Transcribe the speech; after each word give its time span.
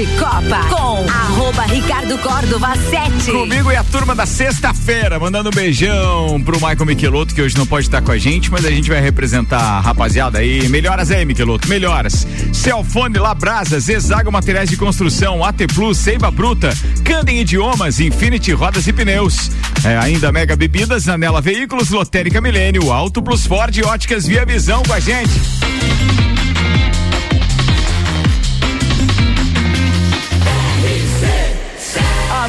de 0.00 0.06
Copa 0.18 0.64
com 0.70 1.06
arroba 1.10 1.64
Ricardo 1.64 2.16
Córdova 2.20 2.74
7. 2.74 3.32
Comigo 3.32 3.70
e 3.70 3.76
a 3.76 3.84
turma 3.84 4.14
da 4.14 4.24
sexta-feira, 4.24 5.18
mandando 5.18 5.50
um 5.50 5.52
beijão 5.52 6.40
pro 6.42 6.54
Michael 6.54 6.86
Michelotto, 6.86 7.34
que 7.34 7.42
hoje 7.42 7.54
não 7.58 7.66
pode 7.66 7.86
estar 7.86 8.00
com 8.00 8.10
a 8.10 8.16
gente, 8.16 8.50
mas 8.50 8.64
a 8.64 8.70
gente 8.70 8.88
vai 8.88 8.98
representar 8.98 9.58
a 9.60 9.80
rapaziada 9.80 10.38
aí. 10.38 10.66
Melhoras 10.70 11.10
aí, 11.10 11.22
Michelotto, 11.26 11.68
melhoras. 11.68 12.26
Celfone 12.50 13.18
Labrasa, 13.18 13.78
Zezago 13.78 14.32
Materiais 14.32 14.70
de 14.70 14.76
Construção, 14.78 15.44
AT 15.44 15.66
Plus, 15.74 15.98
Seiva 15.98 16.30
Bruta, 16.30 16.70
Candem 17.04 17.40
Idiomas, 17.40 18.00
Infinity 18.00 18.52
Rodas 18.52 18.86
e 18.86 18.94
Pneus. 18.94 19.50
É, 19.84 19.98
ainda 19.98 20.32
Mega 20.32 20.56
Bebidas, 20.56 21.10
Anela 21.10 21.42
Veículos, 21.42 21.90
Lotérica 21.90 22.40
Milênio, 22.40 22.90
Auto 22.90 23.20
Plus 23.20 23.46
Ford 23.46 23.76
Óticas 23.84 24.26
Via 24.26 24.46
Visão 24.46 24.82
com 24.82 24.94
a 24.94 25.00
gente. 25.00 25.30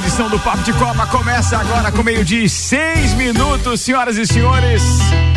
Edição 0.00 0.30
do 0.30 0.38
Papo 0.38 0.62
de 0.62 0.72
Copa 0.72 1.06
começa 1.06 1.58
agora 1.58 1.92
com 1.92 2.02
meio-dia 2.02 2.48
seis 2.48 3.12
minutos, 3.14 3.82
senhoras 3.82 4.16
e 4.16 4.26
senhores. 4.26 4.82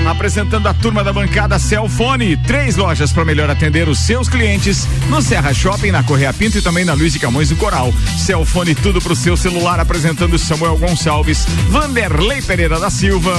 Apresentando 0.08 0.68
a 0.68 0.74
turma 0.74 1.04
da 1.04 1.12
bancada 1.12 1.60
Celfone, 1.60 2.38
três 2.38 2.76
lojas 2.76 3.12
para 3.12 3.26
melhor 3.26 3.50
atender 3.50 3.88
os 3.90 4.00
seus 4.00 4.30
clientes 4.30 4.88
no 5.10 5.22
Serra 5.22 5.54
Shopping, 5.54 5.92
na 5.92 6.04
Correia 6.04 6.34
Pinto 6.34 6.58
e 6.58 6.62
também 6.62 6.86
na 6.86 6.94
Luiz 6.94 7.14
de 7.14 7.20
Camões 7.20 7.50
do 7.50 7.56
Coral. 7.56 7.94
Celfone 8.18 8.74
tudo 8.74 9.02
pro 9.02 9.16
seu 9.16 9.36
celular, 9.36 9.80
apresentando 9.80 10.38
Samuel 10.38 10.78
Gonçalves, 10.78 11.46
Vanderlei 11.70 12.42
Pereira 12.42 12.80
da 12.80 12.90
Silva, 12.90 13.34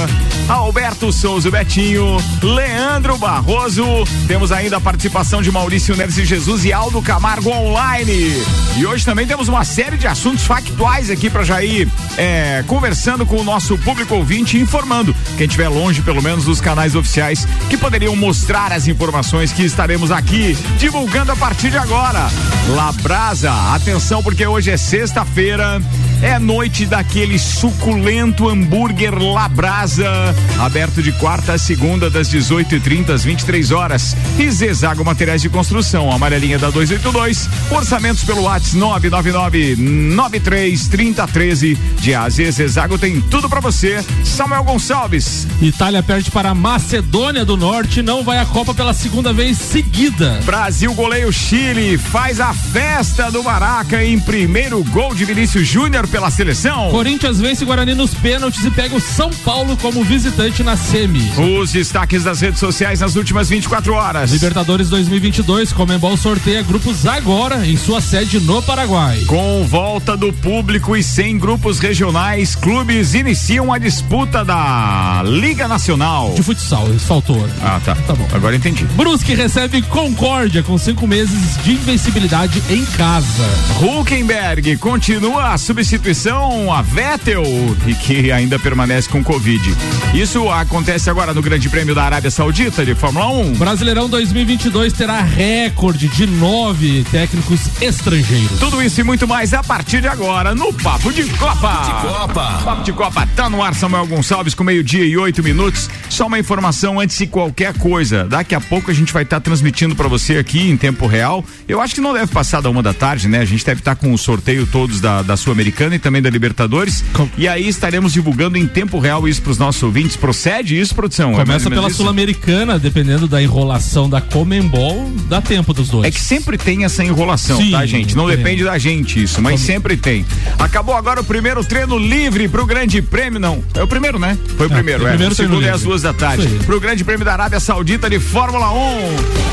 Alberto 0.47 1.11
Souza 1.11 1.49
Betinho, 1.49 2.17
Leandro 2.41 3.17
Barroso. 3.17 3.85
Temos 4.27 4.51
ainda 4.51 4.77
a 4.77 4.81
participação 4.81 5.41
de 5.41 5.51
Maurício 5.51 5.95
e 5.95 6.25
Jesus 6.25 6.65
e 6.65 6.73
Aldo 6.73 7.01
Camargo 7.01 7.49
online. 7.49 8.43
E 8.77 8.85
hoje 8.85 9.05
também 9.05 9.25
temos 9.25 9.47
uma 9.47 9.63
série 9.63 9.97
de 9.97 10.07
assuntos 10.07 10.45
factuais 10.45 11.09
aqui 11.09 11.14
para 11.29 11.43
já 11.43 11.63
ir 11.63 11.87
é, 12.17 12.63
conversando 12.67 13.25
com 13.25 13.37
o 13.37 13.43
nosso 13.43 13.77
público 13.79 14.15
ouvinte, 14.15 14.57
informando 14.57 15.15
quem 15.37 15.47
estiver 15.47 15.69
longe, 15.69 16.01
pelo 16.01 16.21
menos, 16.21 16.45
dos 16.45 16.59
canais 16.59 16.93
oficiais 16.93 17.47
que 17.69 17.77
poderiam 17.77 18.15
mostrar 18.15 18.71
as 18.71 18.87
informações 18.87 19.51
que 19.51 19.63
estaremos 19.63 20.11
aqui 20.11 20.57
divulgando 20.77 21.31
a 21.31 21.35
partir 21.35 21.71
de 21.71 21.77
agora. 21.77 22.29
Labrasa, 22.69 23.51
atenção 23.73 24.21
porque 24.21 24.45
hoje 24.45 24.71
é 24.71 24.77
sexta-feira, 24.77 25.81
é 26.21 26.37
noite 26.37 26.85
daquele 26.85 27.39
suculento 27.39 28.49
hambúrguer 28.49 29.17
Labrasa, 29.17 30.35
aberto 30.59 31.01
de 31.01 31.11
quarta 31.13 31.53
a 31.53 31.57
segunda 31.57 32.09
das 32.09 32.29
18h30 32.29 33.09
às 33.11 33.23
23 33.23 33.71
horas. 33.71 34.15
E 34.37 34.51
Zezago 34.51 35.05
Materiais 35.05 35.41
de 35.41 35.49
Construção, 35.49 36.11
amarelinha 36.11 36.59
da 36.59 36.69
282, 36.69 37.49
orçamentos 37.71 38.23
pelo 38.23 38.41
WhatsApp 38.41 38.75
999 38.77 39.75
93 39.77 40.87
3013 41.13 41.77
de 41.99 42.15
AZ 42.15 42.35
Zezago 42.35 42.97
tem 42.97 43.21
tudo 43.21 43.49
para 43.49 43.59
você. 43.59 44.03
Samuel 44.23 44.63
Gonçalves. 44.63 45.47
Itália 45.61 46.01
perde 46.01 46.31
para 46.31 46.49
a 46.49 46.55
Macedônia 46.55 47.45
do 47.45 47.57
Norte, 47.57 48.01
não 48.01 48.23
vai 48.23 48.39
à 48.39 48.45
Copa 48.45 48.73
pela 48.73 48.93
segunda 48.93 49.33
vez 49.33 49.57
seguida. 49.57 50.39
Brasil 50.45 50.93
goleia 50.93 51.27
o 51.27 51.33
Chile, 51.33 51.97
faz 51.97 52.39
a 52.39 52.53
festa 52.53 53.31
do 53.31 53.43
Maraca 53.43 54.03
em 54.03 54.19
primeiro 54.19 54.83
gol 54.85 55.13
de 55.13 55.25
Vinícius 55.25 55.67
Júnior 55.67 56.07
pela 56.07 56.31
seleção. 56.31 56.89
Corinthians 56.91 57.39
vence 57.39 57.65
Guarani 57.65 57.93
nos 57.93 58.13
pênaltis 58.13 58.63
e 58.63 58.71
pega 58.71 58.95
o 58.95 59.01
São 59.01 59.29
Paulo 59.29 59.77
como 59.77 60.03
visitante 60.03 60.63
na 60.63 60.77
semi. 60.77 61.31
Os 61.59 61.71
destaques 61.71 62.23
das 62.23 62.41
redes 62.41 62.59
sociais 62.59 63.01
nas 63.01 63.15
últimas 63.15 63.49
24 63.49 63.93
horas. 63.93 64.31
Libertadores 64.31 64.89
2022, 64.89 65.73
Comembol 65.73 66.17
sorteia 66.17 66.61
grupos 66.63 67.05
agora 67.05 67.65
em 67.65 67.77
sua 67.77 68.01
sede 68.01 68.39
no 68.39 68.61
Paraguai. 68.61 69.23
Com 69.25 69.65
volta 69.65 70.15
do 70.15 70.31
público 70.33 70.94
e 70.95 71.03
sem 71.03 71.37
grupos 71.37 71.79
regionais, 71.79 72.55
clubes 72.55 73.13
iniciam 73.13 73.73
a 73.73 73.77
disputa 73.77 74.45
da 74.45 75.21
Liga 75.25 75.67
Nacional. 75.67 76.33
De 76.35 76.43
futsal, 76.43 76.87
faltou. 76.99 77.47
Ah, 77.61 77.79
tá. 77.83 77.95
Tá 77.95 78.13
bom. 78.13 78.27
Agora 78.33 78.55
entendi. 78.55 78.83
Brusque 78.95 79.33
recebe 79.33 79.81
Concórdia 79.81 80.61
com 80.61 80.77
cinco 80.77 81.07
meses 81.07 81.57
de 81.63 81.73
invencibilidade 81.73 82.61
em 82.69 82.85
casa. 82.85 83.43
Huckenberg 83.81 84.77
continua 84.77 85.53
a 85.53 85.57
substituição 85.57 86.71
a 86.71 86.81
Vettel 86.81 87.43
e 87.87 87.95
que 87.95 88.31
ainda 88.31 88.59
permanece 88.59 89.09
com 89.09 89.23
Covid. 89.23 89.75
Isso 90.13 90.49
acontece 90.49 91.09
agora 91.09 91.33
no 91.33 91.41
Grande 91.41 91.67
Prêmio 91.69 91.95
da 91.95 92.03
Arábia 92.03 92.29
Saudita 92.29 92.85
de 92.85 92.93
Fórmula 92.93 93.27
1. 93.27 93.53
Brasileirão 93.53 94.07
2022 94.07 94.93
terá 94.93 95.21
recorde 95.21 96.07
de 96.07 96.27
nove 96.27 97.05
técnicos 97.11 97.61
estrangeiros. 97.81 98.59
Tudo 98.59 98.81
isso 98.81 99.01
e 99.01 99.03
muito 99.03 99.27
mais 99.27 99.53
a 99.53 99.63
partir 99.63 100.01
de 100.01 100.07
agora 100.07 100.53
no 100.53 100.74
Papo 100.83 101.11
de 101.11 101.23
Copa. 101.25 101.55
Papo 101.55 101.85
de 101.85 102.07
Copa. 102.07 102.61
Papo 102.63 102.83
de 102.83 102.93
Copa 102.93 103.27
tá 103.35 103.49
no 103.49 103.61
ar, 103.61 103.73
Samuel 103.73 104.05
Gonçalves, 104.07 104.53
com 104.53 104.63
meio-dia 104.63 105.05
e 105.05 105.17
oito 105.17 105.43
minutos. 105.43 105.89
Só 106.09 106.27
uma 106.27 106.39
informação 106.39 106.99
antes 106.99 107.17
de 107.17 107.27
qualquer 107.27 107.77
coisa. 107.77 108.25
Daqui 108.25 108.55
a 108.55 108.61
pouco 108.61 108.91
a 108.91 108.93
gente 108.93 109.11
vai 109.11 109.23
estar 109.23 109.37
tá 109.37 109.41
transmitindo 109.41 109.95
para 109.95 110.07
você 110.07 110.37
aqui 110.37 110.69
em 110.69 110.77
tempo 110.77 111.07
real. 111.07 111.43
Eu 111.67 111.81
acho 111.81 111.95
que 111.95 112.01
não 112.01 112.13
deve 112.13 112.31
passar 112.31 112.61
da 112.61 112.69
uma 112.69 112.81
da 112.81 112.93
tarde, 112.93 113.27
né? 113.27 113.39
A 113.39 113.45
gente 113.45 113.65
deve 113.65 113.81
estar 113.81 113.95
tá 113.95 114.01
com 114.01 114.13
o 114.13 114.17
sorteio 114.17 114.65
todos 114.65 115.01
da, 115.01 115.21
da 115.21 115.35
Sul-Americana 115.35 115.95
e 115.95 115.99
também 115.99 116.21
da 116.21 116.29
Libertadores. 116.29 117.03
Com... 117.13 117.27
E 117.37 117.47
aí 117.47 117.67
estaremos 117.67 118.13
divulgando 118.13 118.57
em 118.57 118.67
tempo 118.67 118.99
real 118.99 119.27
isso 119.27 119.41
para 119.41 119.51
os 119.51 119.57
nossos 119.57 119.81
ouvintes. 119.83 120.15
Procede 120.15 120.79
isso, 120.79 120.95
produção? 120.95 121.33
É 121.33 121.35
Começa 121.35 121.67
é 121.67 121.71
pela 121.71 121.89
Sul-Americana, 121.89 122.79
dependendo 122.79 123.27
da 123.27 123.41
enrolação 123.41 124.09
da 124.09 124.21
Comembol, 124.21 125.11
dá 125.27 125.41
tempo 125.41 125.73
dos 125.73 125.89
dois. 125.89 126.05
É 126.05 126.11
que 126.11 126.19
sempre 126.19 126.57
tem 126.57 126.83
essa 126.83 127.03
enrolação, 127.03 127.57
Sim, 127.57 127.71
tá, 127.71 127.85
gente? 127.85 128.15
Não 128.15 128.27
depende 128.27 128.63
da 128.63 128.77
gente 128.77 129.21
isso, 129.21 129.41
mas 129.41 129.59
sempre 129.59 129.97
tem. 129.97 130.25
Acabou 130.65 130.95
agora 130.95 131.21
o 131.21 131.23
primeiro 131.23 131.63
treino 131.63 131.95
livre 131.95 132.47
pro 132.49 132.65
Grande 132.65 132.99
Prêmio, 132.99 133.39
não. 133.39 133.63
É 133.75 133.83
o 133.83 133.87
primeiro, 133.87 134.17
né? 134.17 134.35
Foi 134.57 134.65
o 134.65 134.71
é, 134.71 134.73
primeiro, 134.73 135.05
é. 135.05 135.09
Primeiro 135.09 135.31
o 135.31 135.35
segundo 135.35 135.63
é 135.63 135.69
às 135.69 135.83
duas 135.83 136.01
da 136.01 136.11
tarde. 136.11 136.47
Pro 136.65 136.79
Grande 136.79 137.03
Prêmio 137.03 137.23
da 137.23 137.33
Arábia 137.33 137.59
Saudita 137.59 138.09
de 138.09 138.19
Fórmula 138.19 138.71
1. 138.71 139.44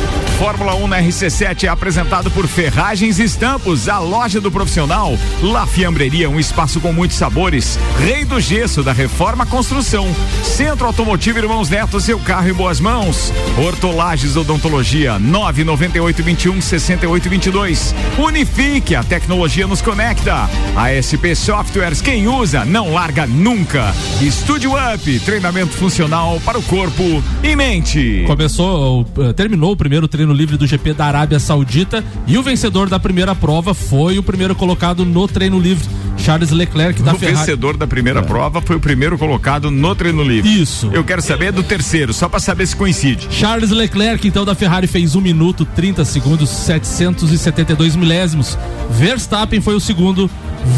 Fórmula 0.42 0.74
1 0.74 0.88
na 0.88 1.00
RC7 1.00 1.64
é 1.64 1.68
apresentado 1.68 2.28
por 2.30 2.48
Ferragens 2.48 3.20
Estampos, 3.20 3.88
a 3.88 4.00
loja 4.00 4.40
do 4.40 4.50
profissional. 4.50 5.16
La 5.40 5.68
Fiambreria, 5.68 6.28
um 6.28 6.40
espaço 6.40 6.80
com 6.80 6.92
muitos 6.92 7.16
sabores. 7.16 7.78
Rei 7.98 8.24
do 8.24 8.40
Gesso, 8.40 8.82
da 8.82 8.92
Reforma 8.92 9.46
Construção. 9.46 10.12
Centro 10.42 10.86
Automotivo 10.86 11.38
Irmãos 11.38 11.70
Neto, 11.70 12.00
seu 12.00 12.18
carro 12.18 12.48
em 12.48 12.52
boas 12.52 12.80
mãos. 12.80 13.32
Hortolagens 13.56 14.34
Odontologia, 14.34 15.16
998 15.16 16.22
21 16.24 16.60
68 16.60 17.28
22. 17.28 17.94
Unifique, 18.18 18.96
a 18.96 19.04
tecnologia 19.04 19.68
nos 19.68 19.80
conecta. 19.80 20.50
A 20.74 20.90
SP 20.90 21.36
Softwares, 21.36 22.00
quem 22.00 22.26
usa, 22.26 22.64
não 22.64 22.92
larga 22.92 23.28
nunca. 23.28 23.94
Estúdio 24.20 24.72
Up, 24.72 25.20
treinamento 25.20 25.74
funcional 25.74 26.40
para 26.44 26.58
o 26.58 26.62
corpo 26.62 27.22
e 27.44 27.54
mente. 27.54 28.24
Começou, 28.26 29.06
eh, 29.18 29.32
terminou 29.34 29.70
o 29.70 29.76
primeiro 29.76 29.91
treino 29.92 30.08
treino 30.08 30.32
livre 30.32 30.56
do 30.56 30.66
GP 30.66 30.94
da 30.94 31.04
Arábia 31.04 31.38
Saudita 31.38 32.02
e 32.26 32.38
o 32.38 32.42
vencedor 32.42 32.88
da 32.88 32.98
primeira 32.98 33.34
prova 33.34 33.74
foi 33.74 34.18
o 34.18 34.22
primeiro 34.22 34.54
colocado 34.54 35.04
no 35.04 35.28
treino 35.28 35.60
livre. 35.60 35.86
Charles 36.16 36.50
Leclerc 36.50 37.02
da 37.02 37.12
o 37.12 37.18
Ferrari. 37.18 37.36
O 37.36 37.38
vencedor 37.40 37.76
da 37.76 37.86
primeira 37.86 38.20
é. 38.20 38.22
prova 38.22 38.62
foi 38.62 38.76
o 38.76 38.80
primeiro 38.80 39.18
colocado 39.18 39.70
no 39.70 39.94
treino 39.94 40.22
livre. 40.22 40.50
Isso. 40.50 40.90
Eu 40.94 41.04
quero 41.04 41.20
saber 41.20 41.52
do 41.52 41.62
terceiro, 41.62 42.14
só 42.14 42.28
para 42.28 42.40
saber 42.40 42.66
se 42.66 42.76
coincide. 42.76 43.26
Charles 43.30 43.70
Leclerc, 43.70 44.26
então, 44.26 44.44
da 44.44 44.54
Ferrari, 44.54 44.86
fez 44.86 45.14
1 45.14 45.20
minuto 45.20 45.64
30 45.64 46.04
segundos, 46.04 46.48
772 46.48 47.96
milésimos. 47.96 48.56
Verstappen 48.90 49.60
foi 49.60 49.74
o 49.74 49.80
segundo. 49.80 50.30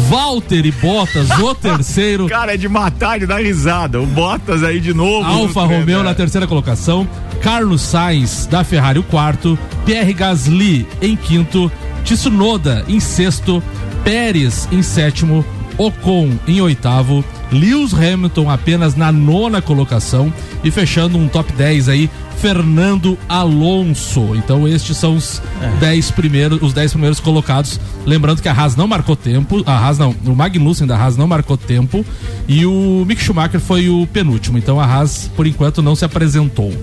Walter 0.09 0.65
e 0.65 0.71
Bottas, 0.71 1.29
o 1.39 1.53
terceiro. 1.55 2.27
Cara, 2.27 2.53
é 2.53 2.57
de 2.57 2.67
matar, 2.67 3.19
de 3.19 3.25
dar 3.25 3.41
risada. 3.41 4.01
O 4.01 4.05
Bottas 4.05 4.63
aí 4.63 4.79
de 4.79 4.93
novo. 4.93 5.27
Alfa 5.27 5.61
Romeo 5.61 6.03
na 6.03 6.13
terceira 6.13 6.47
colocação. 6.47 7.07
Carlos 7.41 7.81
Sainz, 7.81 8.45
da 8.47 8.63
Ferrari, 8.63 8.99
o 8.99 9.03
quarto. 9.03 9.57
Pierre 9.85 10.13
Gasly 10.13 10.87
em 11.01 11.15
quinto. 11.15 11.71
Tsunoda 12.03 12.85
em 12.87 12.99
sexto. 12.99 13.61
Pérez 14.03 14.67
em 14.71 14.83
sétimo, 14.83 15.43
Ocon 15.77 16.31
em 16.47 16.61
oitavo, 16.61 17.23
Lewis 17.51 17.93
Hamilton 17.93 18.49
apenas 18.49 18.95
na 18.95 19.11
nona 19.11 19.61
colocação 19.61 20.33
e 20.63 20.71
fechando 20.71 21.17
um 21.17 21.27
top 21.27 21.51
10 21.53 21.89
aí, 21.89 22.09
Fernando 22.37 23.17
Alonso. 23.27 24.35
Então 24.35 24.67
estes 24.67 24.97
são 24.97 25.15
os 25.15 25.41
10 25.79 26.11
primeiros, 26.11 26.61
os 26.61 26.73
10 26.73 26.91
primeiros 26.91 27.19
colocados. 27.19 27.79
Lembrando 28.05 28.41
que 28.41 28.49
a 28.49 28.53
Haas 28.53 28.75
não 28.75 28.87
marcou 28.87 29.15
tempo, 29.15 29.63
a 29.65 29.77
Haas 29.77 29.97
não, 29.97 30.15
o 30.25 30.35
Magnussen 30.35 30.87
da 30.87 30.97
Haas 30.97 31.17
não 31.17 31.27
marcou 31.27 31.57
tempo 31.57 32.05
e 32.47 32.65
o 32.65 33.03
Mick 33.05 33.21
Schumacher 33.21 33.59
foi 33.59 33.89
o 33.89 34.05
penúltimo. 34.07 34.57
Então 34.57 34.79
a 34.79 34.85
Haas 34.85 35.29
por 35.35 35.47
enquanto 35.47 35.81
não 35.81 35.95
se 35.95 36.05
apresentou. 36.05 36.73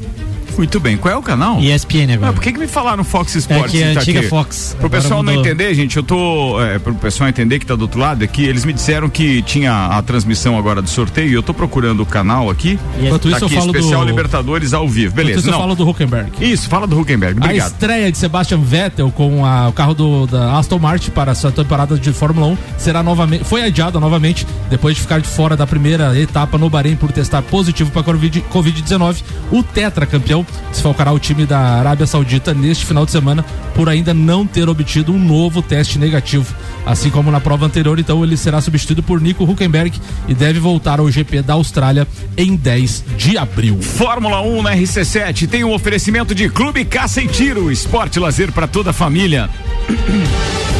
Muito 0.57 0.79
bem. 0.81 0.97
Qual 0.97 1.13
é 1.13 1.17
o 1.17 1.23
canal? 1.23 1.61
ESPN 1.61 2.13
agora. 2.15 2.31
Ah, 2.31 2.33
por 2.33 2.43
que, 2.43 2.53
que 2.53 2.59
me 2.59 2.67
falaram 2.67 3.03
Fox 3.05 3.35
Sports? 3.35 3.75
É 3.75 3.77
que 3.79 3.83
é 3.83 3.95
tá 3.95 4.01
antiga 4.01 4.21
aqui? 4.21 4.29
Fox. 4.29 4.77
Pro 4.79 4.91
pessoal 4.91 5.23
não 5.23 5.33
mudou. 5.33 5.47
entender, 5.47 5.75
gente, 5.75 5.97
eu 5.97 6.03
tô. 6.03 6.61
É, 6.63 6.79
pro 6.79 6.95
pessoal 6.95 7.29
entender 7.29 7.59
que 7.59 7.67
tá 7.67 7.75
do 7.75 7.83
outro 7.83 7.99
lado 8.01 8.23
aqui, 8.23 8.45
eles 8.45 8.65
me 8.65 8.73
disseram 8.73 9.09
que 9.09 9.43
tinha 9.43 9.73
a 9.87 10.03
transmissão 10.03 10.57
agora 10.59 10.81
do 10.83 10.89
sorteio 10.89 11.29
e 11.31 11.35
eu 11.35 11.43
tô 11.43 11.53
procurando 11.55 12.01
o 12.03 12.07
canal 12.07 12.51
aqui. 12.51 12.79
Enquanto 13.01 13.29
Tá 13.31 13.37
isso 13.37 13.45
aqui, 13.47 13.55
eu 13.55 13.59
falo 13.61 13.71
especial 13.73 14.01
do 14.03 14.07
Libertadores 14.07 14.73
ao 14.75 14.89
vivo. 14.89 15.09
Enquanto 15.13 15.17
Beleza. 15.17 15.39
isso 15.41 15.49
eu 15.49 15.53
Não. 15.53 15.59
falo 15.61 15.75
do 15.75 15.89
Huckenberg. 15.89 16.31
Isso, 16.41 16.69
fala 16.69 16.87
do 16.87 16.99
Huckenberg. 17.01 17.41
A 17.41 17.45
Obrigado. 17.45 17.73
estreia 17.73 18.13
de 18.13 18.19
Sebastian 18.19 18.59
Vettel 18.61 19.11
com 19.11 19.45
a- 19.45 19.69
o 19.69 19.73
carro 19.73 19.95
do, 19.95 20.27
da 20.27 20.59
Aston 20.59 20.79
Martin 20.79 21.11
para 21.11 21.33
a 21.33 21.35
sua 21.35 21.51
temporada 21.53 21.97
de 21.99 22.13
Fórmula 22.13 22.47
1 22.49 22.57
será 22.79 23.03
novamente, 23.03 23.45
foi 23.45 23.63
adiada 23.63 23.99
novamente 23.99 24.47
depois 24.71 24.95
de 24.97 25.01
ficar 25.03 25.21
de 25.21 25.29
fora 25.29 25.57
da 25.57 25.67
primeira 25.67 26.19
etapa 26.19 26.59
no 26.59 26.69
Bahrein 26.69 26.97
por 26.97 27.11
testar 27.13 27.43
positivo 27.43 27.91
para 27.91 28.03
Covid- 28.03 28.45
Covid-19. 28.53 29.23
O 29.51 29.63
tetracampeão 29.63 30.42
desfalcará 30.71 31.13
o 31.13 31.19
time 31.19 31.47
da 31.47 31.59
Arábia 31.59 32.07
Saudita 32.07 32.55
neste 32.55 32.85
final 32.85 33.05
de 33.05 33.13
semana 33.13 33.45
por 33.75 33.89
ainda 33.89 34.13
não 34.13 34.47
ter 34.47 34.69
obtido 34.69 35.13
um 35.13 35.19
novo 35.19 35.63
teste 35.63 35.99
negativo. 35.99 36.55
Assim 36.85 37.11
como 37.11 37.31
na 37.31 37.41
prova 37.41 37.67
anterior, 37.67 37.99
então 37.99 38.25
ele 38.25 38.37
será 38.37 38.61
substituído 38.61 39.03
por 39.03 39.21
Nico 39.21 39.45
Huckenberg 39.45 40.01
e 40.27 40.35
deve 40.35 40.59
voltar 40.59 40.99
ao 40.99 41.11
GP 41.11 41.43
da 41.43 41.55
Austrália 41.55 42.07
em 42.37 42.57
10 42.57 43.05
de 43.17 43.39
abril. 43.39 43.81
Fórmula 43.81 44.41
1 44.43 44.63
na 44.63 44.75
RC7 44.75 45.49
tem 45.49 45.65
um 45.65 45.73
oferecimento 45.73 46.35
de 46.35 46.49
Clube 46.49 46.85
Caça 46.85 47.23
e 47.23 47.29
Tiro, 47.29 47.71
esporte 47.71 48.19
lazer 48.19 48.53
para 48.53 48.67
toda 48.67 48.91
a 48.91 48.95
família. 48.95 49.49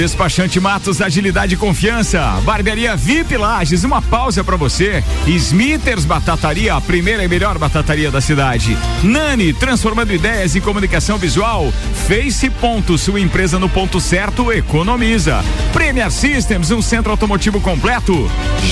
Despachante 0.00 0.58
Matos, 0.58 1.02
agilidade 1.02 1.56
e 1.56 1.58
confiança. 1.58 2.40
Barbearia 2.42 2.96
VIP 2.96 3.36
Lages, 3.36 3.84
uma 3.84 4.00
pausa 4.00 4.42
pra 4.42 4.56
você. 4.56 5.04
Smithers 5.26 6.06
Batataria, 6.06 6.74
a 6.74 6.80
primeira 6.80 7.22
e 7.22 7.28
melhor 7.28 7.58
batataria 7.58 8.10
da 8.10 8.18
cidade. 8.18 8.78
Nani, 9.02 9.52
transformando 9.52 10.14
ideias 10.14 10.56
em 10.56 10.60
comunicação 10.62 11.18
visual. 11.18 11.70
Face 12.08 12.48
Ponto, 12.48 12.96
sua 12.96 13.20
empresa 13.20 13.58
no 13.58 13.68
ponto 13.68 14.00
certo, 14.00 14.50
economiza. 14.50 15.44
Premier 15.70 16.10
Systems, 16.10 16.70
um 16.70 16.80
centro 16.80 17.10
automotivo 17.10 17.60
completo. 17.60 18.14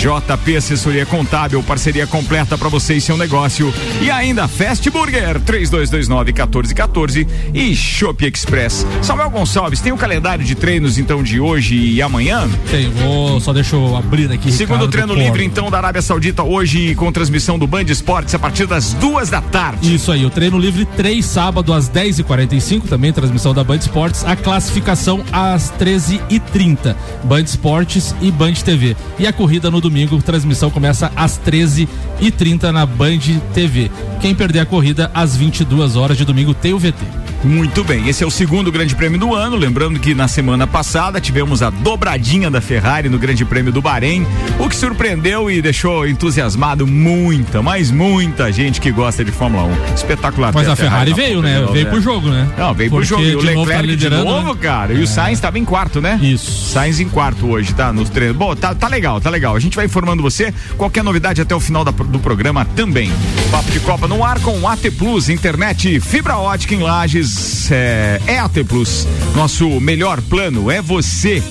JP 0.01 0.57
Assessoria 0.57 1.05
Contábil, 1.05 1.63
parceria 1.63 2.07
completa 2.07 2.57
pra 2.57 2.71
você 2.71 2.95
e 2.95 3.03
seu 3.03 3.19
negócio. 3.19 3.71
E 4.01 4.11
ainda 4.11 4.49
Fast 4.49 4.89
Burger, 4.89 5.39
3229-1414 5.41 7.29
e 7.53 7.77
Shop 7.77 8.27
Express. 8.27 8.87
Samuel 9.03 9.29
Gonçalves, 9.29 9.83
tem 9.83 9.93
o 9.93 9.99
calendário 9.99 10.43
de 10.43 10.55
treinos 10.55 10.97
então 10.97 11.18
de 11.23 11.41
hoje 11.41 11.77
e 11.77 12.03
amanhã? 12.03 12.49
Tem, 12.71 12.91
vou, 12.91 13.41
só 13.41 13.53
deixa 13.53 13.77
eu 13.77 13.97
abrir 13.97 14.31
aqui. 14.31 14.53
Segundo 14.53 14.87
Ricardo 14.87 14.91
treino 14.91 15.15
livre, 15.15 15.45
então, 15.45 15.71
da 15.71 15.79
Arábia 15.79 16.03
Saudita, 16.03 16.43
hoje 16.43 16.95
com 16.95 17.11
transmissão 17.13 17.59
do 17.59 17.67
Band 17.67 17.85
Esportes 17.85 18.35
a 18.35 18.39
partir 18.39 18.67
das 18.67 18.93
duas 18.95 19.31
da 19.31 19.41
tarde. 19.41 19.95
Isso 19.95 20.11
aí, 20.13 20.25
o 20.25 20.31
treino 20.31 20.59
livre 20.59 20.85
3, 20.85 21.25
sábado 21.25 21.73
às 21.73 21.89
10h45, 21.89 22.89
também 22.89 23.13
transmissão 23.13 23.55
da 23.55 23.63
Band 23.65 23.77
Esportes. 23.77 24.25
A 24.25 24.37
classificação 24.37 25.25
às 25.33 25.73
13h30, 25.73 26.95
Band 27.25 27.43
Esportes 27.43 28.15
e 28.21 28.31
Band 28.31 28.55
TV. 28.55 28.97
E 29.19 29.27
a 29.27 29.33
corrida 29.33 29.71
no 29.71 29.81
domingo, 29.81 30.21
transmissão 30.23 30.71
começa 30.71 31.13
às 31.17 31.39
13h30 31.39 32.71
na 32.71 32.85
Band 32.85 33.19
TV. 33.55 33.91
Quem 34.21 34.35
perder 34.35 34.61
a 34.61 34.67
corrida 34.67 35.11
às 35.15 35.37
22 35.37 35.97
horas 35.97 36.17
de 36.17 36.25
domingo 36.25 36.53
tem 36.55 36.73
o 36.73 36.79
VT. 36.79 36.97
Muito 37.45 37.85
bem, 37.85 38.09
esse 38.09 38.25
é 38.25 38.27
o 38.27 38.31
segundo 38.31 38.73
grande 38.73 38.97
prêmio 38.97 39.19
do 39.19 39.33
ano. 39.33 39.57
Lembrando 39.57 40.01
que 40.01 40.13
na 40.13 40.27
semana 40.27 40.67
passada 40.67 40.98
tivemos 41.21 41.63
a 41.63 41.71
dobradinha 41.71 42.51
da 42.51 42.61
Ferrari 42.61 43.09
no 43.09 43.19
Grande 43.21 43.45
Prêmio 43.45 43.73
do 43.73 43.81
Bahrein, 43.81 44.27
o 44.59 44.69
que 44.69 44.75
surpreendeu 44.75 45.49
e 45.49 45.63
deixou 45.63 46.07
entusiasmado 46.09 46.87
muita, 46.89 47.63
mas 47.63 47.91
muita 47.91 48.51
gente 48.51 48.81
que 48.81 48.91
gosta 48.91 49.25
de 49.25 49.31
Fórmula 49.31 49.63
1. 49.65 49.95
Espetacular. 49.95 50.53
Mas 50.53 50.69
a 50.69 50.75
Ferrari 50.75 51.11
na 51.11 51.17
veio, 51.17 51.41
né? 51.41 51.65
Veio 51.73 51.87
pro 51.87 52.01
jogo, 52.01 52.29
né? 52.31 52.49
Não, 52.59 52.75
veio 52.75 52.91
pro 52.91 52.99
Porque 52.99 53.09
jogo. 53.09 53.23
E 53.23 53.37
o 53.37 53.43
novo 53.43 53.45
tá 53.45 53.61
Leclerc 53.61 53.83
de 53.87 53.91
liderando, 53.93 54.25
novo, 54.25 54.55
né? 54.55 54.59
cara. 54.61 54.93
E 54.93 55.01
o 55.01 55.07
Sainz 55.07 55.39
estava 55.39 55.57
em 55.59 55.65
quarto, 55.65 56.01
né? 56.01 56.19
Isso. 56.21 56.73
Sainz 56.73 56.99
em 56.99 57.09
quarto 57.09 57.47
hoje, 57.49 57.73
tá? 57.75 57.93
Nos 57.93 58.11
treinos. 58.11 58.37
Bom, 58.37 58.57
tá, 58.57 58.75
tá 58.75 58.89
legal, 58.89 59.21
tá 59.21 59.31
legal. 59.31 59.55
A 59.55 59.61
gente 59.61 59.77
vai 59.77 59.85
informando 59.87 60.21
você. 60.21 60.53
Qualquer 60.77 61.05
novidade 61.05 61.41
até 61.41 61.55
o 61.55 61.61
final 61.61 61.85
da- 61.85 61.93
do 61.93 62.19
programa 62.19 62.65
também. 62.75 63.13
Papo 63.53 63.71
de 63.71 63.79
Copa 63.81 64.09
no 64.09 64.25
ar 64.25 64.41
com 64.41 64.67
AT 64.69 64.91
Plus, 64.91 65.29
internet 65.29 66.01
fibra 66.01 66.37
ótica 66.39 66.75
em 66.75 66.81
Lages. 66.81 67.71
É, 67.71 68.21
é 68.27 68.39
AT 68.41 68.65
Plus. 68.65 69.07
Nosso 69.37 69.81
melhor 69.81 70.21
plano 70.23 70.71
é 70.71 70.83
você. 70.89 71.43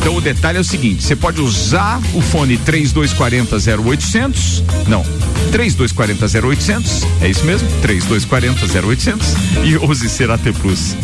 Então 0.00 0.16
o 0.16 0.20
detalhe 0.20 0.56
é 0.56 0.60
o 0.60 0.64
seguinte: 0.64 1.04
você 1.04 1.14
pode 1.14 1.40
usar 1.42 2.00
o 2.14 2.22
fone 2.22 2.56
3240 2.56 3.56
0800. 3.82 4.64
Não. 4.88 5.04
3240 5.52 6.46
0800, 6.46 7.02
é 7.22 7.28
isso 7.28 7.44
mesmo? 7.44 7.68
3240 7.82 8.88
0800 8.88 9.26
e 9.64 9.76
use 9.76 10.08
ser 10.08 10.30
AT 10.30 10.42
Plus. 10.60 10.96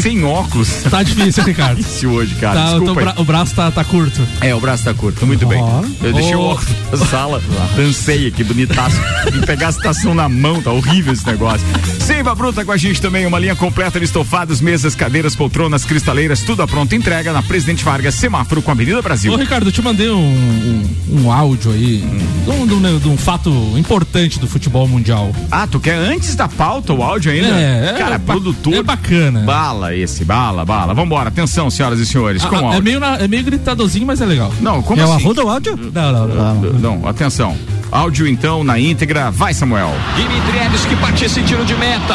Sem 0.00 0.24
óculos. 0.24 0.68
Tá 0.90 1.02
difícil, 1.02 1.42
Ricardo. 1.44 1.76
Difícil 1.78 2.10
hoje, 2.12 2.34
cara. 2.36 2.54
Tá, 2.54 2.64
Desculpa. 2.70 2.94
bra- 3.00 3.14
o 3.18 3.24
braço 3.24 3.54
tá, 3.54 3.70
tá 3.70 3.84
curto. 3.84 4.20
É, 4.40 4.54
o 4.54 4.60
braço 4.60 4.84
tá 4.84 4.94
curto, 4.94 5.26
muito 5.26 5.46
bem. 5.46 5.60
Ó. 5.60 5.82
Eu 6.02 6.12
deixei 6.12 6.34
o 6.34 6.40
óculos 6.40 6.74
na 6.92 7.06
sala, 7.06 7.42
dancei 7.76 8.28
aqui, 8.28 8.44
bonitaço. 8.44 8.96
E 9.34 9.44
pegar 9.44 9.68
a 9.68 9.72
citação 9.72 10.14
na 10.14 10.28
mão, 10.28 10.62
tá 10.62 10.70
horrível 10.72 11.12
esse 11.12 11.26
negócio. 11.26 11.66
Seiva 12.00 12.34
Bruta 12.34 12.64
com 12.64 12.70
a 12.72 12.76
gente 12.76 13.00
também, 13.02 13.26
uma 13.26 13.38
linha 13.38 13.56
completa 13.56 13.98
de 13.98 14.04
estofados, 14.04 14.60
mesas, 14.60 14.94
cadeiras, 14.94 15.34
poltronas, 15.34 15.84
cristaleiras, 15.84 16.40
tudo 16.42 16.62
à 16.62 16.66
pronta 16.68 16.94
entrega 16.94 17.32
na 17.32 17.42
Presidente 17.42 17.84
Vargas, 17.84 18.14
semáforo 18.14 18.62
com 18.62 18.70
a 18.70 18.74
Avenida 18.74 19.02
Brasil. 19.02 19.32
Ô, 19.32 19.36
Ricardo, 19.36 19.66
eu 19.68 19.72
te 19.72 19.82
mandei 19.82 20.08
um, 20.10 20.16
um, 20.20 21.22
um 21.22 21.32
áudio 21.32 21.72
aí 21.72 21.98
de, 22.44 22.50
um, 22.50 22.66
de 22.66 22.74
um- 22.74 22.98
de 23.00 23.08
um 23.08 23.16
fato 23.16 23.50
importante 23.76 24.38
do 24.38 24.46
futebol 24.46 24.86
mundial. 24.86 25.34
Ah, 25.50 25.66
tu 25.66 25.80
quer 25.80 25.96
antes 25.96 26.34
da 26.36 26.46
pauta 26.48 26.92
o 26.92 27.02
áudio 27.02 27.32
ainda? 27.32 27.48
É, 27.48 27.90
é 27.90 27.98
Cara, 27.98 28.18
ba- 28.18 28.34
produtor. 28.34 28.74
é 28.74 28.82
bacana. 28.82 29.40
Bala 29.66 29.92
esse, 29.96 30.24
bala, 30.24 30.64
bala. 30.64 30.94
Vambora, 30.94 31.28
atenção, 31.28 31.68
senhoras 31.70 31.98
e 31.98 32.06
senhores, 32.06 32.44
com 32.44 32.54
o 32.54 32.70
Ah, 32.70 32.76
é, 32.76 32.80
meio 32.80 33.00
na- 33.00 33.16
é 33.16 33.26
meio 33.26 33.42
gritadorzinho, 33.42 34.06
mas 34.06 34.20
é 34.20 34.24
legal. 34.24 34.52
Não, 34.60 34.80
como 34.80 35.00
É 35.00 35.04
o 35.04 35.12
assim? 35.12 35.24
Arruda 35.24 35.44
o 35.44 35.50
áudio? 35.50 35.76
Não, 35.92 36.12
não, 36.12 36.28
não. 36.28 36.54
Não, 37.00 37.08
atenção. 37.08 37.56
Áudio 37.90 38.28
então 38.28 38.62
na 38.62 38.78
íntegra, 38.78 39.28
vai 39.32 39.52
Samuel. 39.52 39.92
Dimitrievski 40.14 40.94
partiu 40.96 41.26
esse 41.26 41.42
tiro 41.42 41.64
de 41.64 41.74
meta. 41.74 42.14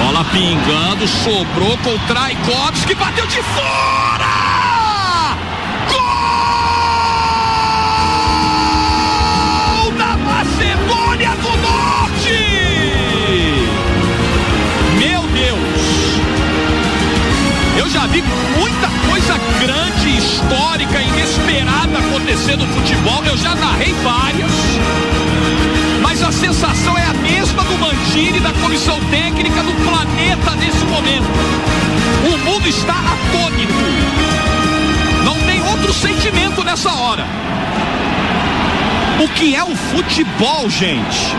Bola 0.00 0.24
pingando, 0.26 1.08
sobrou 1.08 1.76
com 1.78 1.90
o 1.94 1.98
Traikovski, 2.06 2.94
bateu 2.94 3.26
de 3.26 3.42
fora! 3.42 4.27
Histórica, 20.16 21.00
inesperada 21.00 21.98
acontecer 21.98 22.56
no 22.56 22.66
futebol. 22.68 23.22
Eu 23.24 23.36
já 23.36 23.54
narrei 23.54 23.94
várias. 24.02 24.50
Mas 26.02 26.22
a 26.22 26.32
sensação 26.32 26.96
é 26.96 27.04
a 27.04 27.14
mesma 27.14 27.62
do 27.64 27.78
Mantini, 27.78 28.40
da 28.40 28.52
comissão 28.52 28.98
técnica 29.10 29.62
do 29.62 29.72
planeta 29.84 30.56
nesse 30.56 30.84
momento. 30.86 31.26
O 32.32 32.38
mundo 32.44 32.66
está 32.68 32.94
atônito. 32.94 33.72
Não 35.24 35.38
tem 35.46 35.60
outro 35.62 35.92
sentimento 35.92 36.64
nessa 36.64 36.90
hora. 36.90 37.26
O 39.20 39.28
que 39.28 39.54
é 39.54 39.62
o 39.62 39.74
futebol, 39.74 40.70
gente? 40.70 41.34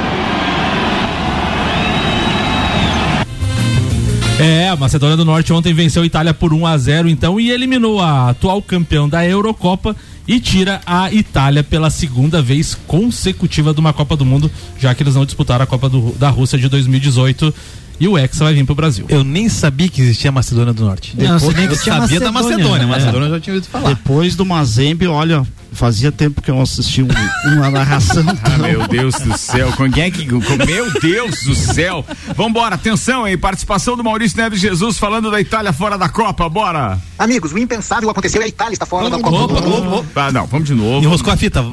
É, 4.39 4.69
a 4.69 4.75
Macedônia 4.77 5.17
do 5.17 5.25
Norte 5.25 5.51
ontem 5.51 5.73
venceu 5.73 6.01
a 6.01 6.05
Itália 6.05 6.33
por 6.33 6.53
1 6.53 6.65
a 6.65 6.77
0 6.77 7.09
então 7.09 7.39
e 7.39 7.51
eliminou 7.51 7.99
a 7.99 8.29
atual 8.29 8.61
campeão 8.61 9.09
da 9.09 9.25
Eurocopa 9.27 9.93
e 10.25 10.39
tira 10.39 10.79
a 10.85 11.11
Itália 11.11 11.61
pela 11.61 11.89
segunda 11.89 12.41
vez 12.41 12.73
consecutiva 12.87 13.73
de 13.73 13.79
uma 13.81 13.91
Copa 13.91 14.15
do 14.15 14.25
Mundo, 14.25 14.49
já 14.79 14.95
que 14.95 15.03
eles 15.03 15.15
não 15.15 15.25
disputaram 15.25 15.63
a 15.63 15.67
Copa 15.67 15.89
do- 15.89 16.13
da 16.13 16.29
Rússia 16.29 16.57
de 16.57 16.69
2018. 16.69 17.53
E 17.99 18.07
o 18.07 18.17
Hexa 18.17 18.43
vai 18.45 18.53
vir 18.53 18.65
pro 18.65 18.73
Brasil. 18.73 19.05
Eu 19.09 19.23
nem 19.23 19.49
sabia 19.49 19.89
que 19.89 20.01
existia 20.01 20.31
Macedônia 20.31 20.73
do 20.73 20.85
Norte. 20.85 21.15
Depois, 21.15 21.41
Não, 21.41 21.63
eu 21.63 21.75
sabia 21.75 21.99
Macedônia, 21.99 22.19
da 22.19 22.31
Macedônia, 22.31 22.85
né? 22.85 22.85
Macedônia 22.85 23.27
eu 23.27 23.33
já 23.33 23.39
tinha 23.39 23.55
ouvido 23.55 23.69
falar. 23.69 23.89
Depois 23.89 24.35
do 24.35 24.45
Mazembe, 24.45 25.05
olha, 25.07 25.45
fazia 25.73 26.11
tempo 26.11 26.41
que 26.41 26.49
eu 26.49 26.61
assisti 26.61 27.03
um, 27.03 27.07
uma 27.45 27.69
narração. 27.69 28.23
ah, 28.43 28.57
meu 28.57 28.87
Deus 28.87 29.15
do 29.15 29.37
céu, 29.37 29.71
com 29.73 29.91
quem 29.91 30.03
é 30.03 30.11
que. 30.11 30.25
Meu 30.25 30.91
Deus 31.01 31.43
do 31.43 31.53
céu! 31.53 32.05
Vambora, 32.35 32.75
atenção 32.75 33.25
aí, 33.25 33.35
participação 33.35 33.97
do 33.97 34.03
Maurício 34.03 34.37
Neves 34.37 34.61
Jesus 34.61 34.97
falando 34.97 35.29
da 35.29 35.41
Itália 35.41 35.73
fora 35.73 35.97
da 35.97 36.07
Copa, 36.07 36.47
bora! 36.47 36.97
Amigos, 37.17 37.51
o 37.51 37.57
impensável 37.57 38.09
aconteceu 38.09 38.41
e 38.41 38.45
a 38.45 38.47
Itália 38.47 38.73
está 38.73 38.85
fora 38.85 39.09
da 39.09 39.19
Copa 39.19 39.37
opa, 39.37 39.61
do 39.61 39.69
Mundo. 39.69 39.95
Opa, 39.95 40.27
ah, 40.27 40.31
não, 40.31 40.45
vamos 40.47 40.67
de 40.67 40.73
novo. 40.73 41.05
Enroscou 41.05 41.33
a 41.33 41.37
fita. 41.37 41.63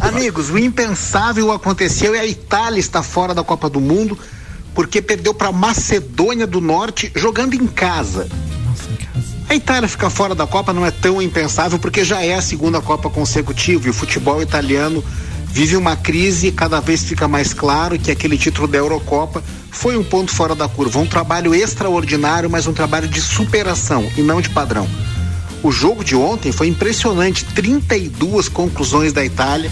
Amigos, 0.00 0.50
o 0.50 0.58
impensável 0.58 1.50
aconteceu 1.50 2.14
e 2.14 2.18
a 2.18 2.26
Itália 2.26 2.78
está 2.78 3.02
fora 3.02 3.34
da 3.34 3.42
Copa 3.42 3.70
do 3.70 3.80
Mundo 3.80 4.18
porque 4.76 5.00
perdeu 5.00 5.32
para 5.32 5.50
Macedônia 5.50 6.46
do 6.46 6.60
Norte 6.60 7.10
jogando 7.16 7.54
em 7.54 7.66
casa. 7.66 8.28
Nossa, 8.62 8.90
em 8.92 8.96
casa. 8.96 9.34
A 9.48 9.54
Itália 9.54 9.88
ficar 9.88 10.10
fora 10.10 10.34
da 10.34 10.46
Copa 10.46 10.70
não 10.70 10.84
é 10.84 10.90
tão 10.90 11.20
impensável 11.22 11.78
porque 11.78 12.04
já 12.04 12.22
é 12.22 12.34
a 12.34 12.42
segunda 12.42 12.78
Copa 12.82 13.08
consecutiva 13.08 13.86
e 13.86 13.90
o 13.90 13.94
futebol 13.94 14.42
italiano 14.42 15.02
vive 15.46 15.78
uma 15.78 15.96
crise 15.96 16.48
e 16.48 16.52
cada 16.52 16.78
vez 16.78 17.02
fica 17.02 17.26
mais 17.26 17.54
claro 17.54 17.98
que 17.98 18.10
aquele 18.10 18.36
título 18.36 18.68
da 18.68 18.76
Eurocopa 18.76 19.42
foi 19.70 19.96
um 19.96 20.04
ponto 20.04 20.30
fora 20.30 20.54
da 20.54 20.68
curva, 20.68 20.98
um 20.98 21.06
trabalho 21.06 21.54
extraordinário, 21.54 22.50
mas 22.50 22.66
um 22.66 22.74
trabalho 22.74 23.08
de 23.08 23.22
superação 23.22 24.06
e 24.14 24.20
não 24.20 24.42
de 24.42 24.50
padrão. 24.50 24.86
O 25.62 25.72
jogo 25.72 26.04
de 26.04 26.14
ontem 26.14 26.52
foi 26.52 26.68
impressionante, 26.68 27.46
32 27.46 28.50
conclusões 28.50 29.14
da 29.14 29.24
Itália 29.24 29.70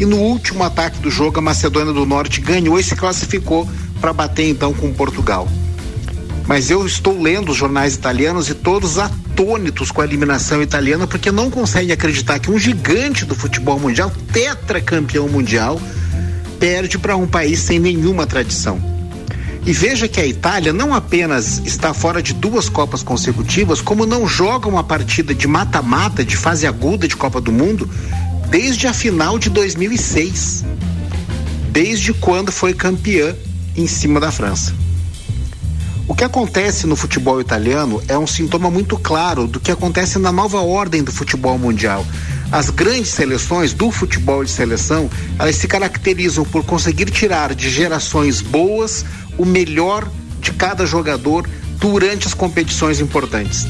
e 0.00 0.06
no 0.06 0.16
último 0.16 0.64
ataque 0.64 0.98
do 0.98 1.10
jogo 1.10 1.38
a 1.38 1.42
Macedônia 1.42 1.92
do 1.92 2.06
Norte 2.06 2.40
ganhou 2.40 2.80
e 2.80 2.82
se 2.82 2.96
classificou 2.96 3.68
para 4.00 4.12
bater 4.12 4.48
então 4.48 4.72
com 4.72 4.92
Portugal. 4.92 5.48
Mas 6.46 6.70
eu 6.70 6.84
estou 6.84 7.20
lendo 7.20 7.52
os 7.52 7.56
jornais 7.56 7.94
italianos 7.94 8.48
e 8.48 8.54
todos 8.54 8.98
atônitos 8.98 9.92
com 9.92 10.00
a 10.00 10.04
eliminação 10.04 10.60
italiana 10.60 11.06
porque 11.06 11.30
não 11.30 11.50
conseguem 11.50 11.92
acreditar 11.92 12.38
que 12.40 12.50
um 12.50 12.58
gigante 12.58 13.24
do 13.24 13.36
futebol 13.36 13.78
mundial, 13.78 14.10
tetracampeão 14.32 15.28
mundial, 15.28 15.80
perde 16.58 16.98
para 16.98 17.16
um 17.16 17.26
país 17.26 17.60
sem 17.60 17.78
nenhuma 17.78 18.26
tradição. 18.26 18.80
E 19.64 19.72
veja 19.72 20.08
que 20.08 20.18
a 20.18 20.26
Itália 20.26 20.72
não 20.72 20.94
apenas 20.94 21.62
está 21.64 21.92
fora 21.92 22.22
de 22.22 22.32
duas 22.32 22.68
Copas 22.68 23.02
consecutivas, 23.02 23.80
como 23.80 24.06
não 24.06 24.26
joga 24.26 24.68
uma 24.68 24.82
partida 24.82 25.34
de 25.34 25.46
mata-mata, 25.46 26.24
de 26.24 26.36
fase 26.36 26.66
aguda 26.66 27.06
de 27.06 27.14
Copa 27.14 27.40
do 27.40 27.52
Mundo, 27.52 27.88
desde 28.48 28.86
a 28.86 28.94
final 28.94 29.38
de 29.38 29.50
2006. 29.50 30.64
Desde 31.70 32.12
quando 32.14 32.50
foi 32.50 32.74
campeã 32.74 33.36
em 33.80 33.86
cima 33.86 34.20
da 34.20 34.30
França. 34.30 34.74
O 36.06 36.14
que 36.14 36.24
acontece 36.24 36.86
no 36.86 36.96
futebol 36.96 37.40
italiano 37.40 38.02
é 38.08 38.18
um 38.18 38.26
sintoma 38.26 38.70
muito 38.70 38.98
claro 38.98 39.46
do 39.46 39.60
que 39.60 39.70
acontece 39.70 40.18
na 40.18 40.32
nova 40.32 40.60
ordem 40.60 41.04
do 41.04 41.12
futebol 41.12 41.56
mundial. 41.56 42.04
As 42.50 42.68
grandes 42.68 43.10
seleções 43.10 43.72
do 43.72 43.92
futebol 43.92 44.44
de 44.44 44.50
seleção, 44.50 45.08
elas 45.38 45.54
se 45.54 45.68
caracterizam 45.68 46.44
por 46.44 46.64
conseguir 46.64 47.10
tirar 47.10 47.54
de 47.54 47.70
gerações 47.70 48.40
boas 48.40 49.04
o 49.38 49.44
melhor 49.44 50.10
de 50.40 50.50
cada 50.52 50.84
jogador 50.84 51.48
durante 51.78 52.26
as 52.26 52.34
competições 52.34 53.00
importantes. 53.00 53.66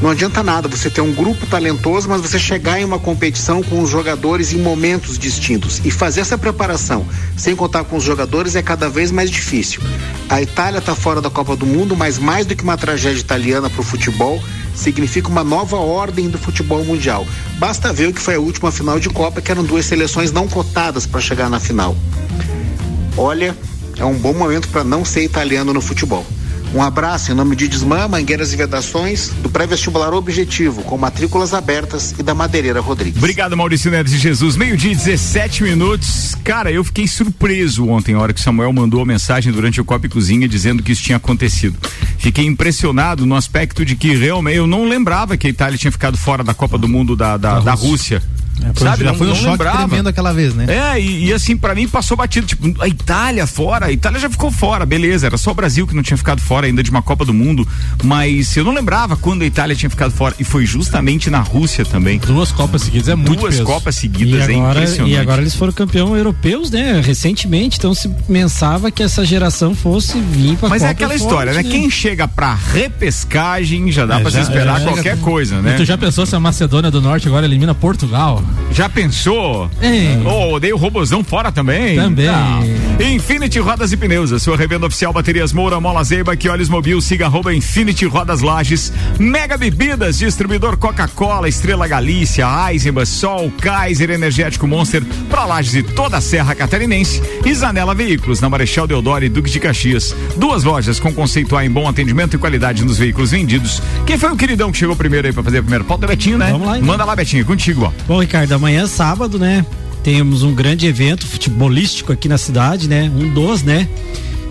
Não 0.00 0.10
adianta 0.10 0.44
nada 0.44 0.68
você 0.68 0.88
ter 0.88 1.00
um 1.00 1.12
grupo 1.12 1.44
talentoso, 1.46 2.08
mas 2.08 2.20
você 2.20 2.38
chegar 2.38 2.80
em 2.80 2.84
uma 2.84 3.00
competição 3.00 3.62
com 3.64 3.82
os 3.82 3.90
jogadores 3.90 4.52
em 4.52 4.58
momentos 4.58 5.18
distintos. 5.18 5.80
E 5.84 5.90
fazer 5.90 6.20
essa 6.20 6.38
preparação 6.38 7.04
sem 7.36 7.56
contar 7.56 7.82
com 7.82 7.96
os 7.96 8.04
jogadores 8.04 8.54
é 8.54 8.62
cada 8.62 8.88
vez 8.88 9.10
mais 9.10 9.28
difícil. 9.28 9.82
A 10.28 10.40
Itália 10.40 10.78
está 10.78 10.94
fora 10.94 11.20
da 11.20 11.28
Copa 11.28 11.56
do 11.56 11.66
Mundo, 11.66 11.96
mas 11.96 12.16
mais 12.16 12.46
do 12.46 12.54
que 12.54 12.62
uma 12.62 12.76
tragédia 12.76 13.18
italiana 13.18 13.68
para 13.68 13.80
o 13.80 13.84
futebol, 13.84 14.40
significa 14.72 15.28
uma 15.28 15.42
nova 15.42 15.76
ordem 15.76 16.28
do 16.28 16.38
futebol 16.38 16.84
mundial. 16.84 17.26
Basta 17.58 17.92
ver 17.92 18.06
o 18.06 18.12
que 18.12 18.20
foi 18.20 18.36
a 18.36 18.40
última 18.40 18.70
final 18.70 19.00
de 19.00 19.08
Copa, 19.08 19.40
que 19.40 19.50
eram 19.50 19.64
duas 19.64 19.84
seleções 19.84 20.30
não 20.30 20.46
cotadas 20.46 21.06
para 21.06 21.20
chegar 21.20 21.50
na 21.50 21.58
final. 21.58 21.96
Olha, 23.16 23.56
é 23.98 24.04
um 24.04 24.14
bom 24.14 24.32
momento 24.32 24.68
para 24.68 24.84
não 24.84 25.04
ser 25.04 25.24
italiano 25.24 25.74
no 25.74 25.80
futebol. 25.80 26.24
Um 26.74 26.82
abraço 26.82 27.32
em 27.32 27.34
nome 27.34 27.56
de 27.56 27.66
Desmã, 27.66 28.06
Mangueiras 28.06 28.52
e 28.52 28.56
Vedações, 28.56 29.30
do 29.42 29.48
pré-vestibular 29.48 30.12
Objetivo, 30.12 30.82
com 30.82 30.98
matrículas 30.98 31.54
abertas 31.54 32.14
e 32.18 32.22
da 32.22 32.34
Madeireira 32.34 32.80
Rodrigues. 32.80 33.16
Obrigado, 33.16 33.56
Maurício 33.56 33.90
Neves 33.90 34.12
de 34.12 34.18
Jesus. 34.18 34.56
Meio-dia 34.56 34.94
17 34.94 35.62
minutos. 35.62 36.36
Cara, 36.44 36.70
eu 36.70 36.84
fiquei 36.84 37.08
surpreso 37.08 37.88
ontem, 37.88 38.14
na 38.14 38.20
hora 38.20 38.32
que 38.34 38.40
Samuel 38.40 38.72
mandou 38.72 39.00
a 39.00 39.06
mensagem 39.06 39.50
durante 39.52 39.80
o 39.80 39.84
Copa 39.84 40.06
e 40.06 40.08
Cozinha 40.08 40.46
dizendo 40.46 40.82
que 40.82 40.92
isso 40.92 41.02
tinha 41.02 41.16
acontecido. 41.16 41.78
Fiquei 42.18 42.44
impressionado 42.44 43.24
no 43.24 43.34
aspecto 43.34 43.84
de 43.84 43.96
que 43.96 44.14
realmente 44.14 44.56
eu 44.56 44.66
não 44.66 44.86
lembrava 44.86 45.36
que 45.36 45.46
a 45.46 45.50
Itália 45.50 45.78
tinha 45.78 45.92
ficado 45.92 46.18
fora 46.18 46.44
da 46.44 46.52
Copa 46.52 46.76
do 46.76 46.88
Mundo 46.88 47.16
da, 47.16 47.36
da, 47.36 47.60
da, 47.60 47.72
Rússia. 47.72 48.18
Rússia. 48.18 48.37
É, 48.62 48.80
Sabe, 48.80 49.04
já 49.04 49.10
não, 49.12 49.18
foi 49.18 49.28
um 49.28 49.34
choque 49.34 49.50
lembrava. 49.50 49.78
tremendo 49.88 50.08
aquela 50.08 50.32
vez, 50.32 50.54
né? 50.54 50.66
É, 50.68 51.00
e, 51.00 51.26
e 51.26 51.32
assim, 51.32 51.56
para 51.56 51.74
mim 51.74 51.86
passou 51.88 52.16
batido. 52.16 52.46
Tipo, 52.46 52.82
a 52.82 52.88
Itália 52.88 53.46
fora, 53.46 53.86
a 53.86 53.92
Itália 53.92 54.18
já 54.20 54.28
ficou 54.30 54.50
fora, 54.50 54.84
beleza. 54.84 55.26
Era 55.26 55.36
só 55.38 55.50
o 55.50 55.54
Brasil 55.54 55.86
que 55.86 55.94
não 55.94 56.02
tinha 56.02 56.16
ficado 56.16 56.40
fora 56.40 56.66
ainda 56.66 56.82
de 56.82 56.90
uma 56.90 57.02
Copa 57.02 57.24
do 57.24 57.32
Mundo. 57.34 57.66
Mas 58.04 58.56
eu 58.56 58.64
não 58.64 58.72
lembrava 58.72 59.16
quando 59.16 59.42
a 59.42 59.46
Itália 59.46 59.74
tinha 59.76 59.88
ficado 59.90 60.10
fora. 60.12 60.34
E 60.38 60.44
foi 60.44 60.66
justamente 60.66 61.30
na 61.30 61.40
Rússia 61.40 61.84
também. 61.84 62.18
Duas 62.18 62.50
Copas 62.52 62.82
seguidas 62.82 63.08
é 63.08 63.14
muito 63.14 63.40
Duas 63.40 63.54
peso. 63.54 63.64
Copas 63.66 63.94
seguidas 63.94 64.48
e 64.48 64.52
é 64.52 64.54
agora, 64.56 64.78
impressionante. 64.80 65.12
E 65.12 65.16
agora 65.16 65.40
eles 65.42 65.54
foram 65.54 65.72
campeão 65.72 66.16
europeus, 66.16 66.70
né? 66.70 67.00
Recentemente. 67.04 67.78
Então 67.78 67.94
se 67.94 68.08
pensava 68.08 68.90
que 68.90 69.02
essa 69.02 69.24
geração 69.24 69.74
fosse 69.74 70.18
vir 70.20 70.56
pra 70.56 70.68
Mas 70.68 70.82
Copa 70.82 70.88
é 70.88 70.92
aquela 70.92 71.10
forte, 71.12 71.22
história, 71.22 71.52
né? 71.52 71.62
né? 71.62 71.70
Quem 71.70 71.90
chega 71.90 72.26
pra 72.28 72.54
repescagem 72.54 73.90
já 73.92 74.04
dá 74.06 74.18
É, 74.18 74.20
pra 74.22 74.30
já- 74.30 74.42
se 74.44 74.50
esperar 74.50 74.80
já- 74.80 74.86
qualquer 74.86 75.18
coisa, 75.20 75.60
né? 75.62 75.74
Tu 75.76 75.84
já 75.84 75.96
pensou 75.96 76.26
se 76.26 76.34
a 76.34 76.40
Macedônia 76.40 76.90
do 76.90 77.00
Norte 77.00 77.26
agora 77.28 77.46
elimina 77.46 77.74
Portugal? 77.74 78.42
Já 78.70 78.88
pensou? 78.88 79.70
Hein? 79.82 80.22
Oh, 80.24 80.54
odeio 80.54 80.76
o 80.76 80.78
robozão 80.78 81.24
fora 81.24 81.50
também. 81.50 81.96
Também. 81.96 82.26
Não. 82.26 83.08
Infinity 83.08 83.58
Rodas 83.58 83.92
e 83.92 83.96
Pneus, 83.96 84.32
a 84.32 84.38
sua 84.38 84.56
revenda 84.56 84.86
oficial 84.86 85.12
Baterias 85.12 85.52
Moura, 85.52 85.80
Mola 85.80 86.04
Zeiba, 86.04 86.36
que 86.36 86.48
olhos 86.48 86.68
mobil, 86.68 87.00
siga 87.00 87.26
arroba 87.26 87.54
Infinity 87.54 88.06
Rodas 88.06 88.40
Lages. 88.40 88.92
Mega 89.18 89.56
Bebidas, 89.56 90.18
distribuidor 90.18 90.76
Coca-Cola, 90.76 91.48
Estrela 91.48 91.88
Galícia, 91.88 92.46
Eisenbahn, 92.70 93.06
Sol, 93.06 93.50
Kaiser, 93.60 94.10
Energético 94.10 94.66
Monster, 94.66 95.02
pra 95.28 95.44
Lages 95.44 95.74
e 95.74 95.82
toda 95.82 96.18
a 96.18 96.20
Serra 96.20 96.54
Catarinense. 96.54 97.22
E 97.44 97.54
Zanela 97.54 97.94
Veículos, 97.94 98.40
na 98.40 98.48
Marechal 98.48 98.86
Deodoro 98.86 99.24
e 99.24 99.28
Duque 99.28 99.50
de 99.50 99.58
Caxias. 99.58 100.14
Duas 100.36 100.62
lojas 100.62 101.00
com 101.00 101.12
conceito 101.12 101.56
A 101.56 101.64
em 101.64 101.70
bom 101.70 101.88
atendimento 101.88 102.36
e 102.36 102.38
qualidade 102.38 102.84
nos 102.84 102.98
veículos 102.98 103.30
vendidos. 103.32 103.82
Quem 104.06 104.16
foi 104.16 104.30
o 104.30 104.36
queridão 104.36 104.70
que 104.70 104.78
chegou 104.78 104.94
primeiro 104.94 105.26
aí 105.26 105.32
pra 105.32 105.42
fazer 105.42 105.58
a 105.58 105.62
primeira 105.62 105.84
pauta? 105.84 106.06
Betinho, 106.06 106.38
né? 106.38 106.50
Vamos 106.52 106.66
lá, 106.66 106.76
então. 106.76 106.86
Manda 106.86 107.04
lá, 107.04 107.16
Betinho, 107.16 107.44
contigo, 107.44 107.84
ó. 107.84 107.92
Bom, 108.06 108.20
Ricardo, 108.20 108.37
amanhã 108.54 108.86
sábado, 108.86 109.38
né? 109.38 109.64
Temos 110.02 110.42
um 110.42 110.54
grande 110.54 110.86
evento 110.86 111.26
futebolístico 111.26 112.12
aqui 112.12 112.28
na 112.28 112.38
cidade, 112.38 112.88
né? 112.88 113.10
Um 113.14 113.32
dos, 113.34 113.62
né? 113.62 113.88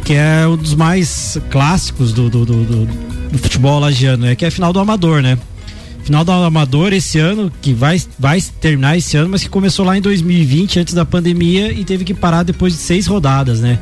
Que 0.04 0.14
é 0.14 0.48
um 0.48 0.56
dos 0.58 0.74
mais 0.76 1.38
clássicos 1.50 2.14
do, 2.14 2.30
do, 2.30 2.46
do, 2.46 2.64
do- 2.64 3.08
do 3.32 3.38
futebol 3.38 3.80
lagiano, 3.80 4.26
né? 4.26 4.36
Que 4.36 4.46
é 4.46 4.48
a 4.48 4.52
final 4.52 4.72
do 4.72 4.80
Amador, 4.80 5.22
né? 5.22 5.38
Final 6.04 6.24
do 6.24 6.32
Amador 6.32 6.94
esse 6.94 7.20
ano, 7.20 7.52
que 7.62 7.74
vai, 7.74 8.02
vai 8.18 8.40
terminar 8.62 8.98
esse 8.98 9.18
ano, 9.18 9.30
mas 9.30 9.44
que 9.44 9.50
começou 9.50 9.84
lá 9.86 9.98
em 9.98 10.02
2020, 10.02 10.80
antes 10.80 10.94
da 10.94 11.04
pandemia, 11.04 11.74
e 11.74 11.84
teve 11.84 12.06
que 12.06 12.14
parar 12.14 12.44
depois 12.44 12.72
de 12.74 12.80
seis 12.80 13.06
rodadas, 13.08 13.60
né? 13.60 13.78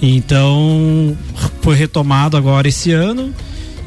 Então, 0.00 1.16
foi 1.62 1.74
retomado 1.74 2.36
agora 2.36 2.68
esse 2.68 2.92
ano 2.92 3.32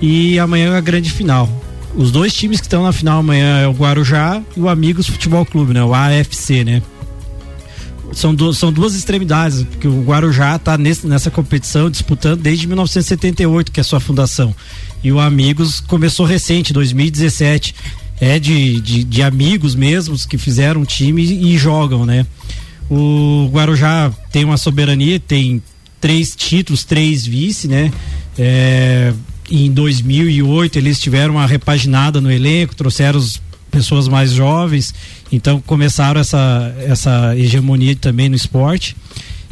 e 0.01 0.37
amanhã 0.39 0.73
é 0.73 0.77
a 0.77 0.81
grande 0.81 1.09
final. 1.11 1.49
Os 1.97 2.11
dois 2.11 2.31
times 2.31 2.59
que 2.59 2.67
estão 2.67 2.83
na 2.83 2.93
final 2.93 3.19
amanhã 3.19 3.57
é 3.57 3.67
o 3.67 3.71
Guarujá 3.71 4.43
e 4.55 4.59
o 4.59 4.69
Amigos 4.69 5.07
Futebol 5.07 5.43
Clube, 5.43 5.73
né? 5.73 5.83
O 5.83 5.95
AFC, 5.95 6.63
né? 6.63 6.83
São, 8.13 8.35
du 8.35 8.53
são 8.53 8.71
duas 8.71 8.93
extremidades, 8.93 9.63
porque 9.63 9.87
o 9.87 10.03
Guarujá 10.03 10.55
está 10.57 10.77
nessa 10.77 11.31
competição 11.31 11.89
disputando 11.89 12.39
desde 12.39 12.67
1978, 12.67 13.71
que 13.71 13.79
é 13.79 13.81
a 13.81 13.83
sua 13.83 13.99
fundação. 13.99 14.55
E 15.03 15.11
o 15.11 15.19
Amigos 15.19 15.79
começou 15.79 16.23
recente, 16.25 16.71
2017. 16.71 17.73
É 18.19 18.39
de, 18.39 18.79
de, 18.79 19.03
de 19.03 19.21
amigos 19.23 19.75
mesmos 19.75 20.25
que 20.25 20.37
fizeram 20.37 20.81
um 20.81 20.85
time 20.85 21.23
e 21.23 21.57
jogam, 21.57 22.05
né? 22.05 22.25
O 22.89 23.49
Guarujá 23.51 24.11
tem 24.31 24.43
uma 24.43 24.57
soberania, 24.57 25.19
tem 25.19 25.61
três 25.99 26.35
títulos, 26.35 26.83
três 26.83 27.25
vice, 27.25 27.67
né? 27.67 27.91
É, 28.37 29.13
em 29.49 29.71
2008 29.71 30.77
eles 30.77 30.99
tiveram 30.99 31.35
uma 31.35 31.45
repaginada 31.45 32.19
no 32.19 32.31
elenco, 32.31 32.75
trouxeram 32.75 33.19
as 33.19 33.41
pessoas 33.71 34.07
mais 34.07 34.31
jovens, 34.31 34.93
então 35.31 35.61
começaram 35.61 36.19
essa, 36.19 36.75
essa 36.79 37.37
hegemonia 37.37 37.95
também 37.95 38.29
no 38.29 38.35
esporte. 38.35 38.95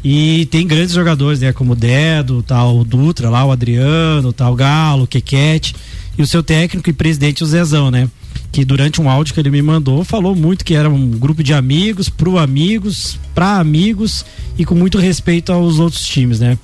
E 0.08 0.46
tem 0.52 0.68
grandes 0.68 0.94
jogadores, 0.94 1.40
né? 1.40 1.52
Como 1.52 1.74
o 1.74 1.76
Dedo, 1.76 2.44
tal, 2.44 2.78
o 2.78 2.86
Dutra 2.86 3.28
lá, 3.28 3.44
o 3.44 3.52
Adriano, 3.52 4.32
tal, 4.32 4.54
o 4.54 4.56
Galo, 4.56 5.04
o 5.06 5.08
Quequete. 5.08 5.76
E 6.16 6.22
o 6.22 6.28
seu 6.28 6.44
técnico 6.44 6.88
e 6.88 6.94
presidente, 6.94 7.44
o 7.44 7.48
Zezão, 7.48 7.90
né? 7.90 8.08
Que 8.52 8.64
durante 8.64 9.02
um 9.02 9.10
áudio 9.10 9.34
que 9.34 9.40
ele 9.40 9.50
me 9.50 9.64
mandou, 9.64 10.04
falou 10.04 10.36
muito 10.36 10.64
que 10.64 10.76
era 10.76 10.88
um 10.88 11.10
grupo 11.10 11.44
de 11.44 11.56
amigos, 11.56 12.08
pro 12.08 12.38
amigos, 12.38 13.20
pra 13.34 13.58
amigos 13.58 14.24
e 14.60 14.64
com 14.64 14.76
muito 14.76 15.00
respeito 15.00 15.52
aos 15.52 15.80
outros 15.80 16.06
times, 16.08 16.40
né? 16.40 16.56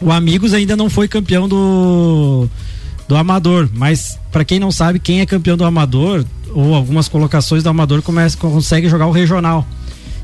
O 0.00 0.12
Amigos 0.12 0.54
ainda 0.54 0.76
não 0.76 0.88
foi 0.88 1.08
campeão 1.08 1.48
do 1.48 2.48
do 3.08 3.16
Amador, 3.16 3.68
mas 3.72 4.18
para 4.30 4.44
quem 4.44 4.60
não 4.60 4.70
sabe, 4.70 4.98
quem 4.98 5.20
é 5.20 5.26
campeão 5.26 5.56
do 5.56 5.64
Amador 5.64 6.24
ou 6.50 6.74
algumas 6.74 7.08
colocações 7.08 7.62
do 7.62 7.68
Amador 7.70 8.02
começa 8.02 8.36
consegue 8.36 8.88
jogar 8.88 9.06
o 9.06 9.10
regional, 9.10 9.66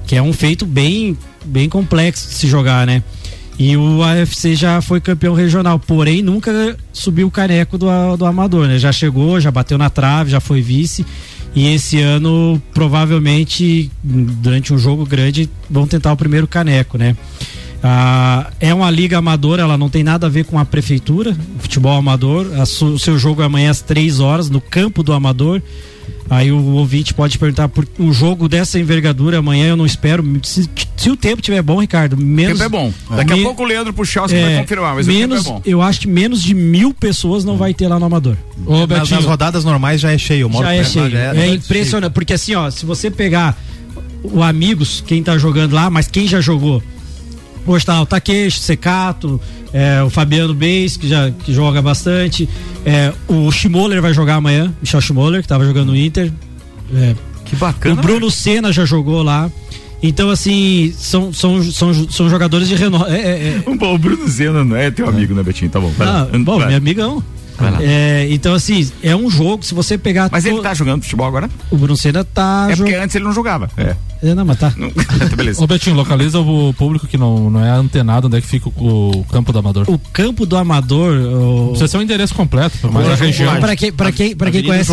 que 0.07 0.15
é 0.15 0.23
um 0.23 0.33
feito 0.33 0.67
bem 0.67 1.17
bem 1.45 1.69
complexo 1.69 2.29
de 2.29 2.35
se 2.35 2.47
jogar, 2.47 2.87
né? 2.87 3.03
E 3.59 3.77
o 3.77 4.03
AFC 4.03 4.57
já 4.57 4.81
foi 4.83 5.01
campeão 5.01 5.33
regional, 5.33 5.79
porém 5.79 6.23
nunca 6.23 6.77
subiu 6.93 7.29
o 7.29 7.31
caneco 7.31 7.79
do, 7.79 7.87
do 8.17 8.27
Amador, 8.27 8.67
né? 8.67 8.79
Já 8.79 8.91
chegou, 8.91 9.41
já 9.41 9.51
bateu 9.51 9.79
na 9.79 9.89
trave, 9.89 10.31
já 10.31 10.41
foi 10.41 10.61
vice. 10.61 11.07
E 11.55 11.73
esse 11.73 12.01
ano, 12.01 12.61
provavelmente, 12.73 13.89
durante 14.03 14.75
um 14.75 14.79
jogo 14.79 15.07
grande, 15.07 15.49
vão 15.71 15.87
tentar 15.87 16.13
o 16.13 16.17
primeiro 16.17 16.49
caneco, 16.49 16.99
né? 16.99 17.17
Ah, 17.87 18.51
é 18.59 18.73
uma 18.73 18.91
liga 18.91 19.19
amadora, 19.19 19.61
ela 19.61 19.77
não 19.77 19.91
tem 19.91 20.03
nada 20.03 20.27
a 20.27 20.31
ver 20.31 20.47
com 20.47 20.59
a 20.59 20.65
prefeitura, 20.65 21.37
futebol 21.59 21.95
amador. 21.95 22.47
o 22.59 22.99
seu 22.99 23.19
jogo 23.19 23.43
é 23.43 23.45
amanhã 23.45 23.71
às 23.71 23.83
três 23.83 24.21
horas, 24.21 24.49
no 24.49 24.59
campo 24.59 25.03
do 25.03 25.13
amador. 25.13 25.61
Aí 26.31 26.51
o 26.51 26.65
ouvinte 26.77 27.13
pode 27.13 27.39
perguntar 27.39 27.69
por 27.69 27.87
um 27.99 28.11
jogo 28.11 28.49
dessa 28.49 28.79
envergadura 28.79 29.39
amanhã 29.39 29.67
eu 29.67 29.77
não 29.77 29.85
espero. 29.85 30.25
Se, 30.43 30.67
se 30.97 31.11
o 31.11 31.17
tempo 31.17 31.43
tiver 31.43 31.61
bom, 31.61 31.79
Ricardo, 31.79 32.17
menos. 32.17 32.59
O 32.59 32.63
tempo 32.63 32.77
é 32.77 32.81
bom. 32.81 32.93
Daqui 33.11 33.35
me, 33.35 33.41
a 33.41 33.43
pouco 33.43 33.63
o 33.63 33.67
Leandro 33.67 33.93
Puchalski 33.93 34.35
é, 34.35 34.43
vai 34.47 34.61
confirmar, 34.63 34.95
mas 34.95 35.07
menos, 35.07 35.41
o 35.41 35.45
tempo 35.45 35.51
é 35.51 35.53
bom. 35.53 35.63
Eu 35.67 35.83
acho 35.83 36.01
que 36.01 36.09
menos 36.09 36.43
de 36.43 36.55
mil 36.55 36.95
pessoas 36.95 37.45
não 37.45 37.59
vai 37.59 37.75
ter 37.75 37.87
lá 37.87 37.99
no 37.99 38.07
Amador. 38.07 38.39
Ô, 38.65 38.87
nas, 38.87 39.11
nas 39.11 39.27
rodadas 39.27 39.63
normais 39.63 40.01
já 40.01 40.11
é 40.11 40.17
cheio. 40.17 40.51
Já 40.51 40.73
é 40.73 40.85
cheio. 40.85 41.15
É, 41.15 41.37
é 41.37 41.49
impressionante. 41.49 42.15
Porque 42.15 42.33
assim, 42.33 42.55
ó, 42.55 42.71
se 42.71 42.87
você 42.87 43.11
pegar 43.11 43.59
o 44.23 44.43
Amigos, 44.43 45.05
quem 45.07 45.23
tá 45.23 45.37
jogando 45.37 45.75
lá, 45.75 45.91
mas 45.91 46.07
quem 46.07 46.27
já 46.27 46.41
jogou 46.41 46.83
Hoje 47.67 47.87
tá 47.87 48.01
o 48.01 48.07
Takeshi, 48.07 48.61
Secato, 48.61 49.41
é, 49.73 50.03
o 50.03 50.11
Fabiano 50.11 50.53
Beis, 50.55 50.97
que 50.97 51.09
já 51.09 51.31
que 51.31 51.53
joga 51.53 51.81
bastante. 51.81 52.49
É, 52.85 53.13
o 53.27 53.51
Schmoller 53.51 54.03
vai 54.03 54.13
jogar 54.13 54.37
amanhã, 54.37 54.73
Michel 54.81 55.01
Schmoller, 55.01 55.41
que 55.41 55.47
estava 55.47 55.65
jogando 55.65 55.89
no 55.89 55.97
Inter. 55.97 56.31
É, 56.95 57.15
que 57.45 57.57
bacana. 57.57 58.01
O 58.01 58.03
Bruno 58.03 58.31
Senna 58.31 58.73
já 58.73 58.85
jogou 58.85 59.23
lá. 59.23 59.51
Então, 60.03 60.29
assim, 60.29 60.93
são, 60.99 61.33
são, 61.33 61.63
são, 61.65 62.11
são 62.11 62.29
jogadores 62.29 62.69
de 62.69 62.75
renome. 62.75 63.07
É, 63.11 63.21
é, 63.21 63.63
é. 63.67 63.71
o 63.87 63.99
Bruno 63.99 64.29
Senna 64.29 64.63
não 64.63 64.77
é 64.77 64.91
teu 64.91 65.09
amigo, 65.09 65.35
né, 65.35 65.43
Betinho? 65.43 65.71
Tá 65.71 65.81
bom. 65.81 65.91
Ah, 65.99 66.29
bom, 66.41 66.59
meu 66.59 66.77
amigão. 66.77 67.25
É, 67.81 68.27
então, 68.31 68.55
assim, 68.55 68.91
é 69.03 69.15
um 69.15 69.31
jogo, 69.31 69.65
se 69.65 69.75
você 69.75 69.97
pegar. 69.97 70.29
Mas 70.31 70.45
to... 70.45 70.51
ele 70.51 70.61
tá 70.61 70.75
jogando 70.75 71.03
futebol 71.03 71.27
agora? 71.27 71.49
O 71.71 71.77
Bruno 71.77 71.97
Senna 71.97 72.25
tá. 72.25 72.69
É 72.71 72.77
porque 72.77 72.95
antes 72.95 73.15
ele 73.17 73.25
não 73.25 73.33
jogava. 73.33 73.71
É. 73.77 73.95
é 74.23 74.35
não, 74.35 74.45
mas 74.45 74.59
tá. 74.59 74.73
Não... 74.77 74.91
Beleza. 75.37 75.63
Ô, 75.63 75.67
Betinho, 75.67 75.97
localiza 75.97 76.41
o 76.41 76.75
público 76.75 77.07
que 77.07 77.17
não, 77.17 77.51
não 77.51 77.65
é 77.65 77.71
antenado 77.71 78.27
onde 78.27 78.39
é 78.39 78.41
que 78.41 78.47
fica 78.47 78.69
o, 78.69 79.11
o 79.11 79.25
campo 79.25 79.53
do 79.53 79.59
Amador. 79.59 79.85
O 79.89 79.99
campo 79.99 80.47
do 80.47 80.57
Amador. 80.57 81.17
O... 81.17 81.69
Precisa 81.69 81.89
ser 81.89 81.99
um 81.99 82.03
endereço 82.03 82.35
completo, 82.35 82.91
mas 82.91 83.09
a 83.09 83.15
região. 83.15 83.61
Pra 83.61 83.77
quem, 83.77 83.93
pra 83.93 84.13
quem, 84.13 84.37
pra 84.37 84.51
quem 84.51 84.63
conhece. 84.65 84.93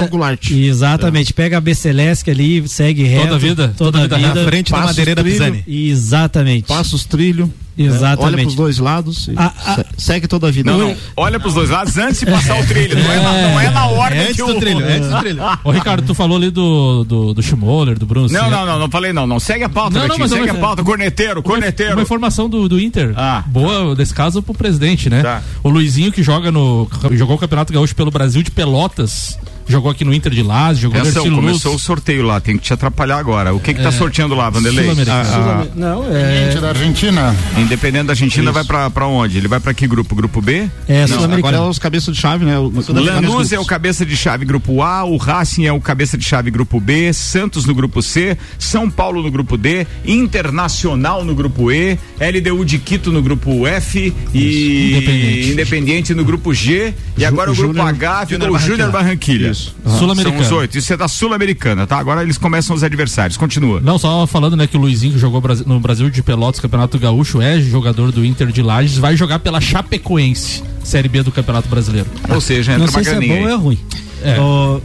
Exatamente. 0.52 1.34
Pega 1.34 1.58
a 1.58 1.62
Becelesque 1.62 2.30
ali, 2.30 2.68
segue 2.68 3.04
reto. 3.04 3.24
Toda 3.24 3.36
a 3.36 3.40
vida. 3.40 3.74
Toda, 3.78 4.00
toda 4.02 4.16
a 4.16 4.18
vida. 4.18 4.34
vida. 4.34 4.46
frente 4.46 4.72
da 4.72 4.80
madeireira 4.80 5.24
Pisani. 5.24 5.64
Exatamente. 5.68 6.68
Passa 6.68 6.96
os 6.96 7.06
trilhos. 7.06 7.50
Exatamente. 7.86 8.36
Olha 8.36 8.44
pros 8.44 8.56
dois 8.56 8.78
lados 8.80 9.28
e 9.28 9.34
a, 9.36 9.46
a, 9.46 9.86
segue 9.98 10.28
toda 10.28 10.48
a 10.48 10.52
vida. 10.52 10.72
Não, 10.72 10.80
não, 10.80 10.96
olha 11.18 11.40
pros 11.40 11.54
dois 11.54 11.70
lados 11.70 11.98
antes 11.98 12.20
de 12.20 12.26
passar 12.26 12.60
o 12.60 12.66
trilho. 12.66 12.98
Não 12.98 13.12
é, 13.12 13.16
na, 13.20 13.32
não 13.32 13.60
é 13.60 13.70
na 13.70 13.86
ordem 13.88 14.20
é 14.20 14.24
antes 14.24 14.36
que 14.36 14.44
o... 14.44 14.48
do 14.48 14.60
trilho, 14.60 14.86
é 14.86 14.98
antes 14.98 15.10
do 15.10 15.20
trilho. 15.20 15.42
Ô, 15.64 15.72
Ricardo, 15.72 16.06
tu 16.06 16.14
falou 16.14 16.38
ali 16.38 16.50
do, 16.50 17.04
do, 17.04 17.34
do 17.34 17.42
Schmoller, 17.42 17.98
do 17.98 18.06
Bruno. 18.06 18.28
Não, 18.30 18.50
não, 18.50 18.66
não, 18.66 18.80
não 18.80 18.90
falei 18.90 19.14
não. 19.14 19.26
Não 19.28 19.40
segue 19.40 19.64
a 19.64 19.70
pauta, 19.70 20.00
não, 20.00 20.18
não, 20.18 20.28
segue 20.28 20.50
a 20.50 20.56
pauta. 20.56 20.84
Corneteiro, 20.84 21.42
corneteiro. 21.42 21.94
Uma 21.94 22.02
informação 22.02 22.50
do, 22.50 22.68
do 22.68 22.80
Inter. 22.80 23.14
Ah. 23.16 23.44
Boa, 23.48 23.96
desse 23.96 24.14
caso, 24.14 24.42
pro 24.42 24.54
presidente, 24.54 25.10
né? 25.10 25.22
Tá. 25.22 25.42
O 25.64 25.70
Luizinho 25.70 26.12
que 26.12 26.24
joga 26.24 26.52
no. 26.52 26.88
jogou 27.12 27.36
o 27.36 27.40
Campeonato 27.40 27.72
Gaúcho 27.74 27.96
pelo 27.96 28.12
Brasil 28.12 28.44
de 28.44 28.52
Pelotas 28.52 29.38
jogou 29.68 29.92
aqui 29.92 30.04
no 30.04 30.14
Inter 30.14 30.32
de 30.32 30.44
Laz, 30.44 30.78
jogou 30.78 31.00
no 31.00 31.36
Começou 31.36 31.72
Luz. 31.72 31.82
o 31.82 31.86
sorteio 31.86 32.24
lá, 32.24 32.40
tem 32.40 32.58
que 32.58 32.64
te 32.64 32.74
atrapalhar 32.74 33.18
agora. 33.18 33.54
O 33.54 33.60
que 33.60 33.74
que 33.74 33.82
tá 33.82 33.90
é, 33.90 33.92
sorteando 33.92 34.36
lá, 34.36 34.50
Vanderlei? 34.50 34.90
Ah, 35.08 35.24
ah, 35.26 35.68
não, 35.76 36.06
é... 36.10 36.54
da 36.60 36.70
Argentina. 36.70 37.36
Independente 37.58 38.06
da 38.06 38.14
Argentina, 38.14 38.46
Isso. 38.46 38.54
vai 38.54 38.64
pra, 38.64 38.90
pra 38.90 39.08
onde? 39.08 39.38
Ele 39.38 39.48
vai 39.48 39.60
pra 39.60 39.74
que 39.74 39.88
grupo? 39.88 40.16
Grupo 40.16 40.42
B? 40.42 40.70
É, 40.88 41.08
não, 41.08 41.24
agora 41.24 41.58
é 41.58 41.62
os 41.62 41.80
cabeças 41.80 42.14
de 42.14 42.22
chave, 42.22 42.46
né? 42.46 42.58
O, 42.58 42.68
o 42.68 43.04
Lanús 43.04 43.52
é 43.52 43.60
o 43.60 43.66
cabeça 43.66 44.06
de 44.06 44.16
chave 44.16 44.46
grupo 44.46 44.82
A, 44.82 45.04
o 45.04 45.18
Racing 45.18 45.66
é 45.66 45.74
o 45.74 45.80
cabeça 45.80 46.18
de 46.18 46.26
chave 46.26 46.52
grupo 46.52 46.80
B, 46.80 47.14
Santos 47.14 47.66
no 47.66 47.74
grupo 47.74 48.02
C, 48.02 48.38
São 48.60 48.90
Paulo 48.90 49.22
no 49.24 49.32
grupo 49.32 49.58
D, 49.58 49.88
Internacional 50.06 51.24
no 51.24 51.34
grupo 51.34 51.72
E, 51.72 51.98
LDU 52.20 52.66
de 52.66 52.78
Quito 52.78 53.12
no 53.12 53.22
grupo 53.22 53.66
F 53.68 54.14
e 54.34 54.92
Independiente, 54.92 55.52
Independiente 55.52 56.14
no 56.14 56.26
grupo 56.26 56.54
G 56.54 56.94
e 57.18 57.26
agora 57.26 57.52
o 57.52 57.56
grupo 57.56 57.74
Júnior, 57.74 57.88
H 57.88 58.26
ficou 58.28 58.52
o 58.52 58.60
Júnior 58.60 58.92
Barranquilha. 58.92 59.51
Isso. 59.52 59.76
Uhum. 59.86 59.98
Sul-Americana 60.00 60.42
os 60.42 60.52
oito. 60.52 60.78
Isso 60.78 60.94
é 60.94 60.98
da 60.98 61.08
Sul-Americana, 61.08 61.86
tá? 61.86 61.98
Agora 61.98 62.24
eles 62.24 62.38
começam 62.38 62.76
os 62.76 62.84
adversários. 62.84 63.38
Continua. 63.38 63.80
Não, 63.82 63.98
só 63.98 64.26
falando, 64.26 64.56
né, 64.56 64.68
que 64.68 64.78
o 64.78 64.80
Luizinho, 64.80 65.14
que 65.14 65.20
jogou 65.20 65.42
no 65.66 65.80
Brasil 65.80 66.10
de 66.10 66.24
Pelotas, 66.24 66.60
Campeonato 66.60 66.98
Gaúcho, 66.98 67.42
é 67.42 67.60
jogador 67.60 68.12
do 68.12 68.26
Inter 68.26 68.48
de 68.48 68.62
Lages, 68.62 68.98
vai 68.98 69.16
jogar 69.16 69.40
pela 69.40 69.62
Chapecoense, 69.62 70.64
Série 70.84 71.08
B 71.08 71.24
do 71.24 71.32
Campeonato 71.32 71.70
Brasileiro. 71.70 72.10
Ou 72.30 72.42
seja, 72.42 72.74
entra 72.74 72.86
Não 72.86 72.94
sei 72.94 73.04
se 73.04 73.12
é 73.12 73.20
bom 73.20 73.42
ou 73.42 73.50
é 73.50 73.56
ruim. 73.56 73.80
É. 74.24 74.36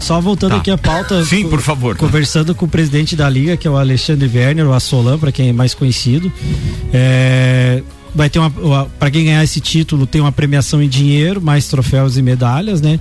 só 0.00 0.18
voltando 0.20 0.52
tá. 0.52 0.56
aqui 0.58 0.70
a 0.70 0.78
pauta. 0.78 1.22
Sim, 1.26 1.48
por 1.48 1.60
favor. 1.60 1.96
Conversando 1.96 2.54
com 2.54 2.64
o 2.64 2.68
presidente 2.68 3.14
da 3.14 3.28
liga, 3.28 3.56
que 3.56 3.68
é 3.68 3.70
o 3.70 3.76
Alexandre 3.76 4.30
Werner, 4.34 4.66
o 4.66 4.72
Assolan, 4.72 5.18
para 5.18 5.30
quem 5.30 5.50
é 5.50 5.52
mais 5.52 5.74
conhecido. 5.74 6.32
É, 6.92 7.82
vai 8.14 8.30
ter 8.30 8.38
uma 8.38 8.86
para 8.98 9.10
quem 9.10 9.26
ganhar 9.26 9.44
esse 9.44 9.60
título 9.60 10.06
tem 10.06 10.20
uma 10.20 10.32
premiação 10.32 10.82
em 10.82 10.88
dinheiro, 10.88 11.40
mais 11.40 11.68
troféus 11.68 12.16
e 12.16 12.22
medalhas, 12.22 12.80
né? 12.80 12.98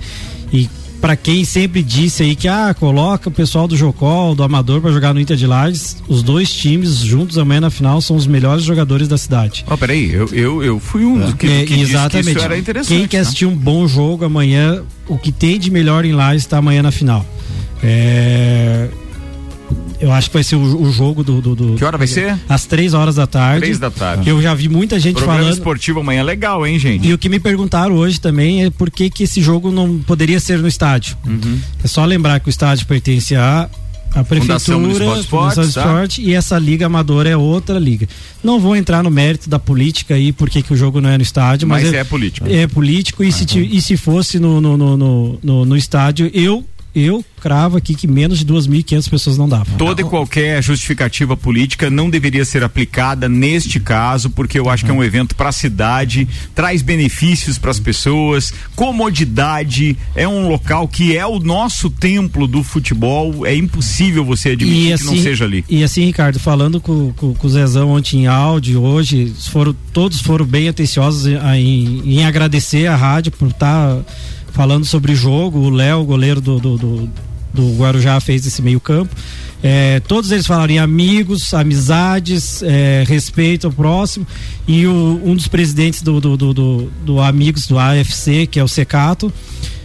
E 0.52 0.68
para 1.00 1.16
quem 1.16 1.44
sempre 1.44 1.82
disse 1.82 2.22
aí 2.22 2.34
que 2.34 2.48
ah, 2.48 2.74
coloca 2.78 3.28
o 3.28 3.32
pessoal 3.32 3.68
do 3.68 3.76
Jocol, 3.76 4.34
do 4.34 4.42
Amador 4.42 4.80
para 4.80 4.90
jogar 4.90 5.14
no 5.14 5.20
Inter 5.20 5.36
de 5.36 5.46
Lages, 5.46 5.96
os 6.08 6.22
dois 6.22 6.52
times 6.52 6.98
juntos 6.98 7.38
amanhã 7.38 7.60
na 7.60 7.70
final 7.70 8.00
são 8.00 8.16
os 8.16 8.26
melhores 8.26 8.64
jogadores 8.64 9.08
da 9.08 9.18
cidade. 9.18 9.64
Oh, 9.70 9.76
peraí, 9.76 10.12
eu, 10.12 10.28
eu, 10.32 10.62
eu 10.62 10.80
fui 10.80 11.04
um 11.04 11.28
é. 11.28 11.32
que, 11.32 11.64
que 11.66 11.80
exatamente. 11.80 12.26
Que 12.26 12.30
isso 12.38 12.44
era 12.44 12.58
interessante. 12.58 12.98
Quem 12.98 13.08
quer 13.08 13.18
assistir 13.18 13.46
um 13.46 13.56
bom 13.56 13.86
jogo 13.86 14.24
amanhã, 14.24 14.82
o 15.08 15.18
que 15.18 15.30
tem 15.30 15.58
de 15.58 15.70
melhor 15.70 16.04
em 16.04 16.12
Lages 16.12 16.42
está 16.42 16.58
amanhã 16.58 16.82
na 16.82 16.90
final. 16.90 17.24
É, 17.82 18.88
eu 20.00 20.12
acho 20.12 20.28
que 20.28 20.34
vai 20.34 20.42
ser 20.42 20.56
o, 20.56 20.82
o 20.82 20.92
jogo 20.92 21.22
do, 21.22 21.40
do, 21.40 21.54
do, 21.54 21.74
Que 21.74 21.84
hora 21.84 21.98
vai 21.98 22.06
ser? 22.06 22.38
Às 22.48 22.66
três 22.66 22.94
horas 22.94 23.16
da 23.16 23.26
tarde. 23.26 23.60
Três 23.60 23.78
da 23.78 23.90
tarde. 23.90 24.28
Eu 24.28 24.40
já 24.40 24.54
vi 24.54 24.68
muita 24.68 24.98
gente 24.98 25.16
Programa 25.16 25.40
falando. 25.40 25.54
esportivo 25.54 26.00
amanhã 26.00 26.20
é 26.20 26.24
legal, 26.24 26.66
hein, 26.66 26.78
gente? 26.78 27.06
E 27.06 27.12
o 27.12 27.18
que 27.18 27.28
me 27.28 27.40
perguntaram 27.40 27.94
hoje 27.94 28.20
também 28.20 28.64
é 28.64 28.70
por 28.70 28.90
que, 28.90 29.08
que 29.10 29.24
esse 29.24 29.40
jogo 29.40 29.70
não 29.70 29.98
poderia 29.98 30.40
ser 30.40 30.58
no 30.58 30.68
estádio. 30.68 31.16
Uhum. 31.26 31.58
É 31.82 31.86
só 31.86 32.04
lembrar 32.04 32.40
que 32.40 32.48
o 32.48 32.50
estádio 32.50 32.86
pertence 32.86 33.34
a 33.34 33.68
a 34.14 34.24
prefeitura, 34.24 34.58
Fundação 34.58 35.20
Esporte, 35.20 35.54
tá? 35.56 35.62
Esporte 35.62 36.22
e 36.22 36.32
essa 36.32 36.58
liga 36.58 36.86
amadora 36.86 37.28
é 37.28 37.36
outra 37.36 37.78
liga. 37.78 38.08
Não 38.42 38.58
vou 38.58 38.74
entrar 38.74 39.02
no 39.02 39.10
mérito 39.10 39.50
da 39.50 39.58
política 39.58 40.14
aí, 40.14 40.32
porque 40.32 40.62
que 40.62 40.72
o 40.72 40.76
jogo 40.76 41.02
não 41.02 41.10
é 41.10 41.18
no 41.18 41.22
estádio, 41.22 41.68
mas, 41.68 41.84
mas 41.84 41.92
é, 41.92 41.98
é, 41.98 42.04
político. 42.04 42.48
É 42.48 42.66
político 42.66 43.22
e, 43.22 43.30
se, 43.30 43.44
e 43.58 43.82
se 43.82 43.96
fosse 43.96 44.38
no, 44.38 44.58
no, 44.60 44.76
no, 44.76 45.38
no, 45.42 45.64
no 45.66 45.76
estádio, 45.76 46.30
eu 46.32 46.64
eu 46.96 47.22
cravo 47.42 47.76
aqui 47.76 47.94
que 47.94 48.06
menos 48.06 48.38
de 48.38 48.46
2.500 48.46 49.10
pessoas 49.10 49.36
não 49.36 49.46
davam. 49.46 49.76
Toda 49.76 50.00
e 50.00 50.04
qualquer 50.04 50.62
justificativa 50.62 51.36
política 51.36 51.90
não 51.90 52.08
deveria 52.08 52.42
ser 52.42 52.64
aplicada 52.64 53.28
neste 53.28 53.78
caso, 53.78 54.30
porque 54.30 54.58
eu 54.58 54.70
acho 54.70 54.82
que 54.82 54.90
é 54.90 54.94
um 54.94 55.04
evento 55.04 55.36
para 55.36 55.50
a 55.50 55.52
cidade, 55.52 56.26
traz 56.54 56.80
benefícios 56.80 57.58
para 57.58 57.70
as 57.70 57.78
pessoas, 57.78 58.52
comodidade, 58.74 59.96
é 60.14 60.26
um 60.26 60.48
local 60.48 60.88
que 60.88 61.14
é 61.14 61.26
o 61.26 61.38
nosso 61.38 61.90
templo 61.90 62.46
do 62.46 62.62
futebol, 62.62 63.46
é 63.46 63.54
impossível 63.54 64.24
você 64.24 64.50
admitir 64.50 64.94
assim, 64.94 65.02
que 65.02 65.06
não 65.06 65.12
assim, 65.12 65.22
seja 65.22 65.44
ali. 65.44 65.64
E 65.68 65.84
assim, 65.84 66.06
Ricardo, 66.06 66.40
falando 66.40 66.80
com, 66.80 67.12
com, 67.12 67.34
com 67.34 67.46
o 67.46 67.50
Zezão 67.50 67.90
ontem 67.90 68.22
em 68.22 68.26
áudio, 68.26 68.82
hoje, 68.82 69.32
foram, 69.50 69.76
todos 69.92 70.20
foram 70.22 70.46
bem 70.46 70.68
atenciosos 70.68 71.26
em, 71.26 72.18
em 72.18 72.24
agradecer 72.24 72.86
a 72.86 72.96
rádio 72.96 73.32
por 73.32 73.48
estar. 73.48 73.96
Tá 73.96 74.02
falando 74.56 74.86
sobre 74.86 75.14
jogo, 75.14 75.58
o 75.58 75.68
Léo, 75.68 76.02
goleiro 76.02 76.40
do, 76.40 76.58
do, 76.58 76.78
do, 76.78 77.10
do 77.52 77.76
Guarujá, 77.76 78.18
fez 78.20 78.46
esse 78.46 78.62
meio 78.62 78.80
campo. 78.80 79.14
É, 79.62 80.00
todos 80.00 80.30
eles 80.30 80.46
falaram 80.46 80.72
em 80.72 80.78
amigos, 80.78 81.52
amizades, 81.52 82.62
é, 82.62 83.04
respeito 83.06 83.66
ao 83.66 83.72
próximo. 83.72 84.26
E 84.66 84.86
o, 84.86 85.20
um 85.22 85.36
dos 85.36 85.46
presidentes 85.46 86.00
do, 86.00 86.18
do, 86.22 86.36
do, 86.38 86.54
do, 86.54 86.90
do 87.04 87.20
Amigos 87.20 87.66
do 87.66 87.78
AFC, 87.78 88.46
que 88.46 88.58
é 88.58 88.64
o 88.64 88.68
Secato, 88.68 89.30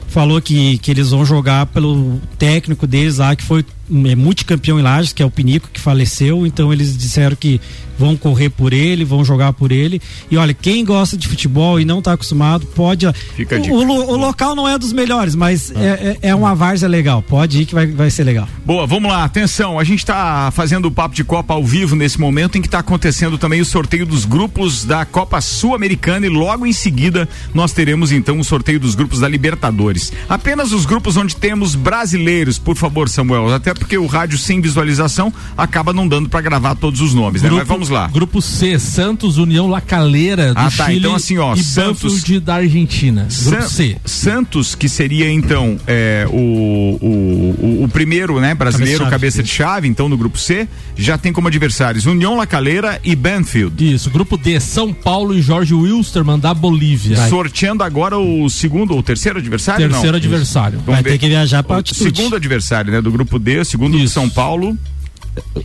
falou 0.08 0.42
que, 0.42 0.78
que 0.78 0.90
eles 0.90 1.10
vão 1.10 1.26
jogar 1.26 1.66
pelo 1.66 2.22
técnico 2.40 2.88
deles 2.88 3.18
lá, 3.18 3.36
que 3.36 3.44
foi 3.44 3.66
é 4.06 4.16
multicampeão 4.16 4.80
em 4.80 4.84
Lages, 4.84 5.14
que 5.14 5.22
é 5.22 5.26
o 5.26 5.32
Pinico, 5.32 5.70
que 5.72 5.80
faleceu, 5.80 6.46
então 6.46 6.72
eles 6.72 6.98
disseram 6.98 7.36
que 7.36 7.60
vão 8.02 8.18
correr 8.18 8.50
por 8.50 8.74
ele, 8.74 9.06
vão 9.06 9.24
jogar 9.24 9.54
por 9.54 9.72
ele. 9.72 10.02
E 10.30 10.36
olha, 10.36 10.54
quem 10.54 10.84
gosta 10.84 11.16
de 11.16 11.28
futebol 11.28 11.80
e 11.80 11.86
não 11.86 12.00
está 12.00 12.14
acostumado, 12.14 12.66
pode. 12.66 13.12
Fica 13.36 13.60
o, 13.60 13.76
o, 13.76 14.12
o 14.14 14.18
local 14.18 14.56
não 14.56 14.68
é 14.68 14.78
dos 14.78 14.92
melhores, 14.92 15.36
mas 15.36 15.72
é, 15.72 16.18
é, 16.24 16.30
é 16.30 16.36
uma 16.36 16.56
várzea 16.56 16.90
legal. 16.90 17.22
Pode 17.22 17.62
ir 17.62 17.66
que 17.66 17.76
vai, 17.76 17.86
vai 17.86 18.10
ser 18.10 18.24
legal. 18.24 18.48
Boa, 18.66 18.88
vamos 18.88 19.12
lá, 19.12 19.24
atenção, 19.24 19.78
a 19.78 19.84
gente 19.84 20.00
está 20.00 20.50
fazendo 20.52 20.88
o 20.88 20.92
Papo 20.92 21.14
de 21.14 21.24
Copa 21.24 21.54
ao 21.54 21.64
vivo 21.64 21.96
nesse 21.96 22.20
momento 22.20 22.58
em 22.58 22.62
que 22.62 22.68
está 22.68 22.80
acontecendo 22.80 23.38
também 23.38 23.62
o 23.62 23.66
sorteio 23.66 24.06
dos 24.06 24.26
grupos 24.26 24.84
da 24.84 25.06
Copa 25.06 25.40
Sul-Americana 25.40 26.26
e 26.26 26.30
logo 26.30 26.66
em 26.66 26.74
seguida 26.74 27.30
nós 27.54 27.72
teremos 27.72 28.12
então 28.12 28.40
o 28.40 28.44
sorteio 28.44 28.80
dos 28.80 28.96
grupos 28.96 29.20
da 29.20 29.28
Libertadores. 29.28 30.12
Apenas 30.28 30.72
os 30.72 30.86
grupos 30.86 31.18
onde 31.18 31.36
temos 31.36 31.76
brasileiros, 31.76 32.58
por 32.58 32.76
favor, 32.76 33.08
Samuel, 33.08 33.54
até 33.54 33.74
porque 33.82 33.98
o 33.98 34.06
rádio 34.06 34.38
sem 34.38 34.62
visualização 34.62 35.34
acaba 35.58 35.92
não 35.92 36.08
dando 36.08 36.30
para 36.30 36.40
gravar 36.42 36.76
todos 36.76 37.02
os 37.02 37.14
nomes, 37.14 37.42
né? 37.42 37.50
Mas 37.50 37.68
vamos 37.68 37.90
lá. 37.90 38.08
Grupo 38.08 38.42
C, 38.42 38.78
Santos, 38.80 39.38
União 39.38 39.68
La 39.68 39.82
Calera 39.82 40.54
do 40.54 40.60
Ah, 40.60 40.72
tá, 40.72 40.86
Chile 40.86 41.00
então 41.00 41.16
assim, 41.16 41.38
ó, 41.38 41.56
e 41.56 41.64
Santos- 41.64 42.14
Banfield 42.14 42.40
da 42.46 42.56
Argentina. 42.56 43.28
Grupo 43.44 43.62
San- 43.64 43.68
C. 43.68 43.98
Santos, 44.06 44.76
que 44.76 44.88
seria 44.88 45.30
então 45.32 45.78
é, 45.88 46.26
o, 46.30 46.98
o, 47.02 47.56
o, 47.82 47.84
o 47.84 47.90
primeiro, 47.90 48.40
né, 48.40 48.54
brasileiro, 48.54 49.00
Cabeça-chave. 49.06 49.12
cabeça 49.12 49.44
de 49.44 49.50
chave, 49.50 49.88
então 49.88 50.08
no 50.08 50.18
grupo 50.18 50.38
C, 50.38 50.68
já 50.96 51.18
tem 51.18 51.34
como 51.34 51.48
adversários 51.48 52.06
União 52.06 52.36
La 52.38 52.46
Calera 52.46 53.00
e 53.04 53.16
Banfield. 53.16 53.94
Isso, 53.94 54.10
grupo 54.10 54.38
D, 54.38 54.60
São 54.60 54.94
Paulo 54.94 55.34
e 55.36 55.42
Jorge 55.42 55.74
Wilstermann 55.74 56.40
da 56.40 56.54
Bolívia. 56.54 57.18
Sorteando 57.30 57.84
agora 57.84 58.18
o 58.18 58.50
segundo 58.50 58.94
ou 58.96 59.02
terceiro 59.04 59.40
adversário? 59.40 59.88
Terceiro 59.90 60.12
Não. 60.12 60.18
adversário. 60.18 60.80
Vamos 60.80 60.94
vai 60.94 61.04
ver. 61.04 61.12
ter 61.12 61.18
que 61.18 61.28
viajar 61.28 61.64
para 61.64 61.74
O 61.74 61.78
altitude. 61.78 62.16
segundo 62.16 62.36
adversário, 62.36 62.92
né, 62.92 63.02
do 63.02 63.12
grupo 63.12 63.40
D, 63.40 63.64
segundo 63.72 63.98
de 63.98 64.04
Isso. 64.04 64.14
São 64.14 64.30
Paulo. 64.30 64.78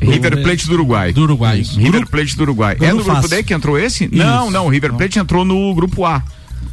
River 0.00 0.42
Plate 0.42 0.66
do 0.66 0.74
Uruguai. 0.74 1.12
Do 1.12 1.22
Uruguai. 1.22 1.60
River 1.76 2.06
Plate 2.06 2.36
do 2.36 2.42
Uruguai. 2.42 2.74
é 2.74 2.86
Grupo 2.88 2.96
no 2.96 3.04
grupo. 3.14 3.28
D 3.28 3.42
que 3.42 3.52
entrou 3.52 3.78
esse? 3.78 4.08
Não, 4.12 4.50
não, 4.50 4.66
o 4.66 4.68
River 4.68 4.92
Plate 4.94 5.18
entrou 5.18 5.44
no 5.44 5.74
grupo 5.74 6.04
A. 6.04 6.22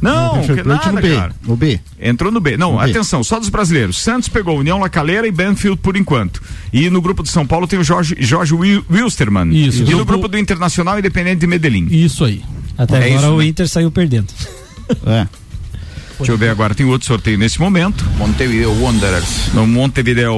Não, 0.00 0.42
que 0.42 0.62
Plate 0.62 0.66
nada, 0.86 0.92
no 0.92 1.00
B. 1.00 1.14
cara. 1.16 1.34
No 1.46 1.56
B. 1.56 1.80
Entrou 2.00 2.30
no 2.30 2.40
B. 2.40 2.56
Não, 2.56 2.72
No 2.72 2.78
B. 2.82 2.90
atenção, 2.90 3.24
só 3.24 3.40
dos 3.40 3.48
brasileiros. 3.48 3.98
Santos 3.98 4.28
pegou 4.28 4.58
União 4.58 4.78
La 4.78 4.88
Calera 4.88 5.26
e 5.26 5.30
Banfield 5.32 5.78
por 5.78 5.96
enquanto. 5.96 6.42
E 6.72 6.90
no 6.90 7.00
grupo 7.00 7.22
de 7.22 7.30
São 7.30 7.46
Paulo 7.46 7.66
tem 7.66 7.78
o 7.78 7.84
Jorge, 7.84 8.14
Jorge 8.20 8.54
Wil- 8.54 8.84
Wilstermann. 8.90 9.50
Isso, 9.52 9.78
E 9.78 9.80
no 9.82 9.86
grupo- 9.96 10.04
grupo 10.12 10.28
do 10.28 10.38
Internacional 10.38 10.98
Independente 10.98 11.40
de 11.40 11.46
Medellín. 11.46 11.86
Isso 11.90 12.24
aí. 12.24 12.42
Até 12.76 12.94
É 12.96 12.98
agora 13.14 13.16
isso, 13.26 13.34
o 13.34 13.38
né? 13.38 13.46
Inter 13.46 13.68
saiu 13.68 13.90
perdendo. 13.90 14.28
É. 15.06 15.26
Deixa 16.18 16.32
eu 16.32 16.38
ver 16.38 16.48
agora, 16.48 16.74
tem 16.74 16.86
outro 16.86 17.06
sorteio 17.06 17.36
nesse 17.38 17.58
momento. 17.60 18.04
Montevideo 18.16 18.72
Wanderers. 18.82 19.52
No 19.52 19.66
Montevideo 19.66 20.34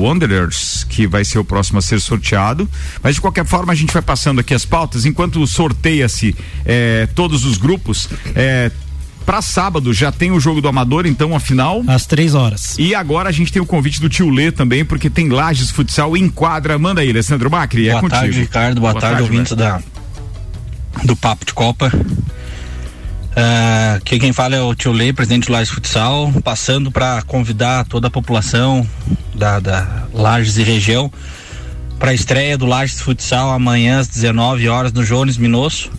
Wanderers, 0.00 0.84
que 0.88 1.06
vai 1.06 1.24
ser 1.24 1.38
o 1.38 1.44
próximo 1.44 1.78
a 1.78 1.82
ser 1.82 2.00
sorteado. 2.00 2.68
Mas 3.02 3.16
de 3.16 3.20
qualquer 3.20 3.44
forma, 3.44 3.72
a 3.72 3.76
gente 3.76 3.92
vai 3.92 4.02
passando 4.02 4.40
aqui 4.40 4.54
as 4.54 4.64
pautas. 4.64 5.04
Enquanto 5.04 5.46
sorteia-se 5.46 6.34
eh, 6.64 7.08
todos 7.14 7.44
os 7.44 7.58
grupos, 7.58 8.08
eh, 8.34 8.70
para 9.26 9.42
sábado 9.42 9.92
já 9.92 10.10
tem 10.10 10.32
o 10.32 10.40
jogo 10.40 10.60
do 10.60 10.68
Amador, 10.68 11.06
então 11.06 11.36
a 11.36 11.40
final. 11.40 11.84
Às 11.86 12.06
três 12.06 12.34
horas. 12.34 12.76
E 12.78 12.94
agora 12.94 13.28
a 13.28 13.32
gente 13.32 13.52
tem 13.52 13.60
o 13.60 13.66
convite 13.66 14.00
do 14.00 14.08
tio 14.08 14.30
Lê 14.30 14.50
também, 14.50 14.84
porque 14.84 15.08
tem 15.10 15.28
Lages 15.28 15.70
Futsal 15.70 16.16
em 16.16 16.28
quadra. 16.28 16.78
Manda 16.78 17.00
aí, 17.00 17.10
Alessandro 17.10 17.50
Macri, 17.50 17.88
é 17.88 17.92
Boa 17.92 18.00
contigo. 18.00 18.20
tarde, 18.20 18.40
Ricardo. 18.40 18.80
Boa, 18.80 18.94
tarde, 18.94 19.22
ouvintes 19.22 19.52
da, 19.54 19.80
do 21.04 21.14
Papo 21.14 21.44
de 21.44 21.52
Copa. 21.52 21.92
Ah, 23.36 23.94
aqui 23.96 24.18
quem 24.18 24.32
fala 24.32 24.56
é 24.56 24.60
o 24.60 24.74
Tio 24.74 24.92
Lei, 24.92 25.12
presidente 25.12 25.46
do 25.46 25.52
Lages 25.52 25.70
Futsal, 25.70 26.32
passando 26.42 26.90
para 26.90 27.22
convidar 27.22 27.84
toda 27.84 28.08
a 28.08 28.10
população 28.10 28.86
da, 29.34 29.60
da 29.60 30.06
Lages 30.12 30.58
e 30.58 30.62
região 30.62 31.10
para 31.98 32.10
a 32.10 32.14
estreia 32.14 32.58
do 32.58 32.66
Lages 32.66 33.00
Futsal 33.00 33.50
amanhã 33.50 34.00
às 34.00 34.08
19 34.08 34.68
horas 34.68 34.92
no 34.92 35.04
Jones 35.04 35.36
Minosso 35.36 35.90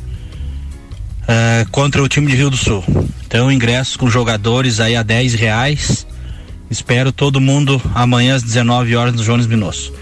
ah, 1.27 1.65
contra 1.71 2.03
o 2.03 2.09
time 2.09 2.27
de 2.27 2.35
Rio 2.35 2.49
do 2.49 2.57
Sul. 2.57 2.83
Então 3.25 3.51
ingressos 3.51 3.95
com 3.95 4.09
jogadores 4.09 4.79
aí 4.79 4.95
a 4.95 5.03
10 5.03 5.35
reais. 5.35 6.05
Espero 6.69 7.11
todo 7.11 7.39
mundo 7.39 7.81
amanhã 7.95 8.35
às 8.35 8.43
19 8.43 8.95
horas 8.95 9.13
no 9.13 9.23
Jones 9.23 9.47
Minosso. 9.47 9.93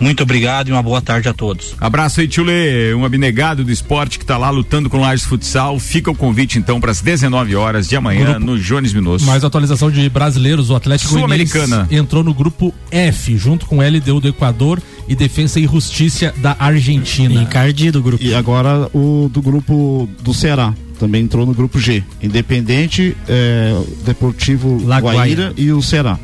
Muito 0.00 0.22
obrigado 0.22 0.68
e 0.68 0.72
uma 0.72 0.82
boa 0.82 1.00
tarde 1.00 1.28
a 1.28 1.32
todos. 1.34 1.74
Abraço 1.80 2.20
aí, 2.20 2.28
tio 2.28 2.44
Lê, 2.44 2.94
um 2.94 3.04
abnegado 3.04 3.64
do 3.64 3.70
esporte 3.72 4.18
que 4.18 4.24
tá 4.24 4.36
lá 4.38 4.50
lutando 4.50 4.88
com 4.88 4.98
o 4.98 5.00
Lages 5.00 5.24
Futsal. 5.26 5.78
Fica 5.78 6.10
o 6.10 6.14
convite 6.14 6.58
então 6.58 6.80
para 6.80 6.90
as 6.90 7.00
19 7.00 7.54
horas 7.56 7.88
de 7.88 7.96
amanhã 7.96 8.24
Grupo- 8.32 8.40
no 8.46 8.58
Jones 8.58 8.92
Minosso. 8.92 9.24
Mais 9.26 9.42
atualização 9.44 9.90
de 9.90 10.08
brasileiros, 10.08 10.70
o 10.70 10.74
Atlético 10.76 11.10
Sul-Americana. 11.12 11.86
Entrou 11.90 12.22
no 12.22 12.32
grupo 12.34 12.72
F, 12.90 13.36
junto 13.36 13.66
com 13.66 13.78
o 13.78 13.82
LDU 13.82 14.20
do 14.20 14.28
Equador 14.28 14.80
e 15.08 15.14
Defensa 15.14 15.58
e 15.58 15.64
Justiça 15.66 16.32
da 16.38 16.56
Argentina. 16.58 17.42
Encardido 17.42 17.98
o 17.98 18.02
grupo. 18.02 18.22
E 18.22 18.34
agora 18.34 18.88
o 18.94 19.28
do 19.32 19.40
grupo 19.42 20.08
do 20.22 20.32
Ceará. 20.34 20.72
Também 20.98 21.22
entrou 21.22 21.46
no 21.46 21.54
grupo 21.54 21.78
G. 21.78 22.02
Independente, 22.20 23.16
é, 23.28 23.72
Deportivo 24.04 24.82
Laguaira. 24.84 25.18
Guaíra 25.20 25.52
e 25.56 25.70
o 25.72 25.80
Ceará. 25.82 26.18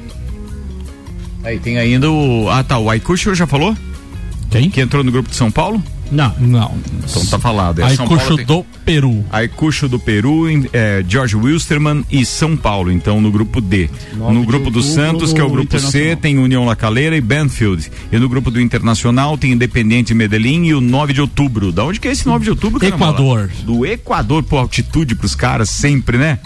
Aí 1.44 1.59
tem 1.59 1.78
ainda 1.78 2.11
o. 2.11 2.48
Ah, 2.50 2.64
tá. 2.64 2.78
O 2.78 2.88
Aikucho 2.90 3.35
já 3.35 3.46
falou? 3.46 3.76
Quem? 4.50 4.70
Que 4.70 4.80
entrou 4.80 5.02
no 5.04 5.11
grupo 5.12 5.28
de 5.28 5.37
São 5.37 5.50
Paulo? 5.50 5.83
Não. 6.11 6.33
Não. 6.38 6.78
Então 7.09 7.26
tá 7.26 7.38
falado. 7.38 7.80
É 7.83 7.96
Paulo 7.96 8.37
tem- 8.37 8.46
do 8.46 8.64
Peru. 8.85 9.24
Aikucho 9.33 9.88
do 9.88 9.98
Peru, 9.98 10.44
é, 10.72 11.04
George 11.09 11.35
Wilstermann 11.35 12.04
e 12.11 12.24
São 12.24 12.57
Paulo, 12.57 12.92
então 12.92 13.20
no 13.20 13.33
grupo 13.33 13.61
D. 13.61 13.88
Nove 14.16 14.35
No 14.35 14.44
grupo 14.44 14.70
do 14.70 14.83
Santos, 14.83 15.33
que 15.33 15.40
é 15.40 15.44
o 15.44 15.48
grupo 15.50 15.78
C, 15.78 16.14
tem 16.16 16.38
União 16.38 16.64
La 16.64 16.76
Calera 16.76 17.16
e 17.16 17.20
Banfield. 17.20 17.90
E 18.12 18.18
no 18.18 18.28
grupo 18.28 18.50
do 18.50 18.61
Internacional 18.61 19.37
tem 19.38 19.52
Independente 19.52 20.14
Medellín 20.14 20.64
e 20.66 20.74
o 20.74 20.80
9 20.80 21.12
de 21.12 21.20
outubro. 21.20 21.72
Da 21.72 21.85
onde 21.85 21.98
que 21.98 22.07
é 22.07 22.12
esse 22.12 22.26
9 22.26 22.44
de 22.44 22.50
outubro? 22.50 22.78
caramba? 22.78 22.96
Equador. 22.96 23.50
Do 23.64 23.85
Equador, 23.87 24.42
por 24.42 24.59
altitude 24.59 25.14
pros 25.14 25.35
caras, 25.35 25.70
sempre, 25.70 26.18
né? 26.18 26.38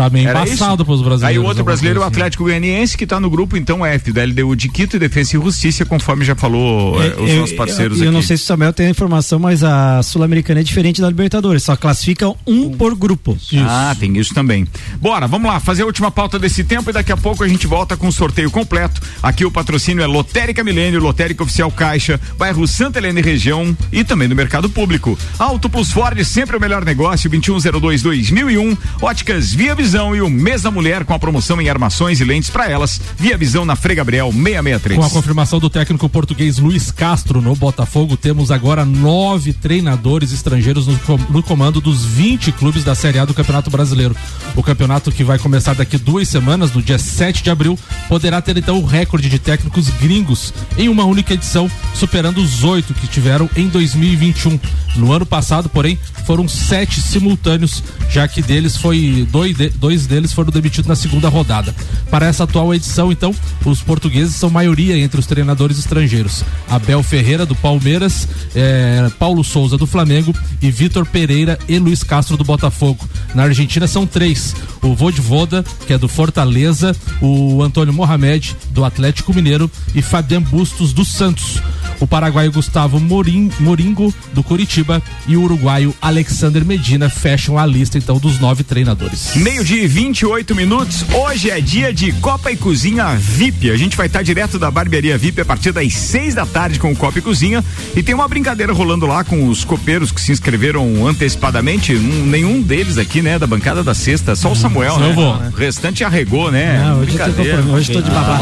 Tá 0.00 0.08
bem 0.08 0.24
Era 0.26 0.40
embaçado 0.46 0.74
isso? 0.76 0.84
pros 0.86 1.02
brasileiros. 1.02 1.22
Aí 1.24 1.38
o 1.38 1.46
outro 1.46 1.62
brasileiro 1.62 1.98
é 1.98 2.02
o 2.02 2.04
assim. 2.06 2.12
Atlético 2.16 2.44
Goianiense, 2.44 2.96
que 2.96 3.06
tá 3.06 3.20
no 3.20 3.28
grupo, 3.28 3.54
então, 3.56 3.84
F, 3.84 4.12
da 4.12 4.24
LDU 4.24 4.56
de 4.56 4.68
Quito 4.70 4.96
e 4.96 4.98
Defensa 4.98 5.36
e 5.36 5.40
Justiça, 5.42 5.84
conforme 5.84 6.24
já 6.24 6.34
falou 6.34 7.02
é, 7.02 7.08
os 7.20 7.30
Eu- 7.30 7.36
nossos 7.40 7.54
parceiros 7.56 7.98
eu, 7.98 8.04
eu 8.04 8.10
aqui. 8.10 8.16
não 8.16 8.22
sei 8.22 8.36
se 8.38 8.44
o 8.44 8.46
Samuel 8.46 8.72
tem 8.72 8.86
a 8.86 8.90
informação, 8.90 9.38
mas 9.38 9.62
a 9.62 10.02
Sul-Americana 10.02 10.60
é 10.60 10.62
diferente 10.62 11.00
da 11.02 11.08
Libertadores. 11.08 11.62
Só 11.64 11.76
classifica 11.76 12.32
um 12.46 12.70
por 12.70 12.94
grupo. 12.94 13.36
Ah, 13.66 13.94
tem 14.00 14.16
isso 14.18 14.32
também. 14.32 14.66
Bora, 15.00 15.26
vamos 15.26 15.50
lá, 15.50 15.60
fazer 15.60 15.82
a 15.82 15.86
última 15.86 16.10
pauta 16.10 16.38
desse 16.38 16.64
tempo 16.64 16.88
e 16.88 16.92
daqui 16.94 17.12
a 17.12 17.16
pouco 17.16 17.44
a 17.44 17.48
gente 17.48 17.66
volta 17.66 17.94
com 17.96 18.08
o 18.08 18.12
sorteio 18.12 18.50
completo. 18.50 19.02
Aqui 19.22 19.44
o 19.44 19.50
patrocínio 19.50 20.02
é 20.02 20.06
Lotérica 20.06 20.64
Milênio, 20.64 20.98
Lotérica 21.00 21.42
Oficial 21.42 21.70
Caixa, 21.70 22.18
bairro 22.38 22.66
Santa 22.66 22.98
Helena 22.98 23.20
e 23.20 23.22
região 23.22 23.76
e 23.92 24.02
também 24.02 24.28
no 24.28 24.34
mercado 24.34 24.70
público. 24.70 25.18
Auto 25.38 25.68
Plus 25.68 25.90
Ford, 25.92 26.18
sempre 26.24 26.56
o 26.56 26.60
melhor 26.60 26.84
negócio, 26.86 27.28
2102-2001. 27.28 28.76
Óticas 29.02 29.52
Via 29.52 29.74
Visão 29.74 29.89
e 29.94 30.20
o 30.22 30.30
mês 30.30 30.62
da 30.62 30.70
mulher 30.70 31.04
com 31.04 31.12
a 31.14 31.18
promoção 31.18 31.60
em 31.60 31.68
armações 31.68 32.20
e 32.20 32.24
lentes 32.24 32.48
para 32.50 32.68
elas. 32.70 33.00
Via 33.18 33.36
Visão 33.36 33.64
na 33.64 33.74
Frei 33.76 33.96
Gabriel 33.96 34.30
663. 34.32 34.98
Com 34.98 35.04
a 35.04 35.10
confirmação 35.10 35.58
do 35.58 35.68
técnico 35.68 36.08
português 36.08 36.58
Luiz 36.58 36.90
Castro 36.90 37.40
no 37.40 37.54
Botafogo, 37.56 38.16
temos 38.16 38.50
agora 38.50 38.84
nove 38.84 39.52
treinadores 39.52 40.32
estrangeiros 40.32 40.86
no, 40.86 40.96
com- 41.00 41.18
no 41.30 41.42
comando 41.42 41.80
dos 41.80 42.04
20 42.04 42.52
clubes 42.52 42.84
da 42.84 42.94
Série 42.94 43.18
A 43.18 43.24
do 43.24 43.34
Campeonato 43.34 43.70
Brasileiro. 43.70 44.14
O 44.54 44.62
campeonato 44.62 45.10
que 45.10 45.24
vai 45.24 45.38
começar 45.38 45.74
daqui 45.74 45.98
duas 45.98 46.28
semanas, 46.28 46.72
no 46.72 46.82
dia 46.82 46.98
7 46.98 47.42
de 47.42 47.50
abril, 47.50 47.78
poderá 48.08 48.40
ter 48.40 48.56
então 48.56 48.78
o 48.78 48.84
recorde 48.86 49.28
de 49.28 49.38
técnicos 49.38 49.88
gringos 49.90 50.52
em 50.78 50.88
uma 50.88 51.04
única 51.04 51.34
edição, 51.34 51.70
superando 51.94 52.38
os 52.38 52.62
oito 52.64 52.94
que 52.94 53.06
tiveram 53.06 53.48
em 53.56 53.68
2021. 53.68 54.58
No 54.96 55.12
ano 55.12 55.24
passado, 55.24 55.68
porém, 55.68 55.98
foram 56.26 56.48
sete 56.48 57.00
simultâneos, 57.00 57.82
já 58.10 58.26
que 58.26 58.42
deles 58.42 58.76
foi 58.76 59.26
dois, 59.30 59.56
dois 59.76 60.06
deles 60.06 60.32
foram 60.32 60.50
demitidos 60.50 60.88
na 60.88 60.96
segunda 60.96 61.28
rodada. 61.28 61.74
Para 62.10 62.26
essa 62.26 62.44
atual 62.44 62.74
edição, 62.74 63.12
então, 63.12 63.34
os 63.64 63.82
portugueses 63.82 64.34
são 64.34 64.50
maioria 64.50 64.98
entre 64.98 65.20
os 65.20 65.26
treinadores 65.26 65.78
estrangeiros. 65.78 66.44
Abel 66.68 67.02
Ferreira 67.02 67.46
do 67.46 67.54
Palmeiras, 67.54 68.28
eh, 68.54 69.10
Paulo 69.18 69.44
Souza 69.44 69.76
do 69.76 69.86
Flamengo 69.86 70.34
e 70.60 70.70
Vitor 70.70 71.06
Pereira 71.06 71.58
e 71.68 71.78
Luiz 71.78 72.02
Castro 72.02 72.36
do 72.36 72.44
Botafogo. 72.44 73.08
Na 73.34 73.44
Argentina 73.44 73.86
são 73.86 74.06
três: 74.06 74.54
o 74.82 74.94
Vodvoda, 74.94 75.64
que 75.86 75.92
é 75.92 75.98
do 75.98 76.08
Fortaleza, 76.08 76.94
o 77.20 77.62
Antônio 77.62 77.92
Mohamed 77.92 78.56
do 78.70 78.84
Atlético 78.84 79.34
Mineiro 79.34 79.70
e 79.94 80.02
Fabian 80.02 80.42
Bustos 80.42 80.92
do 80.92 81.04
Santos. 81.04 81.60
O 82.00 82.06
paraguaio 82.06 82.50
Gustavo 82.50 82.98
Morim, 82.98 83.50
Moringo, 83.60 84.12
do 84.32 84.42
Curitiba, 84.42 85.02
e 85.28 85.36
o 85.36 85.42
uruguaio 85.42 85.94
Alexander 86.00 86.64
Medina 86.64 87.08
fecham 87.10 87.58
a 87.58 87.66
lista, 87.66 87.98
então, 87.98 88.18
dos 88.18 88.40
nove 88.40 88.64
treinadores. 88.64 89.36
Meio 89.36 89.62
dia 89.62 89.82
e 89.84 89.86
28 89.86 90.54
minutos. 90.54 91.04
Hoje 91.12 91.50
é 91.50 91.60
dia 91.60 91.92
de 91.92 92.12
Copa 92.12 92.50
e 92.50 92.56
Cozinha 92.56 93.14
VIP. 93.16 93.70
A 93.70 93.76
gente 93.76 93.96
vai 93.96 94.06
estar 94.06 94.22
direto 94.22 94.58
da 94.58 94.70
barbearia 94.70 95.18
VIP 95.18 95.42
a 95.42 95.44
partir 95.44 95.72
das 95.72 95.92
seis 95.92 96.34
da 96.34 96.46
tarde 96.46 96.78
com 96.78 96.90
o 96.90 96.96
Copa 96.96 97.18
e 97.18 97.22
Cozinha. 97.22 97.62
E 97.94 98.02
tem 98.02 98.14
uma 98.14 98.26
brincadeira 98.26 98.72
rolando 98.72 99.06
lá 99.06 99.22
com 99.22 99.48
os 99.48 99.64
copeiros 99.64 100.10
que 100.10 100.20
se 100.20 100.32
inscreveram 100.32 101.06
antecipadamente. 101.06 101.94
Um, 101.94 102.26
nenhum 102.26 102.62
deles 102.62 102.96
aqui, 102.96 103.20
né, 103.20 103.38
da 103.38 103.46
bancada 103.46 103.82
da 103.82 103.94
sexta, 103.94 104.34
só 104.34 104.52
o 104.52 104.56
Samuel, 104.56 104.94
Só 104.94 105.00
né? 105.00 105.10
eu 105.10 105.14
vou. 105.14 105.34
O 105.34 105.50
restante 105.56 106.02
arregou, 106.02 106.50
né? 106.50 106.78
Não, 106.82 107.00
hoje 107.00 107.12
eu 107.12 107.18
tô 107.18 107.24
Brincadeira. 107.24 107.56
compromisso, 107.58 107.76
hoje 107.76 107.92
tô 107.92 108.00
de 108.00 108.10
babá. 108.10 108.38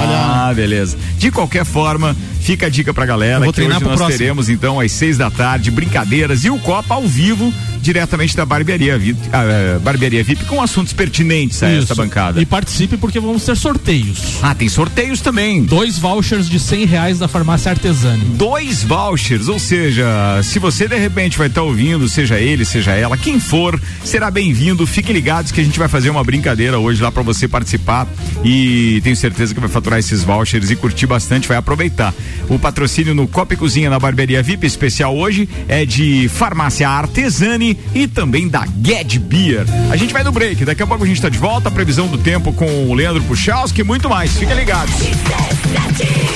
Ah, 0.48 0.54
beleza. 0.54 0.96
De 1.18 1.30
qualquer 1.30 1.64
forma, 1.64 2.16
fica 2.40 2.66
a 2.66 2.68
dica 2.68 2.94
pra 2.94 3.04
galera 3.04 3.47
vou 3.48 3.52
treinar 3.52 3.76
hoje 3.76 3.80
pro 3.84 3.90
nós 3.90 3.98
próximo. 3.98 4.18
teremos 4.18 4.48
então 4.48 4.78
às 4.78 4.92
seis 4.92 5.16
da 5.16 5.30
tarde 5.30 5.70
brincadeiras 5.70 6.44
e 6.44 6.50
o 6.50 6.58
Copa 6.58 6.94
ao 6.94 7.02
vivo 7.02 7.52
diretamente 7.80 8.36
da 8.36 8.44
barbearia 8.44 8.98
VIP, 8.98 9.18
ah, 9.32 9.78
barbearia 9.80 10.22
VIP 10.22 10.44
com 10.44 10.60
assuntos 10.62 10.92
pertinentes 10.92 11.62
a 11.62 11.70
esta 11.70 11.94
bancada. 11.94 12.40
E 12.40 12.46
participe 12.46 12.96
porque 12.96 13.20
vamos 13.20 13.44
ter 13.44 13.56
sorteios. 13.56 14.38
Ah, 14.42 14.54
tem 14.54 14.68
sorteios 14.68 15.20
também. 15.20 15.64
Dois 15.64 15.98
vouchers 15.98 16.48
de 16.48 16.58
cem 16.58 16.84
reais 16.84 17.18
da 17.18 17.28
farmácia 17.28 17.70
Artesani. 17.70 18.24
Dois 18.36 18.82
vouchers, 18.82 19.48
ou 19.48 19.58
seja, 19.58 20.06
se 20.42 20.58
você 20.58 20.88
de 20.88 20.96
repente 20.96 21.38
vai 21.38 21.48
estar 21.48 21.62
ouvindo, 21.62 22.08
seja 22.08 22.38
ele, 22.38 22.64
seja 22.64 22.92
ela, 22.92 23.16
quem 23.16 23.40
for, 23.40 23.80
será 24.04 24.30
bem-vindo. 24.30 24.86
Fiquem 24.86 25.14
ligados 25.14 25.52
que 25.52 25.60
a 25.60 25.64
gente 25.64 25.78
vai 25.78 25.88
fazer 25.88 26.10
uma 26.10 26.24
brincadeira 26.24 26.78
hoje 26.78 27.02
lá 27.02 27.10
para 27.10 27.22
você 27.22 27.46
participar 27.46 28.06
e 28.44 29.00
tenho 29.02 29.16
certeza 29.16 29.54
que 29.54 29.60
vai 29.60 29.68
faturar 29.68 29.98
esses 29.98 30.22
vouchers 30.22 30.70
e 30.70 30.76
curtir 30.76 31.06
bastante, 31.06 31.48
vai 31.48 31.56
aproveitar. 31.56 32.14
O 32.48 32.58
patrocínio 32.58 33.14
no 33.14 33.26
Copa 33.26 33.54
e 33.54 33.56
Cozinha 33.56 33.90
na 33.90 33.98
Barbearia 33.98 34.42
VIP 34.42 34.66
especial 34.66 35.16
hoje 35.16 35.48
é 35.68 35.84
de 35.84 36.28
Farmácia 36.28 36.88
Artesani 36.88 37.67
e 37.94 38.06
também 38.06 38.48
da 38.48 38.64
Get 38.84 39.18
Beer. 39.18 39.66
A 39.90 39.96
gente 39.96 40.12
vai 40.12 40.22
no 40.22 40.30
break, 40.30 40.64
daqui 40.64 40.82
a 40.82 40.86
pouco 40.86 41.04
a 41.04 41.06
gente 41.06 41.16
está 41.16 41.28
de 41.28 41.38
volta, 41.38 41.68
a 41.68 41.72
previsão 41.72 42.06
do 42.06 42.18
tempo 42.18 42.52
com 42.52 42.88
o 42.88 42.94
Leandro 42.94 43.22
Puchalski 43.24 43.80
e 43.80 43.84
muito 43.84 44.08
mais. 44.08 44.36
Fiquem 44.36 44.54
ligados. 44.54 44.94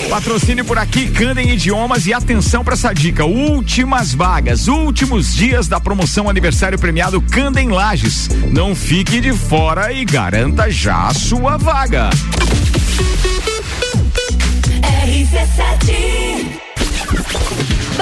Patrocínio 0.08 0.64
por 0.64 0.78
aqui, 0.78 1.08
Candem 1.08 1.50
Idiomas 1.50 2.06
e 2.06 2.12
atenção 2.12 2.64
para 2.64 2.74
essa 2.74 2.92
dica. 2.92 3.24
Últimas 3.24 4.12
vagas, 4.12 4.68
últimos 4.68 5.34
dias 5.34 5.68
da 5.68 5.80
promoção 5.80 6.28
aniversário 6.28 6.78
premiado 6.78 7.20
Candem 7.20 7.68
Lages. 7.68 8.28
Não 8.50 8.74
fique 8.74 9.20
de 9.20 9.32
fora 9.32 9.92
e 9.92 10.04
garanta 10.04 10.70
já 10.70 11.08
a 11.08 11.14
sua 11.14 11.56
vaga. 11.56 12.10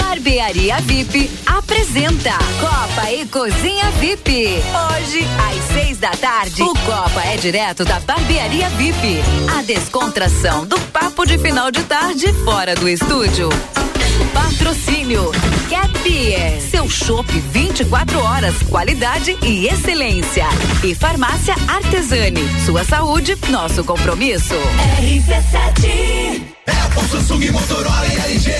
Barbearia 0.02 0.76
VIP 0.80 1.30
apresenta 1.46 2.32
Copa 2.58 3.10
e 3.12 3.26
Cozinha 3.26 3.90
VIP. 3.98 4.56
Hoje, 4.98 5.26
às 5.48 5.74
seis 5.74 5.98
da 5.98 6.10
tarde, 6.10 6.62
o 6.62 6.72
Copa 6.72 7.22
é 7.24 7.36
direto 7.36 7.84
da 7.84 8.00
Barbearia 8.00 8.68
VIP. 8.70 9.20
A 9.58 9.62
descontração 9.62 10.64
do 10.64 10.80
papo 10.92 11.26
de 11.26 11.36
final 11.38 11.70
de 11.70 11.82
tarde 11.84 12.32
fora 12.44 12.74
do 12.74 12.88
estúdio. 12.88 13.50
Patrocínio 14.26 15.30
Cat 15.68 15.90
Beer, 16.02 16.60
seu 16.60 16.88
chopp 16.88 17.28
24 17.52 18.18
horas, 18.20 18.54
qualidade 18.68 19.36
e 19.42 19.66
excelência. 19.66 20.46
E 20.82 20.94
Farmácia 20.94 21.54
Artesani, 21.68 22.42
sua 22.64 22.84
saúde, 22.84 23.36
nosso 23.48 23.84
compromisso. 23.84 24.54
RC7 25.00 26.42
Apple, 26.66 27.08
Samsung, 27.08 27.50
Motorola 27.50 28.06
e 28.06 28.32
LG. 28.32 28.52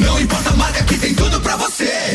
Não 0.00 0.20
importa 0.20 0.50
a 0.50 0.56
marca 0.56 0.82
que 0.84 0.98
tem 0.98 1.14
tudo 1.14 1.40
pra 1.40 1.56
você. 1.56 1.90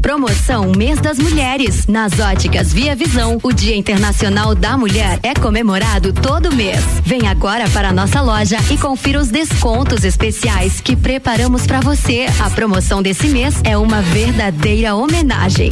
Promoção 0.00 0.70
Mês 0.70 1.00
das 1.00 1.18
Mulheres. 1.18 1.88
Nas 1.88 2.20
óticas 2.20 2.72
Via 2.72 2.94
Visão, 2.94 3.40
o 3.42 3.52
Dia 3.52 3.74
Internacional 3.74 4.54
da 4.54 4.78
Mulher 4.78 5.18
é 5.20 5.34
comemorado 5.34 6.12
todo 6.12 6.54
mês. 6.54 6.78
Vem 7.04 7.26
agora 7.26 7.68
para 7.70 7.88
a 7.88 7.92
nossa 7.92 8.20
loja 8.20 8.56
e 8.70 8.78
confira 8.78 9.18
os 9.18 9.30
descontos 9.30 10.04
especiais 10.04 10.80
que 10.80 10.94
preparamos 10.94 11.66
para 11.66 11.80
você. 11.80 12.26
A 12.38 12.48
promoção 12.50 13.02
desse 13.02 13.26
mês 13.26 13.60
é 13.64 13.76
uma 13.76 14.00
verdadeira 14.00 14.94
homenagem. 14.94 15.70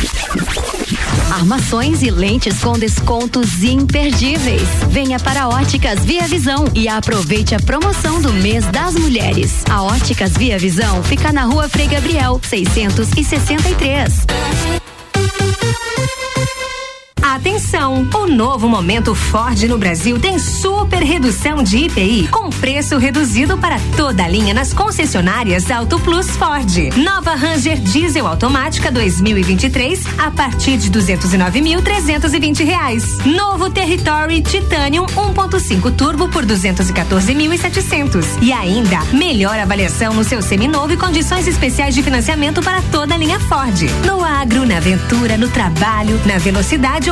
Armações 1.33 2.03
e 2.03 2.11
lentes 2.11 2.61
com 2.61 2.79
descontos 2.79 3.65
imperdíveis. 3.65 4.69
Venha 4.91 5.19
para 5.19 5.49
Óticas 5.49 6.05
Via 6.05 6.29
Visão 6.29 6.67
e 6.75 6.89
aproveite 6.89 7.55
a 7.55 7.59
promoção 7.59 8.21
do 8.21 8.31
mês 8.35 8.67
das 8.67 8.95
mulheres. 8.95 9.65
A 9.71 9.83
Óticas 9.83 10.33
Via 10.33 10.59
Visão 10.59 11.03
fica 11.03 11.33
na 11.33 11.45
rua 11.45 11.71
Frei 11.71 11.87
Gabriel, 11.87 12.39
663. 12.43 14.27
Atenção! 17.23 18.09
O 18.13 18.27
novo 18.27 18.69
momento 18.69 19.15
Ford 19.15 19.63
no 19.69 19.79
Brasil 19.79 20.19
tem 20.19 20.41
super 20.41 21.03
redução 21.03 21.63
de 21.63 21.85
IPI 21.85 22.27
com 22.29 22.51
preço 22.51 22.99
reduzido 22.99 23.57
para 23.57 23.79
toda 23.97 24.25
a 24.25 24.29
linha 24.29 24.53
nas 24.53 24.73
concessionárias 24.73 25.71
Auto 25.71 26.01
Plus 26.01 26.31
Ford. 26.31 26.91
Nova 26.97 27.35
Ranger 27.37 27.79
Diesel 27.79 28.27
automática 28.27 28.91
2023 28.91 30.05
a 30.19 30.33
partir 30.33 30.77
de 30.77 30.91
209.320 30.91 32.65
reais. 32.65 33.19
Novo 33.25 33.71
Territory 33.71 34.43
Titanium 34.43 35.07
1.5 35.07 35.95
Turbo 35.95 36.29
por 36.29 36.45
214.700 36.45 38.43
e 38.43 38.53
ainda 38.53 38.99
melhor 39.13 39.59
avaliação 39.59 40.13
no 40.13 40.25
seu 40.25 40.43
seminovo 40.43 40.93
e 40.93 40.97
condições 40.97 41.47
especiais 41.47 41.95
de 41.95 42.03
financiamento 42.03 42.61
para 42.63 42.83
toda 42.91 43.15
a 43.15 43.19
linha 43.19 43.39
Ford. 43.39 43.81
No 44.05 44.25
agro, 44.25 44.67
na 44.67 44.79
aventura, 44.79 45.39
no 45.39 45.49
trabalho, 45.49 46.21
na 46.27 46.37
velocidade 46.39 47.12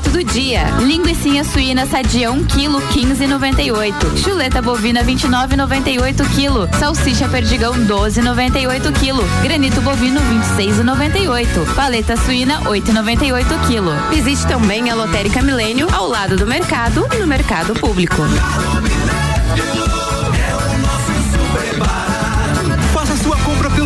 Barato 0.00 0.10
do 0.10 0.24
dia. 0.24 0.64
Linguiça 0.80 1.44
suína 1.44 1.86
sadia 1.86 2.32
1 2.32 2.44
kg 2.44 2.80
15,98. 2.92 4.16
Chuleta 4.16 4.62
bovina 4.62 5.04
29,98 5.04 6.24
kg. 6.34 6.66
Salsicha 6.78 7.28
perdigão 7.28 7.74
12,98 7.74 8.90
kg. 8.92 9.22
Granito 9.42 9.82
bovino 9.82 10.20
26,98. 10.56 11.74
Paleta 11.74 12.16
suína 12.16 12.62
8,98 12.62 13.44
kg. 13.66 14.08
Visite 14.10 14.46
também 14.46 14.88
a 14.90 14.94
Lotérica 14.94 15.42
Milênio 15.42 15.86
ao 15.92 16.08
lado 16.08 16.34
do 16.36 16.46
mercado 16.46 17.06
e 17.14 17.18
no 17.18 17.26
mercado 17.26 17.74
público. 17.74 18.22
Faça 22.94 23.14
sua 23.16 23.36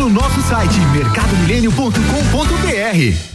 nosso 0.09 0.41
site 0.43 0.79
mercadomilênio.com.br. 0.93 3.34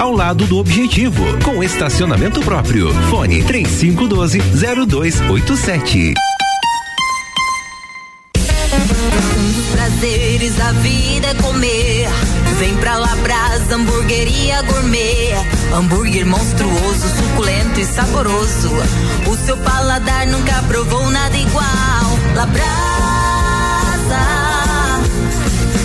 ao 0.00 0.12
lado 0.12 0.46
do 0.46 0.58
objetivo. 0.58 1.22
Com 1.44 1.62
estacionamento 1.62 2.40
próprio. 2.40 2.92
Fone 3.10 3.42
3512 3.44 4.40
0287. 4.86 6.14
Um 9.38 9.52
dos 9.52 9.66
prazeres 9.72 10.54
da 10.56 10.72
vida 10.72 11.28
é 11.28 11.34
comer. 11.34 12.08
Vem 12.58 12.74
pra 12.78 12.96
Labrasa, 12.96 13.74
hamburgueria 13.74 14.62
gourmet. 14.62 15.34
Hambúrguer 15.74 16.26
monstruoso, 16.26 17.08
suculento 17.16 17.78
e 17.80 17.84
saboroso. 17.84 18.70
O 19.26 19.36
seu 19.36 19.56
paladar 19.58 20.26
nunca 20.26 20.62
provou 20.62 21.10
nada 21.10 21.36
igual. 21.36 22.18
Labrasa, 22.34 22.66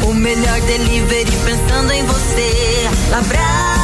o 0.07 0.13
melhor 0.13 0.61
delivery 0.61 1.31
pensando 1.43 1.91
em 1.91 2.05
você. 2.05 2.89
Labrasa, 3.09 3.80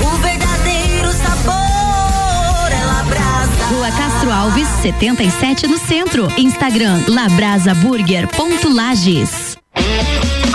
o 0.00 0.10
verdadeiro 0.18 1.12
sabor 1.12 2.70
é 2.70 2.84
Labrasa. 2.84 3.66
Rua 3.70 3.90
Castro 3.90 4.30
Alves, 4.32 4.68
77 4.82 5.66
no 5.66 5.78
centro. 5.78 6.28
Instagram 6.38 7.02
labrasaburger.lages. 7.08 9.57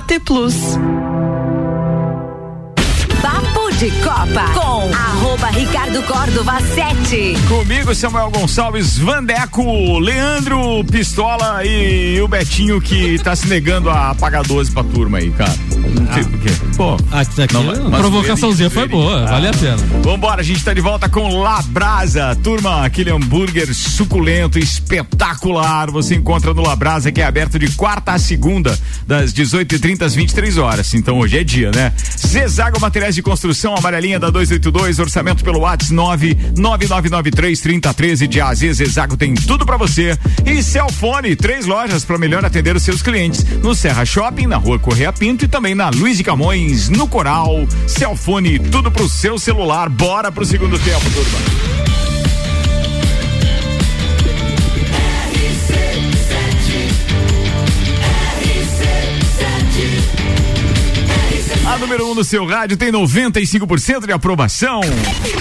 AT 0.00 0.18
Plus. 0.24 1.19
De 3.80 3.90
Copa 3.92 4.44
com 4.52 4.94
arroba 4.94 5.46
Ricardo 5.46 6.02
Córdova 6.02 6.60
7. 6.60 7.34
Comigo, 7.48 7.94
Samuel 7.94 8.30
Gonçalves, 8.30 8.98
Vandeco, 8.98 9.98
Leandro 9.98 10.84
Pistola 10.84 11.64
e 11.64 12.20
o 12.20 12.28
Betinho 12.28 12.78
que 12.78 13.18
tá 13.20 13.34
se 13.34 13.48
negando 13.48 13.88
a 13.88 14.14
pagar 14.14 14.42
12 14.42 14.70
pra 14.70 14.84
turma 14.84 15.16
aí, 15.16 15.30
cara. 15.30 15.54
Não 15.70 16.12
sei 16.12 16.24
por 16.24 16.38
quê. 16.40 16.50
Pô, 16.76 16.96
aqui, 17.10 17.42
aqui 17.42 17.54
não, 17.54 17.94
a 17.94 17.98
provocaçãozinha 17.98 18.68
foi 18.68 18.86
boa, 18.86 19.24
vale 19.24 19.48
a 19.48 19.52
pena. 19.52 19.78
Vambora, 20.02 20.42
a 20.42 20.44
gente 20.44 20.62
tá 20.62 20.74
de 20.74 20.82
volta 20.82 21.08
com 21.08 21.38
Labrasa. 21.38 22.36
Turma, 22.42 22.84
aquele 22.84 23.10
hambúrguer 23.10 23.74
suculento, 23.74 24.58
espetacular. 24.58 25.90
Você 25.90 26.16
encontra 26.16 26.52
no 26.52 26.60
Labrasa, 26.60 27.10
que 27.10 27.22
é 27.22 27.24
aberto 27.24 27.58
de 27.58 27.70
quarta 27.70 28.12
a 28.12 28.18
segunda, 28.18 28.78
das 29.06 29.32
18h30 29.32 30.02
às 30.02 30.14
23 30.14 30.58
horas. 30.58 30.92
Então 30.92 31.18
hoje 31.18 31.38
é 31.38 31.44
dia, 31.44 31.70
né? 31.74 31.94
Zezago 32.18 32.78
Materiais 32.78 33.14
de 33.14 33.22
Construção, 33.22 33.69
amarelinha 33.76 34.18
da 34.18 34.30
282, 34.30 34.98
orçamento 34.98 35.42
pelo 35.42 35.60
WhatsApp 35.60 35.80
99993 35.92 37.60
3013 37.60 38.26
de 38.26 38.40
AZ. 38.40 38.58
Zezago 38.58 39.16
tem 39.16 39.34
tudo 39.34 39.64
pra 39.64 39.76
você. 39.76 40.16
E 40.44 40.62
Celfone, 40.62 41.34
três 41.34 41.66
lojas 41.66 42.04
para 42.04 42.18
melhor 42.18 42.44
atender 42.44 42.76
os 42.76 42.82
seus 42.82 43.02
clientes. 43.02 43.44
No 43.62 43.74
Serra 43.74 44.04
Shopping, 44.04 44.46
na 44.46 44.56
rua 44.56 44.78
Correia 44.78 45.12
Pinto 45.12 45.44
e 45.44 45.48
também 45.48 45.74
na 45.74 45.90
Luiz 45.90 46.16
de 46.16 46.24
Camões, 46.24 46.88
no 46.88 47.08
Coral. 47.08 47.66
Celfone, 47.86 48.58
tudo 48.58 48.90
pro 48.90 49.08
seu 49.08 49.38
celular. 49.38 49.88
Bora 49.88 50.30
pro 50.30 50.44
segundo 50.44 50.78
tempo, 50.78 51.10
turma. 51.10 52.09
A 61.70 61.78
número 61.78 62.04
1 62.04 62.10
um 62.10 62.14
no 62.16 62.24
seu 62.24 62.44
rádio 62.44 62.76
tem 62.76 62.90
95% 62.90 64.04
de 64.04 64.12
aprovação. 64.12 64.80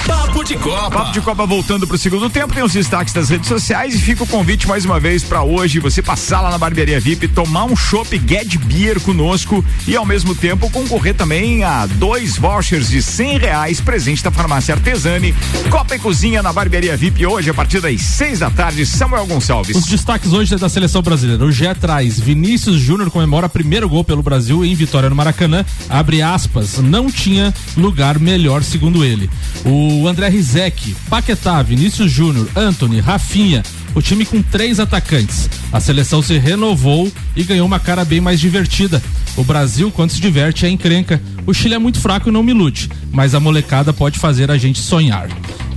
Papo 0.06 0.44
de 0.44 0.56
Copa. 0.58 0.92
Papo 0.92 1.12
de 1.12 1.22
Copa 1.22 1.44
voltando 1.44 1.88
pro 1.88 1.98
segundo 1.98 2.30
tempo, 2.30 2.54
tem 2.54 2.62
os 2.62 2.72
destaques 2.72 3.12
das 3.12 3.30
redes 3.30 3.48
sociais 3.48 3.96
e 3.96 3.98
fica 3.98 4.24
o 4.24 4.28
convite 4.28 4.68
mais 4.68 4.86
uma 4.86 5.00
vez 5.00 5.24
para 5.24 5.42
hoje 5.42 5.80
você 5.80 6.04
passar 6.04 6.42
lá 6.42 6.52
na 6.52 6.58
Barbearia 6.60 7.00
VIP, 7.00 7.30
tomar 7.30 7.66
um 7.66 7.76
chopp 7.76 8.16
Get 8.28 8.58
Beer 8.58 9.00
conosco 9.00 9.66
e 9.88 9.96
ao 9.96 10.06
mesmo 10.06 10.36
tempo 10.36 10.70
concorrer 10.70 11.16
também 11.16 11.64
a 11.64 11.88
dois 11.88 12.38
vouchers 12.38 12.90
de 12.90 13.02
cem 13.02 13.40
reais 13.40 13.82
presente 13.82 14.24
da 14.24 14.30
farmácia 14.30 14.76
Artesani. 14.76 15.34
Copa 15.72 15.96
e 15.96 16.00
Cozinha 16.00 16.44
na 16.44 16.54
Barbearia 16.54 16.96
VIP 16.96 17.26
hoje 17.26 17.50
a 17.50 17.56
partir 17.56 17.82
das 17.82 18.02
seis 18.04 18.38
da 18.38 18.52
tarde. 18.52 18.86
Samuel 18.86 19.26
Gonçalves. 19.26 19.76
Os 19.76 19.86
destaques 19.86 20.32
hoje 20.32 20.54
é 20.54 20.58
da 20.60 20.70
seleção 20.70 21.02
brasileira. 21.02 21.44
O 21.44 21.52
Gé 21.52 21.74
traz 21.74 22.20
Vinícius 22.20 22.80
Júnior 22.80 23.10
comemora 23.10 23.50
primeiro 23.50 23.90
gol 23.90 24.04
pelo 24.04 24.22
Brasil 24.22 24.64
em 24.64 24.76
vitória 24.76 25.10
no 25.10 25.16
Maracanã. 25.16 25.66
Abre 25.90 26.19
aspas, 26.22 26.78
não 26.78 27.12
tinha 27.12 27.54
lugar 27.76 28.20
melhor, 28.20 28.64
segundo 28.64 29.04
ele. 29.04 29.30
O 29.66 30.08
André 30.08 30.30
Rizek, 30.30 30.96
Paquetá, 31.10 31.62
Vinícius 31.62 32.12
Júnior, 32.12 32.48
Anthony, 32.56 33.00
Rafinha, 33.00 33.64
o 33.96 34.02
time 34.02 34.26
com 34.26 34.42
três 34.42 34.80
atacantes. 34.80 35.50
A 35.72 35.80
seleção 35.80 36.22
se 36.22 36.38
renovou 36.38 37.12
e 37.36 37.44
ganhou 37.44 37.66
uma 37.66 37.80
cara 37.80 38.06
bem 38.06 38.22
mais 38.22 38.40
divertida. 38.40 39.02
O 39.36 39.44
Brasil, 39.44 39.92
quando 39.92 40.12
se 40.12 40.22
diverte, 40.22 40.66
é 40.66 40.70
encrenca. 40.70 41.22
O 41.46 41.54
Chile 41.54 41.76
é 41.76 41.80
muito 41.80 42.00
fraco 42.00 42.30
e 42.30 42.32
não 42.32 42.44
me 42.44 42.52
ilude, 42.52 42.90
mas 43.12 43.34
a 43.34 43.40
molecada 43.40 43.94
pode 43.94 44.20
fazer 44.20 44.52
a 44.52 44.58
gente 44.58 44.80
sonhar. 44.80 45.30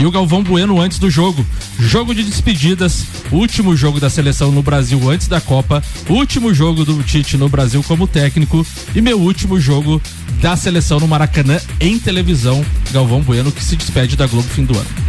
E 0.03 0.05
o 0.05 0.11
Galvão 0.11 0.43
Bueno 0.43 0.81
antes 0.81 0.99
do 0.99 1.09
jogo. 1.09 1.47
Jogo 1.79 2.12
de 2.12 2.25
despedidas, 2.25 3.05
último 3.31 3.77
jogo 3.77 4.01
da 4.01 4.11
seleção 4.11 4.51
no 4.51 4.61
Brasil 4.61 5.09
antes 5.09 5.29
da 5.29 5.41
Copa, 5.41 5.81
último 6.09 6.53
jogo 6.53 6.85
do 6.85 7.05
Tite 7.05 7.37
no 7.37 7.49
Brasil 7.49 7.85
como 7.85 8.09
técnico 8.09 8.67
e 8.97 9.01
meu 9.01 9.21
último 9.21 9.61
jogo 9.61 10.03
da 10.41 10.57
seleção 10.57 10.99
no 10.99 11.07
Maracanã 11.07 11.61
em 11.79 12.01
televisão. 12.01 12.65
Galvão 12.92 13.20
Bueno 13.20 13.50
que 13.50 13.64
se 13.64 13.74
despede 13.76 14.16
da 14.16 14.26
Globo 14.26 14.48
fim 14.48 14.64
do 14.64 14.76
ano. 14.78 14.87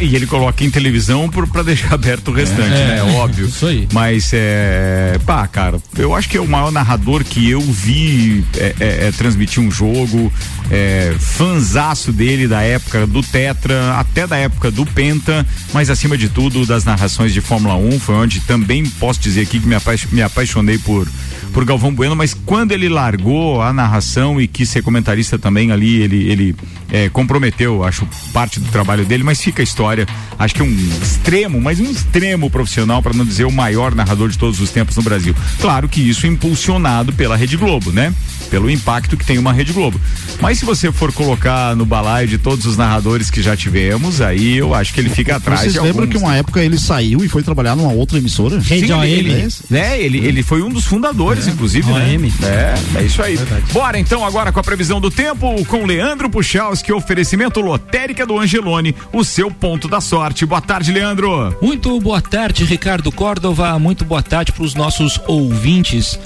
E 0.00 0.14
ele 0.14 0.26
coloca 0.26 0.62
em 0.62 0.70
televisão 0.70 1.28
por, 1.28 1.48
pra 1.48 1.62
deixar 1.64 1.94
aberto 1.94 2.28
o 2.28 2.32
restante, 2.34 2.68
É, 2.74 2.86
né? 2.86 2.98
é, 2.98 3.02
Óbvio. 3.14 3.46
isso 3.46 3.66
aí. 3.66 3.88
Mas 3.92 4.30
é. 4.32 5.18
Pá, 5.26 5.48
cara, 5.48 5.80
eu 5.98 6.14
acho 6.14 6.28
que 6.28 6.36
é 6.36 6.40
o 6.40 6.46
maior 6.46 6.70
narrador 6.70 7.24
que 7.24 7.50
eu 7.50 7.60
vi 7.60 8.44
é, 8.56 8.74
é, 8.78 9.06
é 9.08 9.12
transmitir 9.12 9.60
um 9.60 9.70
jogo. 9.70 10.32
É, 10.70 11.12
fanzaço 11.18 12.12
dele 12.12 12.46
da 12.46 12.60
época 12.62 13.04
do 13.06 13.22
Tetra, 13.22 13.94
até 13.98 14.24
da 14.26 14.36
época 14.36 14.70
do 14.70 14.86
Penta, 14.86 15.44
mas 15.72 15.90
acima 15.90 16.16
de 16.16 16.28
tudo 16.28 16.64
das 16.64 16.84
narrações 16.84 17.32
de 17.32 17.40
Fórmula 17.40 17.74
1, 17.74 17.98
foi 17.98 18.14
onde 18.14 18.38
também 18.40 18.84
posso 18.86 19.18
dizer 19.18 19.40
aqui 19.40 19.58
que 19.58 19.66
me, 19.66 19.74
apa- 19.74 19.96
me 20.12 20.22
apaixonei 20.22 20.78
por, 20.78 21.08
por 21.52 21.64
Galvão 21.64 21.92
Bueno, 21.92 22.16
mas 22.16 22.34
quando 22.34 22.72
ele 22.72 22.88
largou 22.88 23.60
a 23.62 23.72
narração 23.72 24.40
e 24.40 24.46
quis 24.46 24.68
ser 24.68 24.82
comentarista 24.82 25.38
também 25.38 25.72
ali, 25.72 26.00
ele, 26.02 26.30
ele 26.30 26.56
é, 26.90 27.08
comprometeu, 27.08 27.84
acho, 27.84 28.06
parte 28.32 28.60
do 28.60 28.70
trabalho 28.70 29.04
dele, 29.04 29.22
mas 29.22 29.40
fica 29.40 29.62
a 29.62 29.64
história. 29.64 30.06
Acho 30.38 30.54
que 30.54 30.62
um 30.62 30.88
extremo, 31.02 31.60
mas 31.60 31.78
um 31.80 31.90
extremo 31.90 32.50
profissional, 32.50 33.02
para 33.02 33.12
não 33.12 33.24
dizer 33.24 33.44
o 33.44 33.52
maior 33.52 33.94
narrador 33.94 34.28
de 34.28 34.38
todos 34.38 34.60
os 34.60 34.70
tempos 34.70 34.96
no 34.96 35.02
Brasil. 35.02 35.34
Claro 35.60 35.88
que 35.88 36.00
isso 36.00 36.26
impulsionado 36.26 37.12
pela 37.12 37.36
Rede 37.36 37.56
Globo, 37.56 37.92
né? 37.92 38.14
Pelo 38.50 38.70
impacto 38.70 39.16
que 39.16 39.24
tem 39.24 39.38
uma 39.38 39.52
Rede 39.52 39.72
Globo. 39.72 40.00
Mas 40.40 40.58
se 40.58 40.64
você 40.64 40.90
for 40.90 41.12
colocar 41.12 41.76
no 41.76 41.84
balaio 41.84 42.26
de 42.26 42.38
todos 42.38 42.66
os 42.66 42.76
narradores 42.76 43.30
que 43.30 43.42
já 43.42 43.56
tivemos, 43.56 44.20
aí 44.20 44.56
eu 44.56 44.74
acho 44.74 44.92
que 44.92 45.00
ele 45.00 45.10
fica 45.10 45.36
atrás 45.36 45.60
Vocês 45.60 45.74
lembram 45.74 46.04
alguns. 46.04 46.10
que 46.10 46.16
uma 46.16 46.36
época 46.36 46.62
ele 46.62 46.78
saiu 46.78 47.24
e 47.24 47.28
foi 47.28 47.42
trabalhar 47.42 47.76
numa 47.76 47.92
outra 47.92 48.18
emissora? 48.18 48.60
Sim, 48.60 48.74
ele, 48.74 49.30
ele, 49.30 49.48
né, 49.68 50.00
ele, 50.00 50.18
ele 50.18 50.42
foi 50.42 50.62
um 50.62 50.68
dos 50.68 50.84
fundadores, 50.84 51.39
inclusive, 51.46 51.90
né? 51.92 52.14
É, 52.42 53.00
é 53.00 53.02
isso 53.04 53.22
aí. 53.22 53.38
Bora 53.72 53.98
então 53.98 54.24
agora 54.24 54.52
com 54.52 54.60
a 54.60 54.62
previsão 54.62 55.00
do 55.00 55.10
tempo 55.10 55.64
com 55.66 55.84
Leandro 55.84 56.28
Puchalski, 56.28 56.92
oferecimento 56.92 57.60
lotérica 57.60 58.26
do 58.26 58.38
Angelone, 58.38 58.94
o 59.12 59.24
seu 59.24 59.50
ponto 59.50 59.88
da 59.88 60.00
sorte. 60.00 60.44
Boa 60.44 60.60
tarde, 60.60 60.92
Leandro. 60.92 61.56
Muito 61.60 61.98
boa 62.00 62.20
tarde, 62.20 62.64
Ricardo 62.64 63.10
Córdova. 63.12 63.78
Muito 63.78 64.04
boa 64.04 64.22
tarde 64.22 64.52
para 64.52 64.64
os 64.64 64.74
nossos 64.74 65.20
ouvintes 65.26 66.18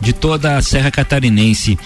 de 0.00 0.12
toda 0.12 0.56
a 0.56 0.62
Serra 0.62 0.90
Catarinense. 0.90 1.78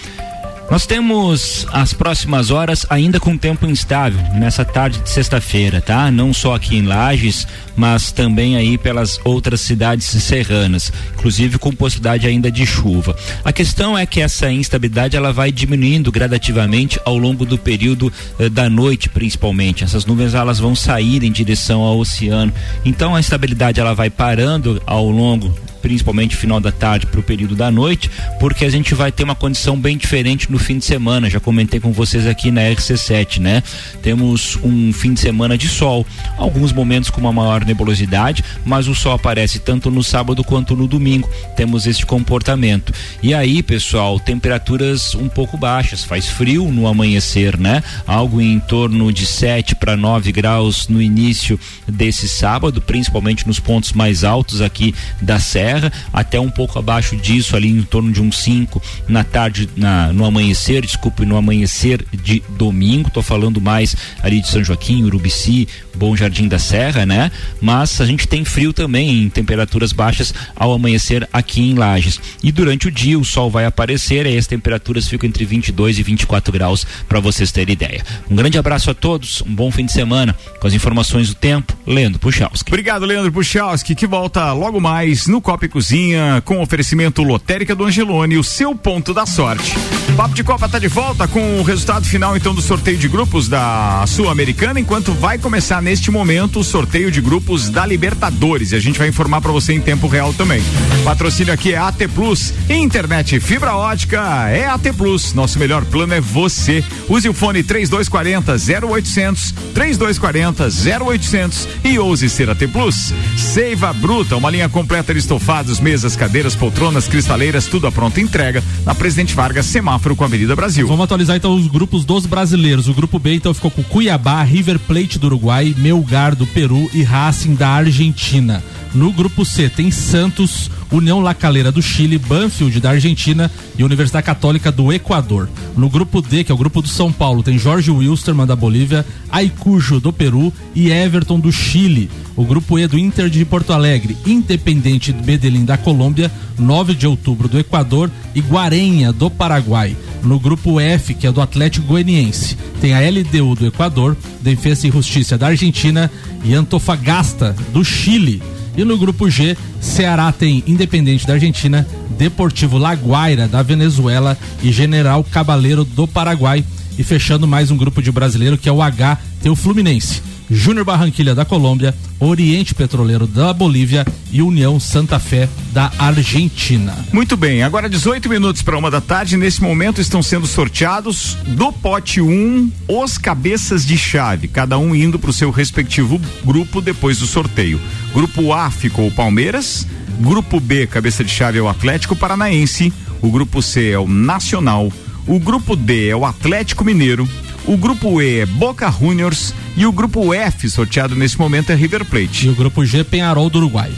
Nós 0.73 0.87
temos 0.87 1.67
as 1.71 1.93
próximas 1.93 2.49
horas 2.49 2.83
ainda 2.89 3.19
com 3.19 3.37
tempo 3.37 3.67
instável 3.67 4.19
nessa 4.33 4.65
tarde 4.65 4.97
de 5.01 5.07
sexta-feira, 5.07 5.79
tá? 5.79 6.09
Não 6.09 6.33
só 6.33 6.55
aqui 6.55 6.75
em 6.75 6.81
Lages, 6.81 7.47
mas 7.75 8.11
também 8.11 8.57
aí 8.57 8.75
pelas 8.75 9.19
outras 9.23 9.61
cidades 9.61 10.07
serranas, 10.07 10.91
inclusive 11.13 11.59
com 11.59 11.71
possibilidade 11.71 12.25
ainda 12.25 12.49
de 12.49 12.65
chuva. 12.65 13.15
A 13.45 13.53
questão 13.53 13.95
é 13.95 14.07
que 14.07 14.19
essa 14.19 14.51
instabilidade 14.51 15.15
ela 15.15 15.31
vai 15.31 15.51
diminuindo 15.51 16.11
gradativamente 16.11 16.99
ao 17.05 17.19
longo 17.19 17.45
do 17.45 17.55
período 17.55 18.11
eh, 18.39 18.49
da 18.49 18.67
noite, 18.67 19.09
principalmente. 19.09 19.83
Essas 19.83 20.07
nuvens 20.07 20.33
elas 20.33 20.57
vão 20.57 20.73
sair 20.73 21.23
em 21.23 21.31
direção 21.31 21.81
ao 21.81 21.99
oceano. 21.99 22.51
Então 22.83 23.15
a 23.15 23.19
instabilidade 23.19 23.79
ela 23.79 23.93
vai 23.93 24.09
parando 24.09 24.81
ao 24.87 25.07
longo 25.07 25.53
principalmente 25.83 26.35
final 26.35 26.61
da 26.61 26.71
tarde 26.71 27.05
para 27.05 27.19
o 27.19 27.23
período 27.23 27.55
da 27.55 27.69
noite, 27.69 28.09
porque 28.39 28.63
a 28.63 28.69
gente 28.69 28.95
vai 28.95 29.11
ter 29.11 29.23
uma 29.23 29.35
condição 29.35 29.77
bem 29.77 29.97
diferente 29.97 30.49
no 30.49 30.57
fim 30.57 30.79
de 30.79 30.85
semana. 30.85 31.29
Já 31.29 31.41
comentei 31.41 31.79
com 31.79 31.91
vocês 31.91 32.25
aqui 32.25 32.49
na 32.49 32.61
RC7, 32.61 33.39
né? 33.39 33.61
Temos 34.01 34.57
um 34.63 34.93
fim 34.93 35.13
de 35.13 35.19
semana 35.19 35.57
de 35.57 35.67
sol, 35.67 36.07
alguns 36.37 36.71
momentos 36.71 37.09
com 37.09 37.19
uma 37.19 37.33
maior 37.33 37.65
nebulosidade, 37.65 38.43
mas 38.65 38.87
o 38.87 38.95
sol 38.95 39.11
aparece 39.11 39.59
tanto 39.59 39.91
no 39.91 40.01
sábado 40.01 40.43
quanto 40.43 40.75
no 40.75 40.87
domingo. 40.87 41.29
Temos 41.57 41.85
este 41.85 42.05
comportamento. 42.05 42.93
E 43.21 43.33
aí, 43.33 43.61
pessoal, 43.61 44.19
temperaturas 44.19 45.13
um 45.15 45.27
pouco 45.27 45.57
baixas, 45.57 46.05
faz 46.05 46.29
frio 46.29 46.71
no 46.71 46.87
amanhecer, 46.87 47.59
né? 47.59 47.83
Algo 48.07 48.39
em 48.39 48.57
torno 48.57 49.11
de 49.11 49.25
7 49.25 49.75
para 49.75 49.97
9 49.97 50.31
graus 50.31 50.87
no 50.87 51.01
início 51.01 51.59
desse 51.85 52.29
sábado, 52.29 52.81
principalmente 52.81 53.45
nos 53.45 53.59
pontos 53.59 53.91
mais 53.91 54.23
altos 54.23 54.61
aqui 54.61 54.95
da 55.21 55.39
serra, 55.39 55.72
até 56.11 56.39
um 56.39 56.49
pouco 56.49 56.77
abaixo 56.77 57.15
disso, 57.15 57.55
ali 57.55 57.69
em 57.69 57.83
torno 57.83 58.11
de 58.11 58.21
uns 58.21 58.37
5 58.39 58.81
na 59.07 59.23
tarde, 59.23 59.69
na, 59.75 60.11
no 60.11 60.25
amanhecer, 60.25 60.81
desculpe, 60.81 61.25
no 61.25 61.37
amanhecer 61.37 62.05
de 62.11 62.43
domingo. 62.49 63.09
Tô 63.09 63.21
falando 63.21 63.61
mais 63.61 63.95
ali 64.21 64.41
de 64.41 64.47
São 64.47 64.63
Joaquim, 64.63 65.03
Urubici, 65.03 65.67
Bom 65.95 66.15
Jardim 66.15 66.47
da 66.47 66.59
Serra, 66.59 67.05
né? 67.05 67.31
Mas 67.61 68.01
a 68.01 68.05
gente 68.05 68.27
tem 68.27 68.43
frio 68.43 68.73
também 68.73 69.23
em 69.23 69.29
temperaturas 69.29 69.91
baixas 69.91 70.33
ao 70.55 70.73
amanhecer 70.73 71.27
aqui 71.31 71.61
em 71.61 71.75
Lages. 71.75 72.19
E 72.43 72.51
durante 72.51 72.87
o 72.87 72.91
dia 72.91 73.17
o 73.17 73.25
sol 73.25 73.49
vai 73.49 73.65
aparecer 73.65 74.25
e 74.25 74.37
as 74.37 74.47
temperaturas 74.47 75.07
ficam 75.07 75.27
entre 75.27 75.45
22 75.45 75.99
e 75.99 76.03
24 76.03 76.51
graus 76.51 76.85
para 77.07 77.19
vocês 77.19 77.51
terem 77.51 77.73
ideia. 77.73 78.03
Um 78.29 78.35
grande 78.35 78.57
abraço 78.57 78.89
a 78.89 78.93
todos, 78.93 79.41
um 79.41 79.53
bom 79.53 79.71
fim 79.71 79.85
de 79.85 79.91
semana. 79.91 80.35
Com 80.59 80.67
as 80.67 80.73
informações 80.73 81.29
do 81.29 81.35
tempo, 81.35 81.77
Leandro 81.85 82.19
Puchalski. 82.19 82.69
Obrigado, 82.69 83.05
Leandro 83.05 83.31
Puchalski, 83.31 83.95
que 83.95 84.07
volta 84.07 84.51
logo 84.53 84.79
mais 84.79 85.27
no 85.27 85.41
Copa 85.41 85.62
e 85.65 85.69
Cozinha 85.69 86.41
com 86.45 86.61
oferecimento 86.61 87.23
lotérica 87.23 87.75
do 87.75 87.85
Angelone, 87.85 88.37
o 88.37 88.43
seu 88.43 88.75
ponto 88.75 89.13
da 89.13 89.25
sorte. 89.25 89.73
Papo 90.15 90.35
de 90.35 90.43
Copa 90.43 90.69
tá 90.69 90.77
de 90.77 90.87
volta 90.87 91.27
com 91.27 91.59
o 91.59 91.63
resultado 91.63 92.05
final 92.05 92.37
então 92.37 92.53
do 92.53 92.61
sorteio 92.61 92.97
de 92.97 93.07
grupos 93.07 93.47
da 93.47 94.03
Sul-Americana, 94.05 94.79
enquanto 94.79 95.11
vai 95.13 95.37
começar 95.37 95.81
neste 95.81 96.11
momento 96.11 96.59
o 96.59 96.63
sorteio 96.63 97.09
de 97.09 97.19
grupos 97.19 97.69
da 97.69 97.85
Libertadores. 97.85 98.71
E 98.71 98.75
a 98.75 98.79
gente 98.79 98.99
vai 98.99 99.07
informar 99.07 99.41
para 99.41 99.51
você 99.51 99.73
em 99.73 99.81
tempo 99.81 100.07
real 100.07 100.33
também. 100.33 100.61
Patrocínio 101.03 101.53
aqui 101.53 101.73
é 101.73 101.77
AT 101.77 102.07
Plus, 102.13 102.53
internet 102.69 103.39
fibra 103.39 103.75
ótica 103.75 104.49
é 104.49 104.67
AT 104.67 104.93
Plus. 104.95 105.33
Nosso 105.33 105.57
melhor 105.57 105.83
plano 105.85 106.13
é 106.13 106.21
você. 106.21 106.83
Use 107.09 107.27
o 107.27 107.33
fone 107.33 107.63
3240 107.63 108.53
0800 108.87 109.51
3240 109.73 110.69
0800 111.03 111.67
e 111.83 111.97
ouse 111.97 112.29
ser 112.29 112.49
AT 112.49 112.67
Plus. 112.71 113.13
Seiva 113.35 113.91
Bruta, 113.93 114.35
uma 114.35 114.49
linha 114.49 114.69
completa 114.69 115.13
de 115.13 115.19
estofados, 115.53 115.79
mesas, 115.79 116.15
cadeiras, 116.15 116.55
poltronas, 116.55 117.07
cristaleiras, 117.07 117.67
tudo 117.67 117.85
à 117.85 117.91
pronta 117.91 118.19
entrega 118.19 118.63
na 118.83 118.95
Presidente 118.95 119.35
Vargas, 119.35 119.67
semáforo 119.67 120.15
com 120.15 120.23
a 120.23 120.27
Avenida 120.27 120.55
Brasil. 120.55 120.87
Vamos 120.87 121.03
atualizar 121.03 121.37
então 121.37 121.55
os 121.55 121.67
grupos 121.67 122.03
dos 122.03 122.25
brasileiros. 122.25 122.87
O 122.87 122.93
grupo 122.93 123.19
B 123.19 123.35
então 123.35 123.53
ficou 123.53 123.69
com 123.69 123.83
Cuiabá, 123.83 124.41
River 124.41 124.79
Plate 124.79 125.19
do 125.19 125.27
Uruguai, 125.27 125.75
Melgar 125.77 126.35
do 126.35 126.47
Peru 126.47 126.89
e 126.91 127.03
Racing 127.03 127.53
da 127.53 127.69
Argentina. 127.69 128.63
No 128.95 129.11
grupo 129.11 129.45
C 129.45 129.69
tem 129.69 129.91
Santos, 129.91 130.71
União 130.93 131.19
La 131.19 131.33
Calera 131.33 131.71
do 131.71 131.81
Chile, 131.81 132.19
Banfield 132.19 132.79
da 132.79 132.91
Argentina 132.91 133.49
e 133.77 133.83
Universidade 133.83 134.25
Católica 134.25 134.71
do 134.71 134.93
Equador. 134.93 135.49
No 135.75 135.89
grupo 135.89 136.21
D, 136.21 136.43
que 136.43 136.51
é 136.51 136.55
o 136.55 136.57
grupo 136.57 136.83
do 136.83 136.87
São 136.87 137.11
Paulo, 137.11 137.41
tem 137.41 137.57
Jorge 137.57 137.89
Wilstermann 137.89 138.45
da 138.45 138.55
Bolívia, 138.55 139.03
Aicujo 139.31 139.99
do 139.99 140.13
Peru 140.13 140.53
e 140.75 140.91
Everton 140.91 141.39
do 141.39 141.51
Chile. 141.51 142.11
O 142.35 142.45
grupo 142.45 142.77
E 142.77 142.87
do 142.87 142.97
Inter 142.97 143.29
de 143.29 143.43
Porto 143.43 143.73
Alegre, 143.73 144.15
Independente 144.25 145.11
de 145.11 145.25
Medellín 145.25 145.65
da 145.65 145.77
Colômbia, 145.77 146.31
9 146.57 146.93
de 146.93 147.07
outubro 147.07 147.47
do 147.47 147.59
Equador 147.59 148.09
e 148.35 148.41
Guarenha 148.41 149.11
do 149.11 149.29
Paraguai. 149.29 149.97
No 150.23 150.39
grupo 150.39 150.79
F, 150.79 151.15
que 151.15 151.27
é 151.27 151.31
do 151.31 151.41
Atlético 151.41 151.87
Goianiense, 151.87 152.55
tem 152.79 152.93
a 152.93 152.99
LDU 152.99 153.55
do 153.55 153.65
Equador, 153.65 154.15
Defesa 154.41 154.87
e 154.87 154.91
Justiça 154.91 155.37
da 155.37 155.47
Argentina 155.47 156.09
e 156.43 156.53
Antofagasta 156.53 157.55
do 157.73 157.83
Chile. 157.83 158.41
E 158.75 158.83
no 158.83 158.97
grupo 158.97 159.29
G, 159.29 159.55
Ceará 159.79 160.31
tem 160.31 160.63
Independente 160.65 161.27
da 161.27 161.33
Argentina, 161.33 161.87
Deportivo 162.17 162.77
Laguaira 162.77 163.47
da 163.47 163.61
Venezuela 163.61 164.37
e 164.63 164.71
General 164.71 165.23
Cabaleiro 165.23 165.83
do 165.83 166.07
Paraguai. 166.07 166.63
E 166.97 167.03
fechando 167.03 167.47
mais 167.47 167.71
um 167.71 167.77
grupo 167.77 168.01
de 168.01 168.11
brasileiro 168.11 168.57
que 168.57 168.69
é 168.69 168.71
o 168.71 168.81
H, 168.81 169.17
tem 169.41 169.51
o 169.51 169.55
Fluminense, 169.55 170.21
Júnior 170.49 170.85
Barranquilha 170.85 171.33
da 171.33 171.45
Colômbia, 171.45 171.95
Oriente 172.19 172.75
Petroleiro 172.75 173.25
da 173.27 173.53
Bolívia 173.53 174.05
e 174.31 174.41
União 174.41 174.79
Santa 174.79 175.19
Fé 175.19 175.49
da 175.71 175.91
Argentina. 175.97 176.95
Muito 177.11 177.35
bem, 177.35 177.63
agora 177.63 177.89
18 177.89 178.29
minutos 178.29 178.61
para 178.61 178.77
uma 178.77 178.91
da 178.91 179.01
tarde. 179.01 179.37
Nesse 179.37 179.61
momento 179.61 180.01
estão 180.01 180.21
sendo 180.21 180.47
sorteados 180.47 181.37
do 181.47 181.71
pote 181.71 182.21
1 182.21 182.71
os 182.87 183.17
cabeças 183.17 183.85
de 183.85 183.97
chave, 183.97 184.47
cada 184.47 184.77
um 184.77 184.95
indo 184.95 185.17
para 185.19 185.29
o 185.29 185.33
seu 185.33 185.51
respectivo 185.51 186.19
grupo 186.43 186.81
depois 186.81 187.19
do 187.19 187.27
sorteio. 187.27 187.79
Grupo 188.13 188.53
A 188.53 188.69
ficou 188.69 189.07
o 189.07 189.11
Palmeiras, 189.11 189.87
grupo 190.19 190.59
B, 190.59 190.87
cabeça 190.87 191.23
de 191.23 191.31
chave 191.31 191.57
é 191.57 191.61
o 191.61 191.67
Atlético 191.67 192.15
Paranaense, 192.15 192.93
o 193.21 193.29
grupo 193.29 193.61
C 193.61 193.91
é 193.91 193.99
o 193.99 194.07
Nacional, 194.07 194.91
o 195.25 195.39
grupo 195.39 195.75
D 195.75 196.09
é 196.09 196.15
o 196.15 196.25
Atlético 196.25 196.83
Mineiro, 196.83 197.27
o 197.65 197.77
grupo 197.77 198.21
E 198.21 198.39
é 198.39 198.45
Boca 198.45 198.91
Juniors 198.91 199.53
e 199.75 199.85
o 199.85 199.91
grupo 199.91 200.33
F 200.33 200.69
sorteado 200.69 201.15
nesse 201.15 201.37
momento 201.37 201.71
é 201.71 201.75
River 201.75 202.05
Plate. 202.05 202.47
E 202.47 202.49
o 202.49 202.55
grupo 202.55 202.85
G, 202.85 203.03
Penharol 203.03 203.49
do 203.49 203.59
Uruguai. 203.59 203.91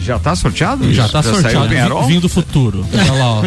Já 0.00 0.18
tá 0.18 0.36
sorteado? 0.36 0.92
Já 0.92 1.08
tá 1.08 1.20
o 1.20 1.22
sorteado. 1.22 1.68
Penharol? 1.68 2.06
Vindo 2.06 2.22
do 2.22 2.28
futuro. 2.28 2.86
Olha 2.92 3.12
lá, 3.12 3.32
ó. 3.32 3.42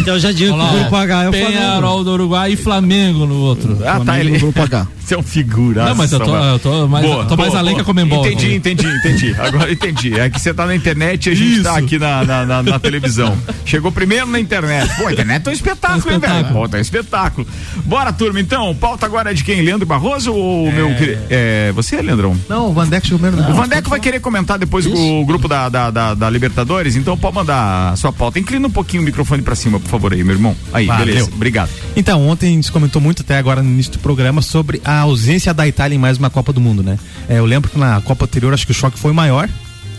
Então 0.00 0.14
eu 0.14 0.20
já 0.20 0.32
digo 0.32 0.52
que 0.52 0.60
o 0.60 0.78
grupo. 0.80 0.96
H 0.96 1.22
é 1.22 1.28
o 1.28 1.30
Penharol 1.30 1.80
Flamengo. 1.80 2.04
do 2.04 2.10
Uruguai 2.12 2.52
e 2.52 2.56
Flamengo 2.56 3.24
no 3.24 3.36
outro. 3.36 3.78
Ah, 3.86 4.00
tá. 4.04 4.18
Ele... 4.18 4.36
grupo 4.38 4.60
H. 4.60 4.88
Você 5.04 5.14
é 5.14 5.18
um 5.18 5.22
figura. 5.22 5.84
Não, 5.86 5.94
mas 5.94 6.12
eu 6.12 6.20
tô- 6.20 6.34
eu 6.36 6.58
tô 6.58 6.88
mais- 6.88 7.06
tô 7.28 7.36
mais 7.36 7.54
além 7.54 7.74
que 7.74 7.80
a 7.82 7.84
Comembol. 7.84 8.26
Entendi, 8.26 8.54
entendi, 8.54 8.86
entendi. 8.86 9.34
Agora 9.38 9.70
entendi. 9.70 10.18
É 10.18 10.30
que 10.30 10.40
você 10.40 10.54
tá 10.54 10.64
na 10.66 10.74
internet 10.74 11.26
e 11.28 11.32
a 11.32 11.34
gente 11.34 11.62
tá 11.62 11.76
aqui 11.76 11.98
na, 11.98 12.24
na, 12.24 12.46
na- 12.46 12.62
na 12.62 12.78
televisão. 12.78 13.36
Chegou 13.66 13.92
primeiro 13.92 14.26
na 14.26 14.40
internet. 14.40 14.94
Pô, 14.96 15.06
a 15.08 15.12
internet 15.12 15.46
é 15.46 15.50
um 15.50 15.52
espetáculo, 15.52 16.12
hein, 16.14 16.18
velho? 16.18 16.48
Pô, 16.52 16.68
tá 16.68 16.78
um 16.78 16.80
espetáculo. 16.80 17.46
Bora, 17.84 18.12
turma, 18.12 18.40
então. 18.40 18.74
Pauta 18.74 19.04
agora 19.06 19.30
é 19.30 19.34
de 19.34 19.44
quem? 19.44 19.60
Leandro 19.62 19.86
Barroso 19.86 20.32
ou 20.32 20.68
o 20.68 20.72
meu. 20.72 20.88
É, 21.30 21.70
você, 21.72 22.00
Leandrão? 22.00 22.36
Não, 22.48 22.68
o 22.70 22.72
Vandeco 22.72 23.06
chegou 23.06 23.18
primeiro. 23.18 23.50
O 23.50 23.54
Vandeco 23.54 23.90
vai 23.90 24.00
querer 24.00 24.20
comentar 24.20 24.58
depois 24.58 24.86
com 24.86 25.20
o 25.20 25.26
grupo 25.26 25.46
da, 25.48 25.68
da, 25.68 25.90
da, 25.90 26.14
da 26.14 26.30
Libertadores, 26.30 26.96
então 26.96 27.16
pode 27.16 27.34
mandar 27.34 27.92
a 27.92 27.96
sua 27.96 28.12
pauta. 28.12 28.38
Inclina 28.38 28.66
um 28.66 28.70
pouquinho 28.70 29.02
o 29.02 29.04
microfone 29.04 29.42
pra 29.42 29.54
cima, 29.54 29.78
por 29.78 29.88
favor, 29.88 30.12
aí, 30.12 30.24
meu 30.24 30.34
irmão. 30.34 30.56
Aí, 30.72 30.86
Valeu. 30.86 31.04
beleza. 31.06 31.30
Obrigado. 31.34 31.68
Então, 31.96 32.26
ontem 32.26 32.48
a 32.48 32.52
gente 32.52 32.72
comentou 32.72 33.02
muito 33.02 33.22
até 33.22 33.36
agora 33.38 33.62
no 33.62 33.68
início 33.70 33.92
do 33.92 33.98
programa 33.98 34.40
sobre 34.40 34.80
a 34.84 34.93
ausência 35.00 35.52
da 35.54 35.66
Itália 35.66 35.94
em 35.94 35.98
mais 35.98 36.18
uma 36.18 36.30
Copa 36.30 36.52
do 36.52 36.60
Mundo, 36.60 36.82
né? 36.82 36.98
É, 37.28 37.38
eu 37.38 37.44
lembro 37.46 37.70
que 37.70 37.78
na 37.78 38.00
Copa 38.00 38.24
anterior 38.24 38.52
acho 38.54 38.64
que 38.66 38.72
o 38.72 38.74
choque 38.74 38.98
foi 38.98 39.12
maior, 39.12 39.48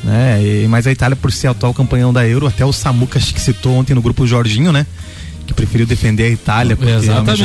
né? 0.04 0.42
E- 0.44 0.68
mas 0.68 0.86
a 0.88 0.92
Itália, 0.92 1.16
por 1.16 1.32
ser 1.32 1.48
atual 1.48 1.74
campeão 1.74 2.12
da 2.14 2.28
Euro, 2.28 2.48
até 2.48 2.64
o 2.66 2.72
Samuca 2.74 3.18
acho 3.20 3.34
que 3.34 3.42
citou 3.42 3.74
ontem 3.76 3.94
no 3.94 4.02
grupo 4.02 4.26
Jorginho, 4.28 4.72
né? 4.72 4.86
que 5.48 5.54
preferiu 5.54 5.86
defender 5.86 6.24
a 6.24 6.30
Itália 6.30 6.76
porque 6.76 6.92
Exatamente. 6.92 7.44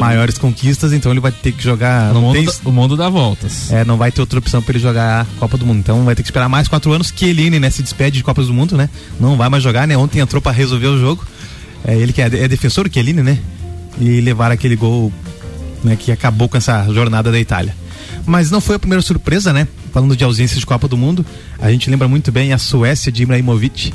maiores 0.00 0.38
conquistas, 0.38 0.90
então 0.90 1.12
ele 1.12 1.20
vai 1.20 1.30
ter 1.30 1.52
que 1.52 1.62
jogar. 1.62 2.16
O 2.16 2.20
mundo 2.22 2.32
tem, 2.32 2.44
dá- 2.46 2.52
o 2.64 2.72
mundo 2.72 2.96
dá 2.96 3.10
voltas. 3.10 3.70
É, 3.70 3.84
não 3.84 3.98
vai 3.98 4.10
ter 4.10 4.22
outra 4.22 4.38
opção 4.38 4.62
para 4.62 4.72
ele 4.72 4.78
jogar 4.78 5.20
a 5.20 5.26
Copa 5.38 5.58
do 5.58 5.66
Mundo. 5.66 5.80
Então 5.80 6.02
vai 6.06 6.14
ter 6.14 6.22
que 6.22 6.28
esperar 6.28 6.48
mais 6.48 6.66
quatro 6.66 6.90
anos. 6.92 7.12
Chiellini, 7.14 7.60
né, 7.60 7.68
se 7.68 7.82
despede 7.82 8.16
de 8.16 8.24
Copas 8.24 8.46
do 8.46 8.54
Mundo, 8.54 8.74
né? 8.74 8.88
Não 9.20 9.36
vai 9.36 9.50
mais 9.50 9.62
jogar, 9.62 9.86
né? 9.86 9.94
Ontem 9.98 10.20
entrou 10.20 10.40
para 10.40 10.52
resolver 10.52 10.86
o 10.86 10.98
jogo. 10.98 11.22
É 11.84 11.94
ele 11.94 12.10
que 12.10 12.22
é, 12.22 12.24
é 12.24 12.48
defensor, 12.48 12.86
o 12.86 13.22
né? 13.22 13.38
E 14.00 14.22
levar 14.22 14.50
aquele 14.50 14.74
gol, 14.74 15.12
né, 15.84 15.96
que 15.96 16.10
acabou 16.10 16.48
com 16.48 16.56
essa 16.56 16.84
jornada 16.92 17.30
da 17.30 17.38
Itália. 17.38 17.76
Mas 18.26 18.50
não 18.50 18.60
foi 18.60 18.76
a 18.76 18.78
primeira 18.78 19.02
surpresa, 19.02 19.52
né? 19.52 19.68
Falando 19.92 20.16
de 20.16 20.24
ausência 20.24 20.58
de 20.58 20.66
Copa 20.66 20.88
do 20.88 20.96
Mundo, 20.96 21.24
a 21.60 21.70
gente 21.70 21.88
lembra 21.90 22.08
muito 22.08 22.32
bem 22.32 22.52
a 22.52 22.58
Suécia 22.58 23.12
de 23.12 23.22
Ibrahimovic, 23.22 23.92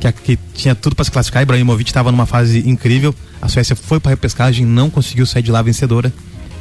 que, 0.00 0.12
que 0.12 0.38
tinha 0.54 0.74
tudo 0.74 0.94
para 0.96 1.04
se 1.04 1.10
classificar. 1.10 1.42
Ibrahimovic 1.42 1.90
estava 1.90 2.10
numa 2.10 2.26
fase 2.26 2.60
incrível. 2.68 3.14
A 3.40 3.48
Suécia 3.48 3.76
foi 3.76 4.00
para 4.00 4.10
repescagem, 4.10 4.64
não 4.64 4.88
conseguiu 4.88 5.26
sair 5.26 5.42
de 5.42 5.50
lá 5.50 5.60
vencedora. 5.60 6.12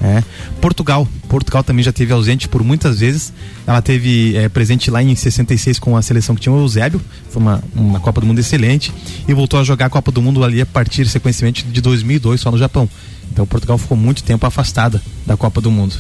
É. 0.04 0.24
Portugal, 0.60 1.08
Portugal 1.30 1.64
também 1.64 1.84
já 1.84 1.92
teve 1.92 2.12
ausente 2.12 2.48
por 2.48 2.64
muitas 2.64 3.00
vezes. 3.00 3.32
Ela 3.68 3.82
teve 3.84 4.36
é, 4.36 4.50
presente 4.50 4.90
lá 4.90 5.02
em 5.02 5.16
66 5.16 5.78
com 5.78 5.96
a 5.96 6.02
seleção 6.02 6.34
que 6.34 6.42
tinha 6.42 6.54
o 6.54 6.60
Eusébio, 6.60 7.00
foi 7.30 7.42
uma, 7.42 7.64
uma 7.76 8.00
Copa 8.00 8.20
do 8.20 8.26
Mundo 8.26 8.40
excelente 8.40 8.92
e 9.28 9.34
voltou 9.34 9.60
a 9.60 9.64
jogar 9.64 9.86
a 9.86 9.90
Copa 9.90 10.12
do 10.12 10.20
Mundo 10.20 10.44
ali 10.44 10.60
a 10.60 10.66
partir 10.66 11.08
sequencialmente 11.08 11.64
de 11.64 11.82
2002 11.82 12.42
só 12.42 12.50
no 12.50 12.58
Japão. 12.58 12.90
Então 13.32 13.46
Portugal 13.46 13.78
ficou 13.78 13.98
muito 13.98 14.24
tempo 14.24 14.46
afastada 14.46 15.02
da 15.26 15.38
Copa 15.38 15.62
do 15.62 15.72
Mundo. 15.72 15.96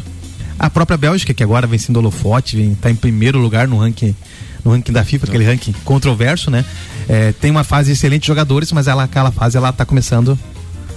A 0.59 0.69
própria 0.69 0.97
Bélgica, 0.97 1.33
que 1.33 1.43
agora 1.43 1.65
vem 1.65 1.79
sendo 1.79 1.97
holofote, 1.97 2.55
vem 2.55 2.75
tá 2.75 2.91
em 2.91 2.95
primeiro 2.95 3.39
lugar 3.39 3.67
no 3.67 3.79
ranking 3.79 4.15
no 4.63 4.71
ranking 4.71 4.91
da 4.91 5.03
FIFA, 5.03 5.25
aquele 5.25 5.43
ranking 5.43 5.73
controverso, 5.83 6.51
né? 6.51 6.63
É, 7.09 7.31
tem 7.31 7.49
uma 7.49 7.63
fase 7.63 7.91
excelente 7.91 8.21
de 8.21 8.27
jogadores, 8.27 8.71
mas 8.71 8.87
ela, 8.87 9.03
aquela 9.03 9.31
fase 9.31 9.57
ela 9.57 9.73
tá 9.73 9.85
começando 9.85 10.37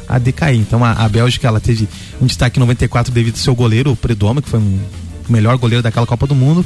a 0.08 0.18
decair. 0.18 0.58
Então 0.60 0.84
a, 0.84 0.92
a 0.92 1.08
Bélgica 1.08 1.48
ela 1.48 1.60
teve 1.60 1.88
um 2.20 2.26
destaque 2.26 2.58
em 2.58 2.60
94 2.60 3.12
devido 3.12 3.34
ao 3.34 3.40
seu 3.40 3.54
goleiro, 3.54 3.92
o 3.92 3.96
Predoma, 3.96 4.42
que 4.42 4.48
foi 4.48 4.60
um, 4.60 4.78
o 5.28 5.32
melhor 5.32 5.56
goleiro 5.56 5.82
daquela 5.82 6.06
Copa 6.06 6.26
do 6.26 6.34
Mundo. 6.34 6.64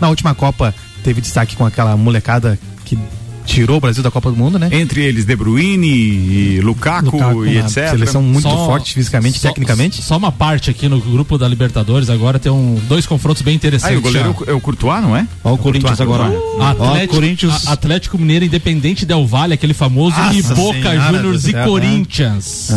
Na 0.00 0.08
última 0.08 0.34
Copa 0.34 0.74
teve 1.04 1.20
destaque 1.20 1.56
com 1.56 1.64
aquela 1.64 1.96
molecada 1.96 2.58
que 2.84 2.98
tirou 3.44 3.78
o 3.78 3.80
Brasil 3.80 4.02
da 4.02 4.10
Copa 4.10 4.30
do 4.30 4.36
Mundo, 4.36 4.58
né? 4.58 4.68
Entre 4.72 5.02
eles 5.02 5.24
De 5.24 5.34
Bruyne 5.36 5.86
e 5.88 6.60
Lukaku, 6.60 7.16
Lukaku, 7.16 7.46
e 7.46 7.58
etc. 7.58 7.90
seleção 7.90 8.22
muito 8.22 8.48
forte 8.48 8.94
fisicamente, 8.94 9.38
só- 9.38 9.48
tecnicamente. 9.48 10.02
Só 10.02 10.16
uma 10.16 10.30
parte 10.32 10.70
aqui 10.70 10.88
no 10.88 11.00
grupo 11.00 11.36
da 11.36 11.48
Libertadores, 11.48 12.08
agora 12.10 12.38
tem 12.38 12.50
um, 12.50 12.80
dois 12.88 13.06
confrontos 13.06 13.42
bem 13.42 13.54
interessantes. 13.54 13.92
Ah, 13.92 13.94
e 13.94 13.98
o 13.98 14.02
goleiro 14.02 14.36
já. 14.46 14.52
é 14.52 14.54
o 14.54 14.60
Courtois, 14.60 15.02
não 15.02 15.16
é? 15.16 15.26
Olha 15.42 15.54
o 15.54 15.58
Corinthians 15.58 16.00
agora. 16.00 16.30
Uh, 16.30 16.62
Atlético, 16.62 17.14
Corinthians. 17.14 17.66
Atlético 17.66 18.18
Mineiro 18.18 18.44
Independente 18.44 19.04
Del 19.04 19.26
Valle, 19.26 19.54
aquele 19.54 19.74
famoso, 19.74 20.16
e 20.32 20.42
Nossa 20.42 20.54
Boca 20.54 20.90
Senhora 20.90 21.16
Juniors 21.18 21.42
do 21.42 21.50
e 21.50 21.64
Corinthians. 21.64 22.70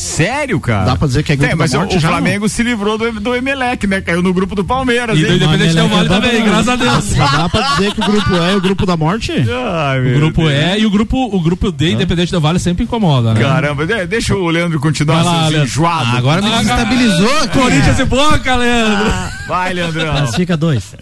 Sério, 0.00 0.58
cara? 0.60 0.84
Dá 0.86 0.96
pra 0.96 1.06
dizer 1.06 1.22
que 1.22 1.32
é 1.32 1.36
grupo 1.36 1.48
Tem, 1.50 1.58
mas 1.58 1.72
da 1.72 1.78
o- 1.78 1.80
morte 1.82 1.96
o 1.96 2.00
já, 2.00 2.08
Flamengo 2.08 2.48
se 2.48 2.62
livrou 2.62 2.96
do, 2.96 3.12
do 3.20 3.34
Emelec, 3.34 3.86
né? 3.86 4.00
Caiu 4.00 4.22
no 4.22 4.32
grupo 4.32 4.54
do 4.54 4.64
Palmeiras. 4.64 5.18
E 5.18 5.22
do 5.22 5.28
hein? 5.28 5.36
Independente 5.36 5.74
Del 5.74 5.88
Valle 5.88 6.08
também, 6.08 6.42
graças 6.44 6.68
a 6.68 6.76
Deus. 6.76 7.14
Mas 7.16 7.32
dá 7.32 7.48
pra 7.48 7.60
dizer 7.76 7.94
que 7.94 8.00
o 8.00 8.04
grupo 8.06 8.34
E 8.34 8.38
é 8.52 8.56
o 8.56 8.60
grupo 8.60 8.86
da 8.86 8.96
morte? 8.96 9.32
Ai, 9.32 10.00
O 10.00 10.14
grupo 10.14 10.48
Deus. 10.48 10.76
E 10.76 10.80
e 10.80 10.86
o 10.86 10.90
grupo, 10.90 11.36
o 11.36 11.40
grupo 11.42 11.70
D, 11.70 11.92
Independente 11.92 12.30
Del 12.32 12.40
Vale, 12.40 12.58
sempre 12.58 12.84
incomoda, 12.84 13.34
né? 13.34 13.40
Caramba, 13.40 13.86
de- 13.86 14.06
deixa 14.06 14.34
o 14.34 14.48
Leandro 14.48 14.80
continuar 14.80 15.22
Vai 15.22 15.24
lá, 15.24 15.48
Leandro. 15.48 15.66
enjoado. 15.68 16.10
Ah, 16.14 16.18
agora 16.18 16.40
me 16.40 16.48
Ah, 16.52 16.58
desestabilizou. 16.62 17.38
aqui. 17.42 17.58
Corinthians 17.58 17.98
e 17.98 18.04
Boca, 18.04 18.56
Leandro. 18.56 19.12
Vai, 19.48 19.72
Leandrão. 19.74 20.12
Classifica 20.12 20.56
dois. 20.56 20.94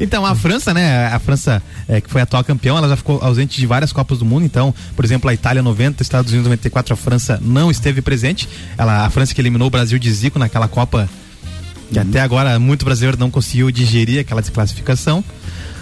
Então, 0.00 0.26
a 0.26 0.34
França, 0.34 0.74
né? 0.74 1.06
A 1.12 1.18
França, 1.20 1.62
é, 1.88 2.00
que 2.00 2.10
foi 2.10 2.20
atual 2.22 2.42
campeão, 2.42 2.76
ela 2.76 2.88
já 2.88 2.96
ficou 2.96 3.20
ausente 3.22 3.60
de 3.60 3.66
várias 3.66 3.92
Copas 3.92 4.18
do 4.18 4.24
Mundo. 4.24 4.44
Então, 4.44 4.74
por 4.96 5.04
exemplo, 5.04 5.30
a 5.30 5.34
Itália 5.34 5.62
90, 5.62 6.02
Estados 6.02 6.32
Unidos 6.32 6.48
94, 6.48 6.92
a 6.94 6.96
França 6.96 7.38
não 7.40 7.70
esteve 7.70 8.00
presente. 8.02 8.31
Ela, 8.78 9.04
a 9.06 9.10
França 9.10 9.34
que 9.34 9.40
eliminou 9.40 9.66
o 9.68 9.70
Brasil 9.70 9.98
de 9.98 10.10
Zico 10.12 10.38
naquela 10.38 10.68
Copa, 10.68 11.08
que 11.92 11.98
até 11.98 12.20
agora 12.20 12.58
muito 12.58 12.84
brasileiro 12.84 13.18
não 13.18 13.30
conseguiu 13.30 13.70
digerir 13.70 14.20
aquela 14.20 14.40
desclassificação. 14.40 15.22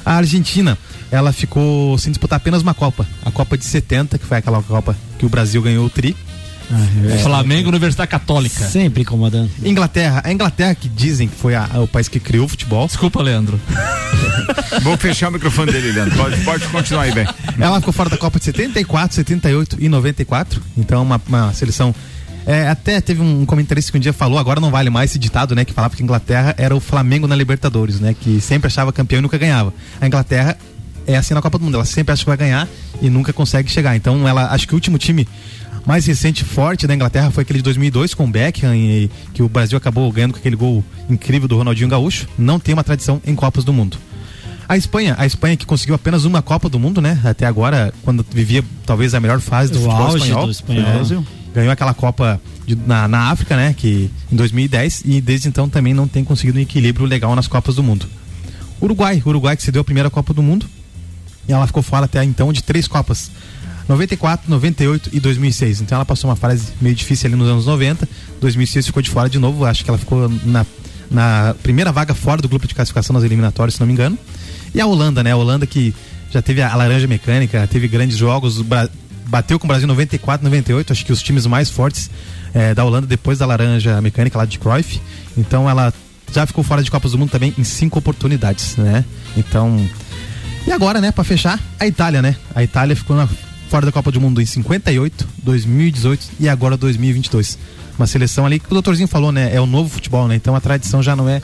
A 0.05 0.15
Argentina, 0.15 0.77
ela 1.11 1.33
ficou 1.33 1.97
sem 1.99 2.11
disputar 2.11 2.39
apenas 2.39 2.63
uma 2.63 2.75
Copa. 2.75 3.07
A 3.25 3.31
Copa 3.31 3.57
de 3.57 3.65
70, 3.65 4.19
que 4.19 4.25
foi 4.27 4.39
aquela 4.39 4.63
Copa 4.63 4.97
que 5.19 5.27
o 5.27 5.29
Brasil 5.29 5.61
ganhou 5.63 5.85
o 5.87 5.91
Tri. 5.91 6.17
É. 7.13 7.19
Flamengo, 7.19 7.69
Universidade 7.69 8.09
Católica. 8.09 8.65
Sempre 8.69 9.03
incomodando. 9.03 9.51
Inglaterra, 9.65 10.23
a 10.25 10.33
Inglaterra 10.33 10.73
que 10.75 10.89
dizem 10.89 11.27
que 11.27 11.35
foi 11.35 11.55
a- 11.57 11.69
o 11.75 11.89
país 11.89 12.07
que 12.07 12.21
criou 12.21 12.45
o 12.47 12.49
futebol. 12.49 12.87
Desculpa, 12.87 13.21
Leandro. 13.21 13.61
Vou 14.83 14.97
fechar 14.97 15.29
o 15.29 15.33
microfone 15.33 15.73
dele, 15.73 15.91
Leandro. 15.93 16.17
Pode, 16.17 16.37
pode 16.43 16.65
continuar 16.69 17.03
aí, 17.03 17.11
velho. 17.11 17.29
Ela 17.59 17.79
ficou 17.81 17.93
fora 17.93 18.09
da 18.09 18.17
Copa 18.17 18.39
de 18.39 18.45
74, 18.45 19.17
78 19.17 19.77
e 19.81 19.89
94. 19.89 20.63
Então, 20.77 21.03
uma, 21.03 21.21
uma 21.27 21.53
seleção. 21.53 21.95
É, 22.47 22.69
até 22.69 23.01
teve 23.01 23.21
um 23.21 23.45
comentarista 23.45 23.93
que 23.93 23.99
um 23.99 24.01
dia 24.01 24.13
falou, 24.13 24.39
agora 24.39 24.61
não 24.61 24.71
vale 24.71 24.91
mais 24.91 25.11
esse 25.11 25.19
ditado, 25.19 25.55
né? 25.55 25.65
Que 25.65 25.73
falava 25.73 25.95
que 25.95 26.03
a 26.03 26.05
Inglaterra 26.05 26.55
era 26.57 26.75
o 26.75 26.81
Flamengo 26.81 27.27
na 27.27 27.37
Libertadores, 27.37 28.01
né? 28.01 28.15
Que 28.19 28.41
sempre 28.41 28.67
achava 28.67 28.93
campeão 28.93 29.19
e 29.19 29.23
nunca 29.23 29.39
ganhava. 29.39 29.73
A 30.01 30.07
Inglaterra 30.07 30.57
é 31.07 31.17
assim 31.17 31.35
na 31.35 31.43
Copa 31.43 31.59
do 31.59 31.65
Mundo, 31.65 31.75
ela 31.75 31.85
sempre 31.85 32.13
acha 32.13 32.23
que 32.23 32.29
vai 32.29 32.37
ganhar 32.37 32.69
e 33.01 33.11
nunca 33.11 33.33
consegue 33.33 33.71
chegar. 33.71 33.97
Então, 33.97 34.27
ela 34.27 34.53
acho 34.53 34.67
que 34.67 34.75
o 34.75 34.77
último 34.77 34.99
time 34.99 35.27
mais 35.87 36.07
recente 36.07 36.45
forte 36.45 36.87
da 36.87 36.95
Inglaterra 36.95 37.31
foi 37.31 37.43
aquele 37.43 37.59
de 37.59 37.63
2002 37.65 38.15
com 38.15 38.25
o 38.25 38.29
Beckham 38.29 38.75
e 38.75 39.11
que 39.33 39.43
o 39.43 39.49
Brasil 39.49 39.77
acabou 39.79 40.11
ganhando 40.13 40.33
com 40.33 40.39
aquele 40.39 40.57
gol 40.57 40.85
incrível 41.09 41.49
do 41.49 41.57
Ronaldinho 41.57 41.89
Gaúcho. 41.89 42.29
Não 42.39 42.59
tem 42.61 42.75
uma 42.75 42.85
tradição 42.85 43.21
em 43.27 43.35
Copas 43.35 43.65
do 43.65 43.73
Mundo. 43.73 43.97
A 44.71 44.77
Espanha, 44.77 45.17
a 45.19 45.27
Espanha 45.27 45.57
que 45.57 45.67
conseguiu 45.67 45.97
apenas 45.97 46.25
uma 46.25 46.41
Copa 46.41 46.69
do 46.69 46.79
Mundo, 46.79 47.01
né? 47.01 47.19
Até 47.25 47.45
agora, 47.45 47.93
quando 48.05 48.25
vivia 48.33 48.63
talvez 48.87 49.15
a 49.15 49.19
melhor 49.21 49.41
fase 49.41 49.73
do 49.73 49.79
O 49.79 49.83
futebol 49.83 50.07
auge 50.07 50.19
espanhol. 50.27 50.45
do 50.45 50.53
espanhol. 50.53 50.85
Foi, 50.85 50.93
Brasil. 50.95 51.27
Ganhou 51.53 51.73
aquela 51.73 51.93
Copa 51.93 52.41
de- 52.65 52.77
na, 52.77 53.09
na 53.09 53.31
África, 53.33 53.57
né? 53.57 53.75
Que 53.77 54.09
em 54.31 54.37
2010 54.37 55.03
e 55.05 55.21
desde 55.21 55.49
então 55.49 55.69
também 55.69 55.93
não 55.93 56.07
tem 56.07 56.23
conseguido 56.23 56.57
um 56.57 56.63
equilíbrio 56.63 57.05
legal 57.05 57.35
nas 57.35 57.49
Copas 57.49 57.75
do 57.75 57.83
Mundo. 57.83 58.07
Uruguai, 58.81 59.21
Uruguai 59.27 59.57
que 59.57 59.63
cedeu 59.65 59.81
a 59.83 59.85
primeira 59.85 60.09
Copa 60.09 60.33
do 60.33 60.41
Mundo 60.41 60.67
e 61.49 61.53
ela 61.53 61.67
ficou 61.67 61.83
fora 61.83 62.05
até 62.05 62.23
então 62.23 62.53
de 62.53 62.63
três 62.63 62.87
Copas. 62.87 63.29
94, 63.89 64.49
98 64.49 65.11
e 65.13 65.19
2006. 65.19 65.81
Então 65.81 65.97
ela 65.97 66.05
passou 66.05 66.31
uma 66.31 66.37
fase 66.37 66.69
meio 66.81 66.95
difícil 66.95 67.27
ali 67.27 67.35
nos 67.35 67.49
anos 67.49 67.67
90. 67.67 68.09
2006 68.41 68.87
ficou 68.87 69.03
de 69.03 69.11
fora 69.11 69.29
de 69.29 69.37
novo. 69.41 69.65
Acho 69.65 69.83
que 69.83 69.91
ela 69.91 69.99
ficou 69.99 70.29
na, 70.45 70.65
na 71.11 71.57
primeira 71.61 71.91
vaga 71.91 72.15
fora 72.15 72.41
do 72.41 72.49
grupo 72.49 72.69
de 72.69 72.75
classificação 72.77 73.13
nas 73.15 73.25
eliminatórias, 73.25 73.75
se 73.75 73.81
não 73.81 73.89
me 73.89 73.93
engano. 73.95 74.17
E 74.75 74.81
a 74.81 74.87
Holanda, 74.87 75.23
né? 75.23 75.33
A 75.33 75.37
Holanda 75.37 75.67
que 75.67 75.95
já 76.31 76.41
teve 76.41 76.63
a, 76.63 76.75
laranja 76.75 77.07
mecânica, 77.07 77.67
teve 77.67 77.89
grandes 77.89 78.17
jogos, 78.17 78.63
bateu 79.27 79.59
com 79.59 79.67
o 79.67 79.69
Brasil 79.69 79.87
94, 79.89 80.45
98. 80.45 80.93
Acho 80.93 81.05
que 81.05 81.13
os 81.13 81.23
times 81.23 81.45
mais 81.47 81.69
fortes 81.71 82.11
eh, 82.55 82.75
da 82.75 82.85
Holanda 82.85 83.07
depois 83.07 83.39
da 83.39 83.47
laranja 83.47 84.01
mecânica 84.01 84.39
lá 84.39 84.45
de 84.45 84.59
Cruyff. 84.59 85.01
Então 85.37 85.69
ela 85.69 85.93
já 86.33 86.47
ficou 86.47 86.63
fora 86.63 86.83
de 86.83 86.91
Copas 86.91 87.13
do 87.13 87.19
Mundo 87.19 87.31
também 87.31 87.53
em 87.59 87.65
cinco 87.65 87.99
oportunidades, 87.99 88.77
né? 88.77 89.05
Então 89.37 89.85
e 90.67 90.71
agora, 90.73 91.01
né, 91.01 91.11
pra 91.11 91.25
fechar, 91.25 91.59
a 91.81 91.87
Itália, 91.87 92.21
né? 92.23 92.37
A 92.55 92.63
Itália 92.63 92.95
ficou 92.95 93.17
na- 93.17 93.29
fora 93.69 93.87
da 93.87 93.93
Copa 93.93 94.11
do 94.13 94.21
Mundo 94.21 94.41
em 94.43 94.47
58, 94.47 95.27
2018 95.43 96.29
e 96.39 96.49
agora 96.49 96.77
2022. 96.77 97.59
Uma 97.99 98.07
seleção 98.07 98.45
ali 98.47 98.59
que 98.61 98.67
o 98.67 98.71
doutorzinho 98.75 99.09
falou, 99.09 99.33
né? 99.33 99.51
É 99.55 99.61
o 99.61 99.67
novo 99.67 99.89
futebol, 99.89 100.29
né? 100.29 100.35
Então 100.35 100.55
a 100.55 100.61
tradição 100.61 101.03
já 101.03 101.15
não 101.17 101.29
é 101.29 101.41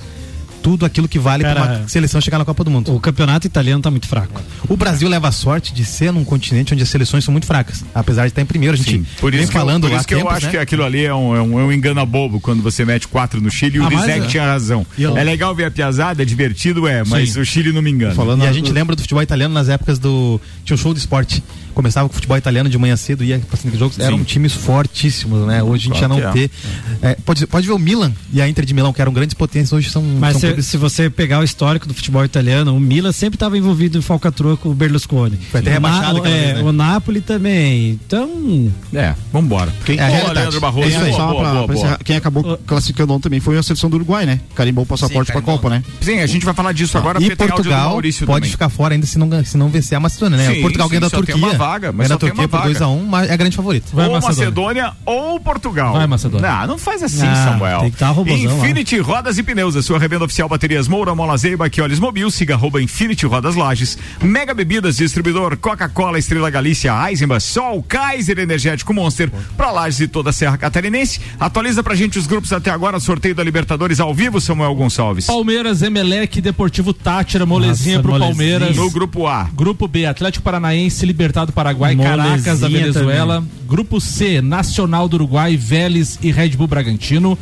tudo 0.63 0.85
aquilo 0.85 1.07
que 1.09 1.19
vale 1.19 1.45
pra 1.45 1.55
uma 1.81 1.89
seleção 1.89 2.21
chegar 2.21 2.39
na 2.39 2.45
Copa 2.45 2.65
do 2.65 2.71
Mundo. 2.71 2.95
O 2.95 3.01
campeonato 3.01 3.47
italiano 3.47 3.83
tá 3.83 3.91
muito 3.91 4.07
fraco. 4.09 4.41
O 4.69 4.77
Brasil 4.77 5.09
leva 5.09 5.29
a 5.29 5.33
sorte 5.33 5.73
de 5.73 5.85
ser 5.85 6.13
num 6.13 6.25
continente 6.25 6.75
onde 6.75 6.83
as 6.83 6.89
seleções 6.89 7.25
são 7.25 7.33
muito 7.33 7.47
fracas. 7.47 7.85
Apesar 7.95 8.23
de 8.23 8.29
estar 8.29 8.43
em 8.43 8.47
primeiro, 8.47 8.75
a 8.75 8.77
gente 8.77 8.91
Sim, 8.91 9.07
por 9.21 9.33
isso 9.35 9.53
falando 9.53 9.85
eu, 9.85 9.91
por 9.91 9.95
lá 9.95 9.99
isso 9.99 10.09
que 10.09 10.15
eu 10.15 10.19
tempos, 10.19 10.35
acho 10.35 10.47
né? 10.47 10.53
que 10.53 10.59
aquilo 10.59 10.83
ali 10.85 11.05
é 11.05 11.15
um, 11.15 11.37
é 11.37 11.43
um, 11.43 11.61
é 11.61 11.65
um 11.65 11.73
engana 11.73 12.05
bobo 12.05 12.41
quando 12.41 12.63
você 12.63 12.85
mete 12.85 13.07
quatro 13.09 13.41
no 13.41 13.51
Chile 13.51 13.77
e 13.77 13.81
o 13.81 13.85
Ah, 13.87 13.91
mas 13.91 14.01
Rizek 14.07 14.25
é. 14.25 14.29
tinha 14.29 14.45
razão. 14.45 14.85
Eu- 14.99 15.17
É 15.17 15.23
legal 15.23 15.55
ver 15.55 15.65
a 15.67 15.71
piazada, 15.71 16.23
é 16.23 16.25
divertido, 16.25 16.87
é, 16.89 17.05
mas 17.05 17.31
Sim. 17.33 17.41
o 17.41 17.45
Chile 17.45 17.73
não 17.73 17.83
me 17.83 17.91
engana. 17.91 18.15
e 18.45 18.47
a 18.47 18.53
gente 18.53 18.73
lembra 18.73 18.97
do 18.97 19.03
futebol 19.03 19.23
italiano 19.23 19.55
nas 19.55 19.69
épocas 19.69 19.99
do. 19.99 20.41
Tinha 20.65 20.75
um 20.75 20.79
show 20.79 20.93
de 20.93 21.01
esporte. 21.01 21.43
Começava 21.77 22.09
com 22.09 22.13
o 22.13 22.15
futebol 22.15 22.39
italiano 22.39 22.71
de 22.71 22.79
manhã 22.79 22.97
cedo, 22.97 23.23
ia 23.23 23.39
passando 23.51 23.77
jogos. 23.79 23.99
Eram 23.99 24.17
Sim. 24.17 24.25
times 24.25 24.55
fortíssimos, 24.55 25.47
né? 25.47 25.63
Hoje 25.63 25.85
a 25.85 25.93
gente 25.93 26.01
já 26.01 26.09
Claro 26.09 26.25
não 26.25 26.33
que 26.33 26.39
é. 26.45 26.49
ter. 26.49 26.51
É, 27.03 27.15
pode, 27.17 27.47
pode 27.47 27.67
ver 27.67 27.73
o 27.75 27.79
Milan 27.79 28.13
e 28.33 28.41
a 28.41 28.49
Inter 28.49 28.65
de 28.65 28.73
Milão, 28.73 28.95
que 28.95 29.03
eram 29.03 29.13
grandes 29.13 29.35
potências, 29.35 29.75
hoje 29.75 29.91
são. 29.91 30.03
Mas 30.03 30.33
são 30.33 30.41
se, 30.41 30.47
clubes- 30.47 30.67
se 30.67 30.77
você 30.79 31.11
pegar 31.11 31.39
o 31.41 31.45
histórico 31.45 31.87
do 31.87 31.93
futebol 31.93 32.25
italiano, 32.25 32.75
o 32.75 32.81
Milan 32.81 33.13
sempre 33.13 33.37
estava 33.37 33.59
envolvido 33.59 33.99
em 33.99 34.01
falcatrua 34.01 34.57
com 34.57 34.71
o 34.71 34.75
Berlusconi. 34.75 35.37
Foi 35.51 35.61
até 35.61 35.69
o 35.69 35.73
rebaixado 35.75 36.23
Na- 36.23 36.29
é, 36.31 36.45
vez, 36.53 36.57
né? 36.57 36.63
O 36.63 36.73
Napoli 36.73 37.21
também. 37.21 37.91
Então. 37.91 38.73
É, 38.95 39.15
vambora. 39.31 39.71
Quem, 39.85 39.99
É 39.99 40.03
a 40.03 40.21
Boa. 40.23 40.33
Leandro 40.33 40.61
Barroso. 40.61 40.87
É 40.87 40.91
isso 40.91 40.99
aí, 40.99 41.11
Boa, 41.11 41.17
só 41.17 41.27
boa, 41.29 41.41
pra- 41.43 41.53
boa, 41.53 41.65
pra 41.67 41.75
boa. 41.75 41.79
encerrar, 41.85 41.99
Quem 42.05 42.17
acabou 42.17 42.59
classificando 42.67 43.13
ontem 43.13 43.25
também 43.25 43.41
foi 43.41 43.59
a 43.59 43.63
seleção 43.63 43.91
do 43.91 43.97
Uruguai, 43.97 44.25
né? 44.25 44.41
Carimbou 44.55 44.85
o 44.85 44.87
passaporte 44.87 45.31
pra 45.31 45.43
Copa, 45.43 45.69
né? 45.69 45.83
Sim, 46.01 46.21
a 46.21 46.27
gente 46.27 46.45
vai 46.47 46.55
falar 46.55 46.73
disso 46.73 46.97
agora 46.97 47.23
e 47.23 47.27
tem 47.27 47.37
Portugal 47.37 47.91
pode 48.01 48.13
também. 48.25 48.51
ficar 48.51 48.71
fora 48.71 48.95
ainda 48.95 49.05
se 49.07 49.19
não, 49.19 49.45
se 49.45 49.59
não 49.59 49.69
vencer 49.69 49.95
a 49.97 50.01
Macedônia, 50.01 50.39
né? 50.39 50.47
Sim, 50.55 50.59
o 50.59 50.63
Portugal 50.63 50.89
ganha 50.89 51.01
da 51.01 51.11
tem 51.11 51.19
Turquia. 51.19 51.35
Vaga, 51.67 51.93
mas 51.93 52.09
ganha 52.09 52.19
só 52.21 52.27
tem 52.27 52.33
uma 52.33 52.49
por 52.49 52.59
vaga. 52.61 52.71
2x1, 52.75 53.03
mas 53.07 53.31
é 53.31 53.37
grande 53.37 53.57
favorito. 53.57 53.87
Vai, 53.93 54.07
ou 54.07 54.13
Macedônia. 54.15 54.37
Macedônia 54.45 54.93
ou 55.05 55.41
Portugal. 55.41 55.93
Vai, 55.95 56.07
Macedônia. 56.07 56.51
Não, 56.51 56.67
não 56.69 56.79
faz 56.79 57.03
assim, 57.03 57.27
Ah, 57.27 57.51
Samuel. 57.53 57.81
tem 57.81 57.91
que 57.91 57.97
tá 57.97 58.09
robozão 58.11 58.59
lá. 58.59 58.65
Infinity 58.65 58.99
Rodas 58.99 59.39
e 59.39 59.43
Pneus, 59.43 59.77
a 59.77 59.83
sua 59.83 59.99
revenda 59.99 60.25
oficial 60.25 60.49
Baterias 60.49 60.89
Moura, 60.89 61.15
Mola 61.15 61.37
Zeiba, 61.37 61.69
que 61.69 61.81
olhos 61.81 61.99
mobil, 61.99 62.31
siga 62.31 62.55
arroba 62.55 62.81
Infinity 62.81 63.27
Rodas 63.27 63.55
Lages, 63.55 63.99
Mega 64.23 64.55
Bebidas, 64.55 64.97
distribuidor 64.97 65.57
Coca-Cola, 65.57 66.19
Estrela 66.19 66.51
Galícia, 66.51 66.93
Eisenbach, 67.09 67.43
Sol, 67.43 67.83
Kaiser 67.83 68.39
Energético 68.39 68.93
Monster, 68.95 69.31
pra 69.57 69.71
Lages 69.71 70.01
e 70.01 70.09
toda 70.09 70.31
a 70.31 70.33
Serra 70.33 70.57
Catarinense. 70.57 71.21
Atualiza 71.39 71.83
pra 71.83 71.95
gente 71.95 72.19
os 72.19 72.27
grupos 72.27 72.53
até 72.53 72.71
agora, 72.71 72.99
sorteio 73.01 73.35
da 73.35 73.43
Libertadores 73.43 74.01
ao 74.01 74.15
vivo, 74.15 74.41
Samuel 74.41 74.75
Gonçalves. 74.75 75.27
Palmeiras, 75.27 75.83
Emelec, 75.83 76.41
Deportivo 76.41 76.93
Tátira, 76.93 77.45
molezinha 77.47 77.97
Nossa, 77.97 78.03
pro 78.03 78.13
molezinha. 78.13 78.59
Palmeiras. 78.59 78.77
No 78.77 78.91
grupo 78.91 79.27
A. 79.27 79.45
Grupo 79.55 79.87
B, 79.89 80.07
Atlético 80.07 80.45
Paranaense, 80.45 81.05
Libertado 81.07 81.53
Paraguai, 81.57 81.97
Caracas 81.97 82.61
da 82.61 82.69
Molezinha 82.69 82.93
Venezuela. 82.93 83.45
Grupo 83.67 83.99
C, 83.99 84.43
Nacional 84.43 85.09
do 85.09 85.15
Uruguai, 85.17 85.57
Vélez 85.57 86.19
e 86.23 86.31
Red 86.31 86.51
Bull 86.51 86.67
Bragantino. 86.67 87.37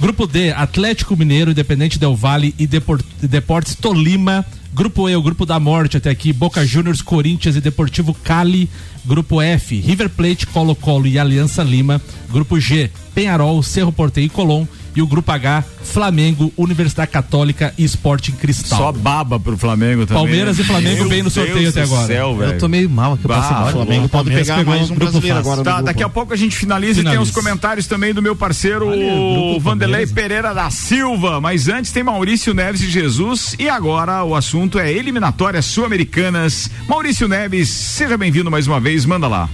Grupo 0.00 0.26
D, 0.26 0.50
Atlético 0.52 1.14
Mineiro, 1.14 1.50
Independente 1.50 1.98
Del 1.98 2.14
Vale 2.16 2.54
e 2.58 2.66
Depor- 2.66 3.02
Deportes 3.20 3.74
Tolima. 3.74 4.42
Grupo 4.72 5.06
E, 5.08 5.14
o 5.16 5.22
grupo 5.22 5.44
da 5.44 5.58
morte 5.60 5.96
até 5.98 6.08
aqui, 6.08 6.32
Boca 6.32 6.64
Juniors, 6.64 7.02
Corinthians 7.02 7.56
e 7.56 7.60
Deportivo 7.60 8.14
Cali. 8.14 8.70
Grupo 9.04 9.40
F, 9.42 9.78
River 9.80 10.08
Plate, 10.08 10.46
Colo-Colo 10.46 11.06
e 11.06 11.18
Aliança 11.18 11.62
Lima. 11.62 12.00
Grupo 12.30 12.58
G, 12.58 12.90
Penharol, 13.14 13.62
Cerro 13.62 13.92
Porteiro 13.92 14.30
e 14.32 14.34
Colom. 14.34 14.66
E 14.98 15.02
o 15.02 15.06
grupo 15.06 15.30
H, 15.30 15.62
Flamengo, 15.84 16.52
Universidade 16.56 17.12
Católica 17.12 17.72
e 17.78 17.84
Sporting 17.84 18.32
Cristal. 18.32 18.76
Só 18.80 18.90
baba 18.90 19.38
pro 19.38 19.56
Flamengo 19.56 20.04
também. 20.04 20.24
Palmeiras 20.24 20.58
né? 20.58 20.64
e 20.64 20.66
Flamengo 20.66 20.98
Meu 21.02 21.08
bem 21.08 21.22
no 21.22 21.30
sorteio 21.30 21.56
Deus 21.56 21.68
até 21.68 21.86
do 21.86 21.94
agora. 21.94 22.06
Céu. 22.08 22.42
Eu 22.42 22.58
tô 22.58 22.66
meio 22.66 22.90
mal 22.90 23.12
aqui, 23.12 23.22
eu 23.24 23.30
embora. 23.30 23.68
o 23.68 23.70
Flamengo 23.70 24.08
pode 24.08 24.24
Palmeiras 24.24 24.48
pegar 24.48 24.64
mais 24.64 24.90
um 24.90 24.96
grupo 24.96 25.12
brasileiro 25.12 25.38
agora 25.38 25.62
Tá, 25.62 25.80
daqui 25.82 26.02
a 26.02 26.08
pouco 26.08 26.34
a 26.34 26.36
gente 26.36 26.56
finaliza, 26.56 26.94
e 26.94 27.04
tem 27.04 27.12
Finaliza. 27.12 27.22
os 27.22 27.30
comentários 27.30 27.86
também 27.86 28.12
do 28.12 28.20
meu 28.20 28.34
parceiro 28.34 28.88
o 28.88 29.60
Vanderlei 29.60 30.04
Pereira 30.04 30.52
da 30.52 30.68
Silva. 30.68 31.40
Mas 31.40 31.68
antes 31.68 31.92
tem 31.92 32.02
Maurício 32.02 32.52
Neves 32.52 32.80
de 32.80 32.90
Jesus 32.90 33.54
e 33.56 33.68
agora 33.68 34.24
o 34.24 34.34
assunto 34.34 34.80
é 34.80 34.92
eliminatórias 34.92 35.64
sul-americanas. 35.64 36.68
Maurício 36.88 37.28
Neves, 37.28 37.68
seja 37.68 38.18
bem-vindo 38.18 38.50
mais 38.50 38.66
uma 38.66 38.80
vez, 38.80 39.06
manda 39.06 39.28
lá. 39.28 39.48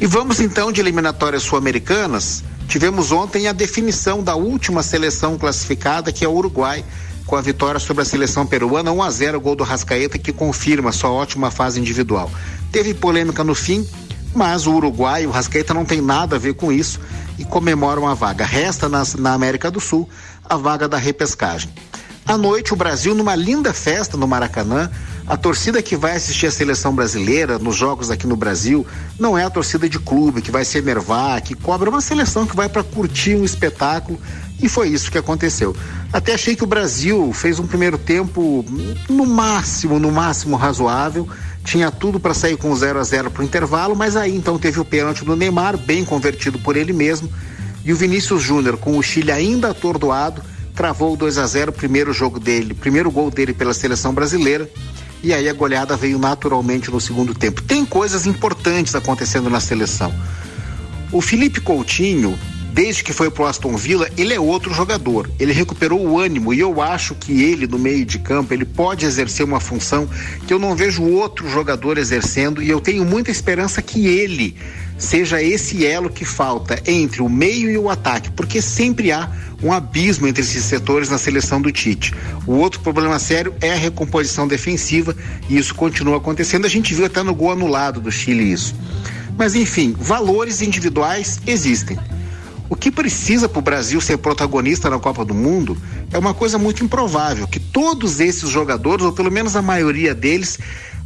E 0.00 0.06
vamos 0.06 0.40
então 0.40 0.70
de 0.70 0.80
eliminatórias 0.80 1.42
sul-americanas. 1.42 2.42
Tivemos 2.68 3.12
ontem 3.12 3.48
a 3.48 3.52
definição 3.52 4.22
da 4.22 4.34
última 4.34 4.82
seleção 4.82 5.36
classificada, 5.36 6.12
que 6.12 6.24
é 6.24 6.28
o 6.28 6.32
Uruguai, 6.32 6.84
com 7.26 7.36
a 7.36 7.40
vitória 7.40 7.78
sobre 7.78 8.02
a 8.02 8.06
seleção 8.06 8.46
peruana, 8.46 8.92
1 8.92 9.02
a 9.02 9.10
0 9.10 9.40
gol 9.40 9.54
do 9.54 9.64
Rascaeta, 9.64 10.18
que 10.18 10.32
confirma 10.32 10.92
sua 10.92 11.10
ótima 11.10 11.50
fase 11.50 11.80
individual. 11.80 12.30
Teve 12.70 12.94
polêmica 12.94 13.44
no 13.44 13.54
fim, 13.54 13.86
mas 14.34 14.66
o 14.66 14.74
Uruguai, 14.74 15.26
o 15.26 15.30
Rascaeta 15.30 15.74
não 15.74 15.84
tem 15.84 16.00
nada 16.00 16.36
a 16.36 16.38
ver 16.38 16.54
com 16.54 16.72
isso 16.72 16.98
e 17.38 17.44
comemoram 17.44 18.08
a 18.08 18.14
vaga. 18.14 18.44
Resta 18.44 18.88
na, 18.88 19.02
na 19.18 19.34
América 19.34 19.70
do 19.70 19.80
Sul 19.80 20.08
a 20.48 20.56
vaga 20.56 20.88
da 20.88 20.96
repescagem. 20.96 21.70
À 22.24 22.38
noite, 22.38 22.72
o 22.72 22.76
Brasil, 22.76 23.14
numa 23.14 23.34
linda 23.34 23.72
festa 23.72 24.16
no 24.16 24.28
Maracanã, 24.28 24.90
a 25.26 25.36
torcida 25.36 25.82
que 25.82 25.96
vai 25.96 26.16
assistir 26.16 26.46
a 26.46 26.50
seleção 26.50 26.94
brasileira 26.94 27.58
nos 27.58 27.76
jogos 27.76 28.10
aqui 28.10 28.26
no 28.26 28.36
Brasil 28.36 28.86
não 29.18 29.36
é 29.36 29.44
a 29.44 29.50
torcida 29.50 29.88
de 29.88 29.98
clube 29.98 30.42
que 30.42 30.50
vai 30.50 30.64
se 30.64 30.78
enervar, 30.78 31.42
que 31.42 31.54
cobra 31.54 31.90
uma 31.90 32.00
seleção 32.00 32.46
que 32.46 32.56
vai 32.56 32.68
para 32.68 32.82
curtir 32.82 33.34
um 33.34 33.44
espetáculo. 33.44 34.20
E 34.60 34.68
foi 34.68 34.88
isso 34.88 35.10
que 35.10 35.18
aconteceu. 35.18 35.74
Até 36.12 36.34
achei 36.34 36.54
que 36.54 36.62
o 36.62 36.66
Brasil 36.66 37.32
fez 37.32 37.58
um 37.58 37.66
primeiro 37.66 37.98
tempo 37.98 38.64
no 39.08 39.26
máximo, 39.26 39.98
no 39.98 40.12
máximo 40.12 40.56
razoável, 40.56 41.28
tinha 41.64 41.90
tudo 41.90 42.20
para 42.20 42.34
sair 42.34 42.56
com 42.56 42.74
0 42.74 42.98
a 42.98 43.02
0 43.02 43.30
para 43.30 43.42
o 43.42 43.44
intervalo, 43.44 43.96
mas 43.96 44.16
aí 44.16 44.36
então 44.36 44.58
teve 44.58 44.78
o 44.78 44.84
pênalti 44.84 45.24
do 45.24 45.36
Neymar, 45.36 45.76
bem 45.76 46.04
convertido 46.04 46.58
por 46.58 46.76
ele 46.76 46.92
mesmo, 46.92 47.32
e 47.84 47.92
o 47.92 47.96
Vinícius 47.96 48.42
Júnior, 48.42 48.76
com 48.76 48.96
o 48.96 49.02
Chile 49.02 49.32
ainda 49.32 49.70
atordoado, 49.70 50.42
cravou 50.74 51.14
o 51.14 51.16
2 51.16 51.38
a 51.38 51.46
0 51.46 51.72
primeiro 51.72 52.12
jogo 52.12 52.40
dele, 52.40 52.74
primeiro 52.74 53.10
gol 53.10 53.30
dele 53.30 53.52
pela 53.52 53.74
seleção 53.74 54.12
brasileira. 54.12 54.68
E 55.22 55.32
aí 55.32 55.48
a 55.48 55.52
goleada 55.52 55.96
veio 55.96 56.18
naturalmente 56.18 56.90
no 56.90 57.00
segundo 57.00 57.32
tempo. 57.32 57.62
Tem 57.62 57.86
coisas 57.86 58.26
importantes 58.26 58.94
acontecendo 58.94 59.48
na 59.48 59.60
seleção. 59.60 60.12
O 61.12 61.20
Felipe 61.20 61.60
Coutinho, 61.60 62.36
desde 62.72 63.04
que 63.04 63.12
foi 63.12 63.30
pro 63.30 63.44
Aston 63.44 63.76
Villa, 63.76 64.08
ele 64.16 64.32
é 64.32 64.40
outro 64.40 64.72
jogador. 64.72 65.30
Ele 65.38 65.52
recuperou 65.52 66.00
o 66.00 66.18
ânimo 66.18 66.54
e 66.54 66.60
eu 66.60 66.80
acho 66.80 67.14
que 67.14 67.42
ele 67.42 67.66
no 67.66 67.78
meio 67.78 68.04
de 68.04 68.18
campo, 68.18 68.54
ele 68.54 68.64
pode 68.64 69.04
exercer 69.04 69.44
uma 69.44 69.60
função 69.60 70.08
que 70.46 70.52
eu 70.52 70.58
não 70.58 70.74
vejo 70.74 71.02
outro 71.02 71.48
jogador 71.48 71.98
exercendo 71.98 72.62
e 72.62 72.70
eu 72.70 72.80
tenho 72.80 73.04
muita 73.04 73.30
esperança 73.30 73.82
que 73.82 74.06
ele 74.06 74.56
seja 74.96 75.42
esse 75.42 75.84
elo 75.84 76.08
que 76.08 76.24
falta 76.24 76.80
entre 76.86 77.20
o 77.20 77.28
meio 77.28 77.70
e 77.70 77.76
o 77.76 77.90
ataque, 77.90 78.30
porque 78.30 78.62
sempre 78.62 79.10
há 79.10 79.28
um 79.62 79.72
abismo 79.72 80.26
entre 80.26 80.42
esses 80.42 80.64
setores 80.64 81.08
na 81.10 81.18
seleção 81.18 81.60
do 81.60 81.70
Tite. 81.70 82.14
O 82.46 82.52
outro 82.52 82.80
problema 82.80 83.18
sério 83.18 83.54
é 83.60 83.72
a 83.72 83.76
recomposição 83.76 84.46
defensiva 84.46 85.14
e 85.48 85.58
isso 85.58 85.74
continua 85.74 86.16
acontecendo. 86.16 86.66
A 86.66 86.70
gente 86.70 86.94
viu 86.94 87.04
até 87.04 87.22
no 87.22 87.34
gol 87.34 87.52
anulado 87.52 88.00
do 88.00 88.10
Chile 88.10 88.52
isso. 88.52 88.74
Mas 89.36 89.54
enfim, 89.54 89.94
valores 89.98 90.62
individuais 90.62 91.40
existem. 91.46 91.98
O 92.72 92.74
que 92.74 92.90
precisa 92.90 93.50
para 93.50 93.58
o 93.58 93.62
Brasil 93.62 94.00
ser 94.00 94.16
protagonista 94.16 94.88
na 94.88 94.98
Copa 94.98 95.26
do 95.26 95.34
Mundo 95.34 95.76
é 96.10 96.16
uma 96.16 96.32
coisa 96.32 96.56
muito 96.56 96.82
improvável, 96.82 97.46
que 97.46 97.60
todos 97.60 98.18
esses 98.18 98.48
jogadores, 98.48 99.04
ou 99.04 99.12
pelo 99.12 99.30
menos 99.30 99.54
a 99.54 99.60
maioria 99.60 100.14
deles, 100.14 100.58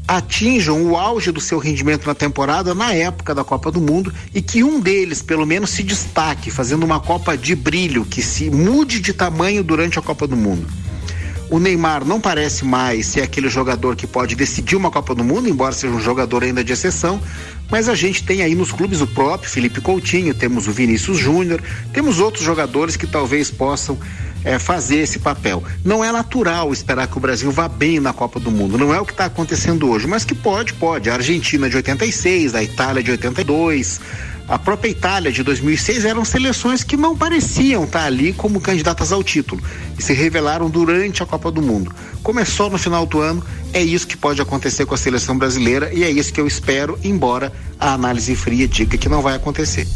atinjam 0.07 0.81
o 0.85 0.97
auge 0.97 1.33
do 1.33 1.41
seu 1.41 1.59
rendimento 1.59 2.07
na 2.07 2.15
temporada 2.15 2.73
na 2.73 2.93
época 2.93 3.35
da 3.35 3.43
Copa 3.43 3.73
do 3.73 3.81
Mundo 3.81 4.15
e 4.33 4.41
que 4.41 4.63
um 4.63 4.79
deles, 4.79 5.23
pelo 5.23 5.45
menos, 5.45 5.71
se 5.71 5.83
destaque, 5.83 6.53
fazendo 6.53 6.85
uma 6.85 7.01
Copa 7.01 7.37
de 7.37 7.57
brilho, 7.57 8.05
que 8.05 8.23
se 8.23 8.49
mude 8.49 9.01
de 9.01 9.13
tamanho 9.13 9.65
durante 9.65 9.99
a 9.99 10.03
Copa 10.03 10.25
do 10.29 10.37
Mundo. 10.37 10.69
O 11.49 11.61
Neymar 11.61 12.05
não 12.05 12.21
parece 12.21 12.65
mais 12.65 13.07
ser 13.07 13.23
aquele 13.23 13.49
jogador 13.49 13.95
que 13.95 14.07
pode 14.07 14.35
decidir 14.35 14.75
uma 14.75 14.91
Copa 14.91 15.15
do 15.15 15.23
Mundo, 15.23 15.49
embora 15.49 15.73
seja 15.73 15.95
um 15.95 16.01
jogador 16.01 16.43
ainda 16.43 16.65
de 16.65 16.73
exceção, 16.73 17.21
mas 17.71 17.89
a 17.89 17.95
gente 17.95 18.25
tem 18.25 18.43
aí 18.43 18.55
nos 18.55 18.73
clubes 18.73 19.01
o 19.01 19.07
próprio 19.07 19.49
Felipe 19.49 19.81
Coutinho, 19.81 20.35
temos 20.35 20.67
o 20.67 20.73
Vinícius 20.73 21.19
Júnior, 21.19 21.63
temos 21.93 22.19
outros 22.19 22.45
jogadores 22.45 22.97
que 22.97 23.07
talvez 23.07 23.49
possam 23.49 23.97
eh, 24.45 24.59
fazer 24.59 24.99
esse 24.99 25.21
papel. 25.21 25.63
Não 25.85 26.05
é 26.05 26.11
natural 26.11 26.73
esperar 26.73 27.07
que 27.07 27.17
o 27.17 27.21
Brasil 27.21 27.51
vá 27.53 27.69
bem 27.69 28.01
na 28.01 28.13
Copa 28.13 28.41
do 28.41 28.51
Mundo, 28.51 28.77
não 28.77 28.93
é 28.93 29.01
o 29.01 29.05
que 29.05 29.13
está 29.13 29.27
acontecendo 29.27 29.89
hoje, 29.89 30.09
mas 30.09 30.25
que 30.25 30.35
pode, 30.35 30.73
pode. 30.75 31.09
A 31.09 31.15
Argentina 31.15 31.71
de 31.71 31.77
86, 31.77 32.57
a 32.57 32.63
Itália 32.63 33.03
de 33.03 33.13
82, 33.13 34.01
a 34.49 34.59
própria 34.59 34.91
Itália 34.91 35.33
de 35.33 35.43
2006 35.43 36.05
eram 36.05 36.25
seleções 36.25 36.85
que 36.85 36.97
não 36.97 37.17
pareciam 37.17 37.85
estar 37.85 38.05
ali 38.05 38.33
como 38.33 38.61
candidatas 38.61 39.13
ao 39.13 39.23
título 39.23 39.61
e 39.99 40.03
se 40.03 40.13
revelaram 40.13 40.71
durante 40.71 41.23
a 41.23 41.27
Copa 41.27 41.51
do 41.51 41.61
Mundo. 41.61 41.93
Começou 42.23 42.71
no 42.71 42.79
final 42.79 43.05
do 43.07 43.21
ano, 43.21 43.43
é 43.73 43.83
isso 43.83 44.07
que 44.07 44.17
pode 44.17 44.41
acontecer 44.41 44.87
com 44.87 44.95
a 44.95 44.99
seleção 44.99 45.37
brasileira 45.37 45.93
e 45.93 46.05
é 46.05 46.11
isso 46.11 46.33
que 46.33 46.41
eu 46.41 46.47
espero, 46.47 46.99
embora 47.03 47.53
a 47.79 47.93
análise 47.93 48.35
fria 48.37 48.69
diga 48.69 48.97
que 48.97 49.09
não 49.09 49.21
vai 49.21 49.35
acontecer. 49.35 49.87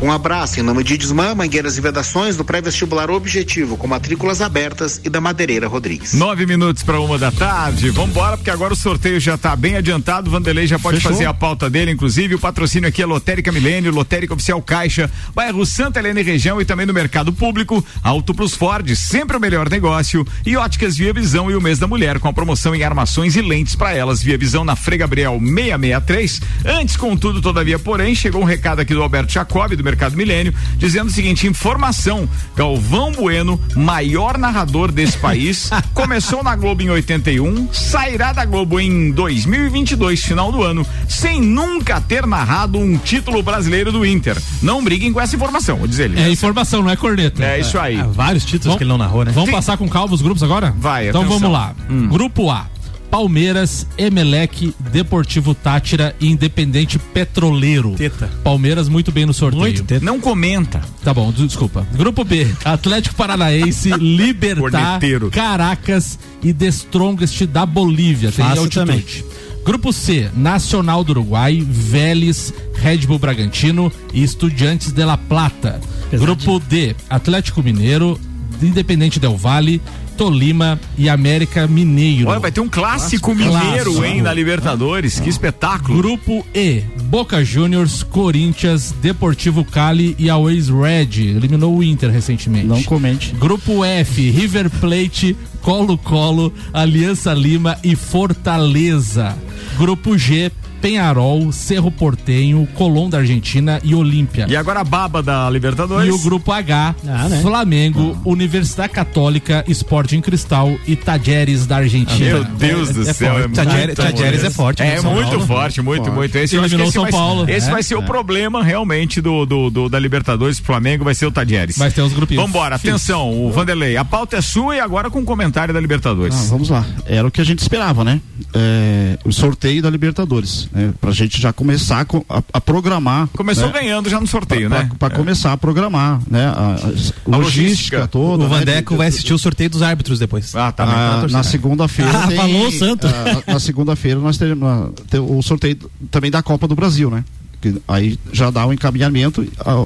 Um 0.00 0.12
abraço 0.12 0.60
em 0.60 0.62
nome 0.62 0.84
de 0.84 0.96
Desmã, 0.96 1.34
Mangueiras 1.34 1.76
e 1.76 1.80
Vedações, 1.80 2.36
do 2.36 2.44
pré-vestibular 2.44 3.10
Objetivo, 3.10 3.76
com 3.76 3.88
matrículas 3.88 4.40
abertas 4.40 5.00
e 5.04 5.10
da 5.10 5.20
Madeireira 5.20 5.66
Rodrigues. 5.66 6.14
Nove 6.14 6.46
minutos 6.46 6.84
para 6.84 7.00
uma 7.00 7.18
da 7.18 7.32
tarde. 7.32 7.90
Vambora, 7.90 8.36
porque 8.36 8.50
agora 8.50 8.72
o 8.72 8.76
sorteio 8.76 9.18
já 9.18 9.34
está 9.34 9.56
bem 9.56 9.74
adiantado. 9.76 10.28
O 10.28 10.30
Vanderlei 10.30 10.68
já 10.68 10.78
pode 10.78 10.98
Fechou. 10.98 11.10
fazer 11.10 11.24
a 11.24 11.34
pauta 11.34 11.68
dele, 11.68 11.90
inclusive. 11.90 12.36
O 12.36 12.38
patrocínio 12.38 12.88
aqui 12.88 13.02
é 13.02 13.06
Lotérica 13.06 13.50
Milênio, 13.50 13.90
Lotérica 13.90 14.34
Oficial 14.34 14.62
Caixa, 14.62 15.10
bairro 15.34 15.66
Santa 15.66 15.98
Helena 15.98 16.20
e 16.20 16.22
região 16.22 16.60
e 16.60 16.64
também 16.64 16.86
no 16.86 16.94
mercado 16.94 17.32
público. 17.32 17.84
Auto 18.00 18.32
Plus 18.32 18.54
Ford, 18.54 18.88
sempre 18.94 19.36
o 19.36 19.40
melhor 19.40 19.68
negócio. 19.68 20.24
E 20.46 20.56
óticas 20.56 20.96
Via 20.96 21.12
Visão 21.12 21.50
e 21.50 21.56
o 21.56 21.60
mês 21.60 21.80
da 21.80 21.88
mulher, 21.88 22.20
com 22.20 22.28
a 22.28 22.32
promoção 22.32 22.72
em 22.72 22.84
armações 22.84 23.34
e 23.34 23.42
lentes 23.42 23.74
para 23.74 23.92
elas. 23.92 24.22
Via 24.22 24.38
Visão 24.38 24.64
na 24.64 24.76
Frei 24.76 24.98
Gabriel 24.98 25.40
663. 25.40 26.40
Antes, 26.64 26.96
contudo, 26.96 27.42
todavia, 27.42 27.80
porém, 27.80 28.14
chegou 28.14 28.40
um 28.40 28.44
recado 28.44 28.78
aqui 28.78 28.94
do 28.94 29.02
Alberto 29.02 29.32
Jacob, 29.32 29.74
do 29.74 29.87
Mercado 29.88 30.16
Milênio, 30.16 30.54
dizendo 30.76 31.08
o 31.08 31.12
seguinte: 31.12 31.46
informação. 31.46 32.28
Galvão 32.54 33.12
Bueno, 33.12 33.58
maior 33.74 34.36
narrador 34.38 34.92
desse 34.92 35.16
país, 35.18 35.70
começou 35.94 36.42
na 36.42 36.54
Globo 36.54 36.82
em 36.82 36.90
81, 36.90 37.72
sairá 37.72 38.32
da 38.32 38.44
Globo 38.44 38.78
em 38.78 39.10
2022, 39.12 40.22
final 40.22 40.52
do 40.52 40.62
ano, 40.62 40.86
sem 41.08 41.40
nunca 41.40 42.00
ter 42.00 42.26
narrado 42.26 42.78
um 42.78 42.96
título 42.98 43.42
brasileiro 43.42 43.90
do 43.90 44.04
Inter. 44.04 44.36
Não 44.62 44.82
briguem 44.84 45.12
com 45.12 45.20
essa 45.20 45.34
informação, 45.36 45.80
diz 45.86 45.98
ele. 45.98 46.20
É 46.20 46.30
informação, 46.30 46.82
não 46.82 46.90
é 46.90 46.96
corneta. 46.96 47.42
É 47.44 47.60
isso 47.60 47.78
aí. 47.78 47.98
Ah, 47.98 48.06
vários 48.06 48.44
títulos 48.44 48.76
que 48.76 48.82
ele 48.82 48.90
não 48.90 48.98
narrou, 48.98 49.24
né? 49.24 49.32
Vamos 49.32 49.48
Sim. 49.50 49.54
passar 49.56 49.76
com 49.76 49.88
calma 49.88 50.14
os 50.14 50.22
grupos 50.22 50.42
agora? 50.42 50.74
Vai, 50.78 51.08
Então 51.08 51.22
atenção. 51.22 51.38
vamos 51.40 51.52
lá. 51.58 51.74
Hum. 51.90 52.08
Grupo 52.08 52.50
A. 52.50 52.66
Palmeiras, 53.10 53.86
Emelec, 53.96 54.74
Deportivo 54.92 55.54
Tátira 55.54 56.14
e 56.20 56.28
Independente 56.28 56.98
Petroleiro. 56.98 57.94
Teta. 57.96 58.28
Palmeiras 58.44 58.88
muito 58.88 59.10
bem 59.10 59.26
no 59.26 59.32
sorteio. 59.34 59.62
Muito 59.62 59.84
teta. 59.84 60.04
Não 60.04 60.20
comenta. 60.20 60.80
Tá 61.02 61.12
bom, 61.14 61.32
desculpa. 61.32 61.86
Grupo 61.94 62.24
B, 62.24 62.46
Atlético 62.64 63.14
Paranaense, 63.14 63.90
Libertar, 63.98 64.60
Corneteiro. 64.60 65.30
Caracas 65.30 66.18
e 66.42 66.52
The 66.52 66.66
Strongest 66.66 67.46
da 67.46 67.64
Bolívia. 67.64 68.30
Tem 68.30 68.44
Fácil 68.44 68.62
altitude. 68.64 69.24
Grupo 69.64 69.92
C, 69.92 70.30
Nacional 70.34 71.04
do 71.04 71.10
Uruguai, 71.10 71.62
Vélez, 71.68 72.54
Red 72.74 72.98
Bull 72.98 73.18
Bragantino 73.18 73.92
e 74.14 74.22
Estudiantes 74.22 74.92
de 74.92 75.04
La 75.04 75.18
Plata. 75.18 75.80
Pesadinho. 76.10 76.36
Grupo 76.36 76.58
D, 76.58 76.96
Atlético 77.10 77.62
Mineiro, 77.62 78.18
Independente 78.62 79.20
Del 79.20 79.36
Vale, 79.36 79.80
Tolima 80.18 80.80
e 80.98 81.08
América 81.08 81.68
Mineiro. 81.68 82.28
Olha, 82.28 82.40
vai 82.40 82.50
ter 82.50 82.60
um 82.60 82.68
clássico 82.68 83.32
mineiro, 83.32 84.04
hein, 84.04 84.20
na 84.20 84.34
Libertadores. 84.34 85.20
Que 85.20 85.30
espetáculo. 85.30 85.96
Grupo 85.96 86.44
E, 86.52 86.82
Boca 87.04 87.44
Juniors, 87.44 88.02
Corinthians, 88.02 88.92
Deportivo 89.00 89.64
Cali 89.64 90.16
e 90.18 90.28
Always 90.28 90.68
Red. 90.68 91.20
Eliminou 91.20 91.78
o 91.78 91.84
Inter 91.84 92.10
recentemente. 92.10 92.66
Não 92.66 92.82
comente. 92.82 93.32
Grupo 93.38 93.84
F, 93.84 94.28
River 94.28 94.68
Plate, 94.68 95.36
Colo-Colo, 95.62 96.52
Aliança 96.72 97.32
Lima 97.32 97.78
e 97.84 97.94
Fortaleza. 97.94 99.38
Grupo 99.78 100.18
G, 100.18 100.50
Penharol, 100.80 101.50
Cerro 101.52 101.90
Portenho, 101.90 102.66
Colón 102.74 103.08
da 103.10 103.18
Argentina 103.18 103.80
e 103.82 103.94
Olímpia. 103.94 104.46
E 104.48 104.56
agora 104.56 104.80
a 104.80 104.84
baba 104.84 105.22
da 105.22 105.48
Libertadores. 105.50 106.08
E 106.08 106.10
o 106.12 106.18
grupo 106.18 106.52
H, 106.52 106.94
Ah, 107.06 107.28
né? 107.28 107.40
Flamengo, 107.42 108.16
Universidade 108.24 108.92
Católica, 108.92 109.64
Sporting 109.68 110.20
Cristal 110.20 110.76
e 110.86 110.96
Tajeres 110.96 111.66
da 111.66 111.76
Argentina. 111.76 112.34
Meu 112.34 112.44
Deus 112.44 112.90
do 112.90 113.04
céu, 113.04 113.14
forte. 113.14 113.24
é 113.24 113.38
muito 113.48 113.54
Tajeres- 113.54 113.94
Tajeres 113.96 114.44
é 114.44 114.50
forte, 114.50 114.82
né, 114.82 114.96
É 114.96 115.00
muito 115.00 115.28
Paulo. 115.30 115.46
forte, 115.46 115.82
muito, 115.82 116.04
Forte. 116.04 116.16
muito. 116.16 116.36
Esse, 116.38 116.56
eu 116.56 116.60
acho 116.62 116.68
que 116.70 116.74
Eliminou 116.76 116.84
esse 116.88 116.94
São 116.94 117.02
vai, 117.02 117.12
Paulo. 117.12 117.48
Esse 117.50 117.68
É, 117.68 117.72
vai 117.72 117.82
ser 117.82 117.94
o 117.96 118.02
é. 118.02 118.04
problema 118.04 118.62
realmente 118.62 119.20
do, 119.20 119.44
do, 119.44 119.70
do- 119.70 119.88
da 119.88 119.98
Libertadores. 119.98 120.58
Flamengo 120.58 121.04
vai 121.04 121.14
ser 121.14 121.26
o 121.26 121.30
Tadieres. 121.30 121.76
Vai 121.76 121.90
ter 121.90 122.02
os 122.02 122.12
grupinhos. 122.12 122.42
Vambora, 122.44 122.76
atenção, 122.76 123.30
o 123.44 123.50
Vanderlei. 123.50 123.96
A 123.96 124.04
pauta 124.04 124.36
é 124.36 124.40
sua 124.40 124.76
e 124.76 124.80
agora 124.80 125.10
com 125.10 125.20
o 125.20 125.24
comentário 125.24 125.72
da 125.74 125.80
Libertadores. 125.80 126.34
Ah, 126.34 126.46
vamos 126.50 126.68
lá. 126.68 126.84
Era 127.06 127.26
o 127.26 127.30
que 127.30 127.40
a 127.40 127.44
gente 127.44 127.58
esperava, 127.60 128.04
né? 128.04 128.20
É, 128.54 129.18
o 129.24 129.32
sorteio 129.32 129.82
da 129.82 129.90
Libertadores. 129.90 130.67
Né? 130.72 130.92
Pra 131.00 131.10
gente 131.12 131.40
já 131.40 131.52
começar 131.52 132.04
co- 132.04 132.24
a, 132.28 132.42
a 132.52 132.60
programar. 132.60 133.26
Começou 133.28 133.66
né? 133.68 133.72
ganhando 133.80 134.08
já 134.10 134.20
no 134.20 134.26
sorteio, 134.26 134.68
pra, 134.68 134.78
né? 134.82 134.90
Pra, 134.98 135.08
pra 135.08 135.16
começar 135.18 135.52
a 135.52 135.56
programar, 135.56 136.20
né? 136.30 136.46
A, 136.46 136.50
a 136.52 136.76
logística, 136.76 137.28
logística. 137.36 138.08
toda. 138.08 138.44
O 138.44 138.48
né? 138.48 138.58
Vandeco 138.58 138.96
vai 138.96 139.08
assistir 139.08 139.32
o 139.32 139.38
sorteio 139.38 139.70
dos 139.70 139.82
árbitros 139.82 140.18
depois. 140.18 140.54
Ah, 140.54 140.70
tá. 140.70 140.84
Ah, 140.84 141.26
na 141.30 141.42
segunda-feira. 141.42 142.10
Ah, 142.24 142.26
tem- 142.26 142.36
falou 142.36 142.68
o 142.68 142.72
santo. 142.72 143.06
ah, 143.06 143.52
na 143.52 143.60
segunda-feira 143.60 144.20
nós 144.20 144.36
teremos 144.36 144.92
tem 145.10 145.20
o 145.20 145.42
sorteio 145.42 145.78
também 146.10 146.30
da 146.30 146.42
Copa 146.42 146.68
do 146.68 146.74
Brasil, 146.74 147.10
né? 147.10 147.24
Que 147.60 147.74
aí 147.88 148.18
já 148.32 148.50
dá 148.50 148.64
o 148.66 148.72
encaminhamento. 148.72 149.44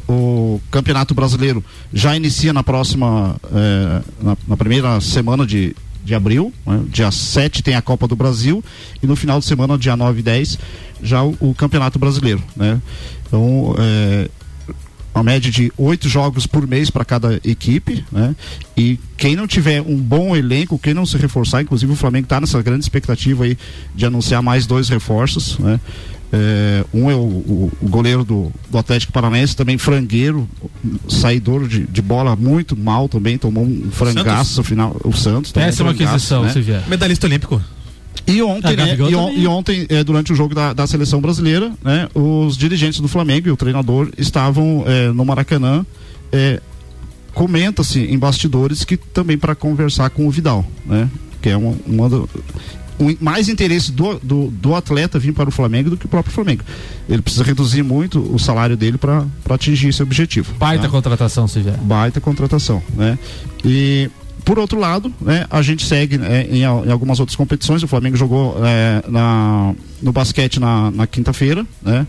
o 0.08 0.60
Campeonato 0.70 1.14
Brasileiro 1.14 1.64
já 1.92 2.14
inicia 2.16 2.52
na 2.52 2.62
próxima. 2.62 3.36
eh, 3.54 4.02
na, 4.22 4.36
na 4.48 4.56
primeira 4.56 5.00
semana 5.00 5.46
de, 5.46 5.74
de 6.04 6.14
abril. 6.14 6.52
né? 6.66 6.82
Dia 6.88 7.10
7 7.10 7.62
tem 7.62 7.74
a 7.74 7.82
Copa 7.82 8.06
do 8.08 8.16
Brasil. 8.16 8.62
E 9.02 9.06
no 9.06 9.16
final 9.16 9.38
de 9.38 9.46
semana, 9.46 9.78
dia 9.78 9.96
9 9.96 10.20
e 10.20 10.22
10, 10.22 10.58
já 11.02 11.22
o, 11.22 11.36
o 11.40 11.54
Campeonato 11.54 11.98
Brasileiro. 11.98 12.42
Né? 12.56 12.80
Então. 13.26 13.74
eh, 13.78 14.28
uma 15.14 15.22
média 15.22 15.50
de 15.50 15.70
oito 15.76 16.08
jogos 16.08 16.46
por 16.46 16.66
mês 16.66 16.88
para 16.90 17.04
cada 17.04 17.34
equipe, 17.44 18.04
né? 18.10 18.34
E 18.76 18.98
quem 19.16 19.36
não 19.36 19.46
tiver 19.46 19.82
um 19.82 19.96
bom 19.96 20.34
elenco, 20.34 20.78
quem 20.78 20.94
não 20.94 21.04
se 21.04 21.16
reforçar, 21.18 21.62
inclusive 21.62 21.92
o 21.92 21.96
Flamengo 21.96 22.24
está 22.24 22.40
nessa 22.40 22.60
grande 22.62 22.84
expectativa 22.84 23.44
aí 23.44 23.56
de 23.94 24.06
anunciar 24.06 24.42
mais 24.42 24.66
dois 24.66 24.88
reforços, 24.88 25.58
né? 25.58 25.78
É, 26.34 26.84
um 26.94 27.10
é 27.10 27.14
o, 27.14 27.18
o- 27.18 27.72
o 27.82 27.88
goleiro 27.88 28.24
do, 28.24 28.50
do 28.70 28.78
Atlético 28.78 29.12
Paranaense, 29.12 29.54
também 29.54 29.76
frangueiro, 29.76 30.48
saidor 31.08 31.68
de, 31.68 31.86
de 31.86 32.00
bola 32.00 32.34
muito 32.34 32.74
mal 32.76 33.06
também, 33.08 33.36
tomou 33.36 33.64
um 33.64 33.90
frangaço 33.90 34.56
no 34.58 34.64
final, 34.64 34.96
o 35.04 35.12
Santos. 35.12 35.52
tomou 35.52 35.66
um 35.66 35.70
Péssima 35.70 35.88
frangaço, 35.94 36.12
aquisição, 36.14 36.42
né? 36.44 36.52
se 36.52 36.60
vier. 36.62 36.82
Medalhista 36.88 37.26
olímpico. 37.26 37.60
E 38.26 38.40
ontem, 38.40 38.68
Ah, 38.72 38.76
né, 38.76 38.96
e, 38.96 39.02
on- 39.14 39.26
também. 39.26 39.42
e 39.42 39.46
ontem 39.46 39.86
eh, 39.88 40.04
durante 40.04 40.32
o 40.32 40.36
jogo 40.36 40.54
da, 40.54 40.72
da 40.72 40.86
seleção 40.86 41.20
brasileira, 41.20 41.72
né, 41.84 42.08
os 42.14 42.56
dirigentes 42.56 43.00
do 43.00 43.08
Flamengo 43.08 43.48
e 43.48 43.50
o 43.50 43.56
treinador 43.56 44.08
estavam 44.16 44.84
eh, 44.86 45.08
no 45.12 45.24
Maracanã. 45.24 45.84
eh, 46.32 46.60
Comenta-se 47.34 48.00
em 48.00 48.18
bastidores 48.18 48.84
que 48.84 48.96
também 48.96 49.38
para 49.38 49.54
conversar 49.54 50.10
com 50.10 50.26
o 50.26 50.30
Vidal, 50.30 50.64
né? 50.84 51.08
Que 51.40 51.48
é 51.48 51.56
uma, 51.56 51.74
uma 51.86 52.06
do- 52.08 52.28
o 53.10 53.16
mais 53.20 53.48
interesse 53.48 53.90
do, 53.92 54.18
do, 54.22 54.46
do 54.48 54.74
atleta 54.74 55.18
vir 55.18 55.32
para 55.32 55.48
o 55.48 55.52
Flamengo 55.52 55.90
do 55.90 55.96
que 55.96 56.06
o 56.06 56.08
próprio 56.08 56.32
Flamengo. 56.34 56.62
Ele 57.08 57.20
precisa 57.22 57.44
reduzir 57.44 57.82
muito 57.82 58.18
o 58.34 58.38
salário 58.38 58.76
dele 58.76 58.98
para 58.98 59.24
atingir 59.50 59.88
esse 59.88 60.02
objetivo. 60.02 60.54
Baita 60.58 60.84
tá? 60.84 60.88
contratação, 60.88 61.46
se 61.48 61.60
vier. 61.60 61.76
baita 61.78 62.20
contratação, 62.20 62.82
né? 62.96 63.18
E 63.64 64.10
por 64.44 64.58
outro 64.58 64.78
lado, 64.78 65.12
né, 65.20 65.46
a 65.50 65.62
gente 65.62 65.86
segue 65.86 66.18
né, 66.18 66.46
em, 66.50 66.58
em 66.62 66.64
algumas 66.90 67.20
outras 67.20 67.36
competições. 67.36 67.82
O 67.82 67.88
Flamengo 67.88 68.16
jogou 68.16 68.56
é, 68.64 69.02
na, 69.08 69.74
no 70.02 70.12
basquete 70.12 70.58
na, 70.58 70.90
na 70.90 71.06
quinta-feira, 71.06 71.64
né? 71.80 72.06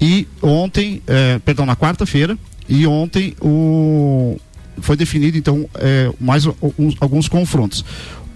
E 0.00 0.26
ontem, 0.42 1.02
é, 1.06 1.38
perdão, 1.38 1.64
na 1.66 1.76
quarta-feira. 1.76 2.36
E 2.68 2.86
ontem 2.86 3.34
o 3.40 4.36
foi 4.80 4.96
definido 4.96 5.36
então 5.36 5.68
é, 5.74 6.10
mais 6.18 6.46
uns- 6.46 6.96
alguns 7.00 7.28
confrontos. 7.28 7.84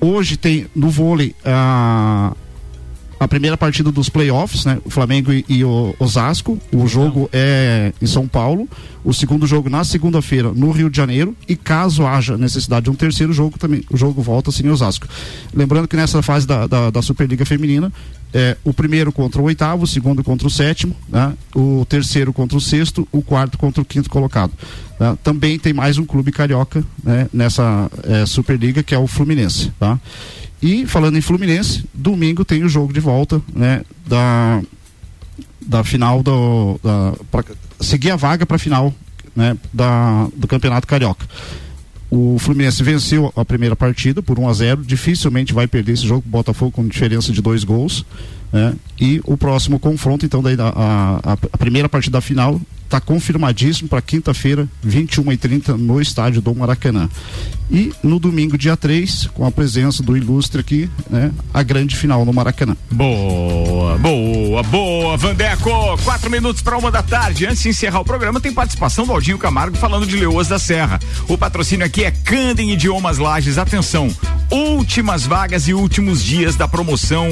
Hoje 0.04 0.36
tem 0.36 0.66
no 0.76 0.90
vôlei 0.90 1.34
a 1.42 2.34
a 3.24 3.28
primeira 3.28 3.56
partida 3.56 3.90
dos 3.90 4.10
playoffs, 4.10 4.66
né? 4.66 4.78
O 4.84 4.90
Flamengo 4.90 5.32
e, 5.32 5.44
e 5.48 5.64
o 5.64 5.94
Osasco. 5.98 6.58
O 6.70 6.86
jogo 6.86 7.28
é 7.32 7.90
em 8.00 8.06
São 8.06 8.28
Paulo. 8.28 8.68
O 9.02 9.14
segundo 9.14 9.46
jogo 9.46 9.70
na 9.70 9.82
segunda-feira 9.82 10.52
no 10.52 10.70
Rio 10.70 10.90
de 10.90 10.96
Janeiro. 10.98 11.34
E 11.48 11.56
caso 11.56 12.06
haja 12.06 12.36
necessidade 12.36 12.84
de 12.84 12.90
um 12.90 12.94
terceiro 12.94 13.32
jogo, 13.32 13.58
também 13.58 13.82
o 13.90 13.96
jogo 13.96 14.20
volta 14.20 14.50
assim 14.50 14.66
em 14.66 14.68
Osasco. 14.68 15.06
Lembrando 15.54 15.88
que 15.88 15.96
nessa 15.96 16.20
fase 16.20 16.46
da, 16.46 16.66
da, 16.66 16.90
da 16.90 17.00
Superliga 17.00 17.46
Feminina, 17.46 17.90
é, 18.34 18.58
o 18.62 18.74
primeiro 18.74 19.10
contra 19.10 19.40
o 19.40 19.44
oitavo, 19.46 19.84
o 19.84 19.86
segundo 19.86 20.22
contra 20.22 20.46
o 20.46 20.50
sétimo, 20.50 20.94
né? 21.08 21.32
o 21.54 21.86
terceiro 21.88 22.30
contra 22.30 22.58
o 22.58 22.60
sexto, 22.60 23.08
o 23.10 23.22
quarto 23.22 23.56
contra 23.56 23.80
o 23.80 23.86
quinto 23.86 24.10
colocado. 24.10 24.52
né? 25.00 25.16
Também 25.22 25.58
tem 25.58 25.72
mais 25.72 25.96
um 25.96 26.04
clube 26.04 26.30
carioca 26.30 26.84
né? 27.02 27.26
nessa 27.32 27.90
é, 28.02 28.26
Superliga, 28.26 28.82
que 28.82 28.94
é 28.94 28.98
o 28.98 29.06
Fluminense. 29.06 29.72
Tá? 29.80 29.98
E 30.66 30.86
falando 30.86 31.18
em 31.18 31.20
Fluminense, 31.20 31.84
domingo 31.92 32.42
tem 32.42 32.64
o 32.64 32.68
jogo 32.70 32.90
de 32.90 32.98
volta, 33.00 33.42
né, 33.54 33.82
da 34.06 34.62
da 35.66 35.84
final 35.84 36.22
do 36.22 36.80
da, 36.82 37.12
pra 37.30 37.44
seguir 37.80 38.10
a 38.10 38.16
vaga 38.16 38.46
para 38.46 38.56
a 38.56 38.58
final, 38.58 38.94
né, 39.36 39.56
da 39.72 40.26
do 40.34 40.46
Campeonato 40.48 40.86
Carioca. 40.86 41.26
O 42.10 42.38
Fluminense 42.38 42.82
venceu 42.82 43.30
a 43.36 43.44
primeira 43.44 43.74
partida 43.76 44.22
por 44.22 44.38
1 44.38 44.48
a 44.48 44.52
0, 44.54 44.82
dificilmente 44.84 45.52
vai 45.52 45.66
perder 45.66 45.92
esse 45.92 46.06
jogo, 46.06 46.22
Botafogo 46.26 46.70
com 46.70 46.86
diferença 46.88 47.30
de 47.32 47.42
dois 47.42 47.62
gols, 47.64 48.04
né? 48.52 48.74
E 49.00 49.20
o 49.24 49.36
próximo 49.36 49.78
confronto, 49.78 50.24
então 50.24 50.42
daí 50.42 50.56
da- 50.56 50.68
a, 50.68 51.32
a, 51.32 51.32
a 51.52 51.58
primeira 51.58 51.88
partida 51.90 52.18
da 52.18 52.20
final 52.22 52.58
está 52.84 53.00
confirmadíssimo 53.00 53.88
para 53.88 54.00
quinta-feira, 54.00 54.68
21h30, 54.86 55.76
no 55.76 56.00
estádio 56.00 56.40
do 56.40 56.54
Maracanã. 56.54 57.08
E 57.70 57.92
no 58.02 58.18
domingo, 58.18 58.58
dia 58.58 58.76
3, 58.76 59.30
com 59.32 59.46
a 59.46 59.50
presença 59.50 60.02
do 60.02 60.16
ilustre 60.16 60.60
aqui, 60.60 60.88
né, 61.08 61.32
a 61.52 61.62
grande 61.62 61.96
final 61.96 62.24
no 62.24 62.32
Maracanã. 62.32 62.76
Boa, 62.90 63.96
boa, 63.98 64.62
boa, 64.62 65.16
Vandeco. 65.16 65.70
Quatro 66.04 66.30
minutos 66.30 66.62
para 66.62 66.76
uma 66.76 66.90
da 66.90 67.02
tarde. 67.02 67.46
Antes 67.46 67.62
de 67.62 67.70
encerrar 67.70 68.00
o 68.00 68.04
programa, 68.04 68.40
tem 68.40 68.52
participação 68.52 69.06
do 69.06 69.12
Aldinho 69.12 69.38
Camargo 69.38 69.76
falando 69.76 70.06
de 70.06 70.16
Leoas 70.16 70.48
da 70.48 70.58
Serra. 70.58 71.00
O 71.26 71.38
patrocínio 71.38 71.86
aqui 71.86 72.04
é 72.04 72.10
Candem 72.10 72.72
Idiomas 72.72 73.18
Lages. 73.18 73.56
Atenção, 73.56 74.08
últimas 74.50 75.26
vagas 75.26 75.66
e 75.66 75.74
últimos 75.74 76.22
dias 76.22 76.56
da 76.56 76.68
promoção 76.68 77.28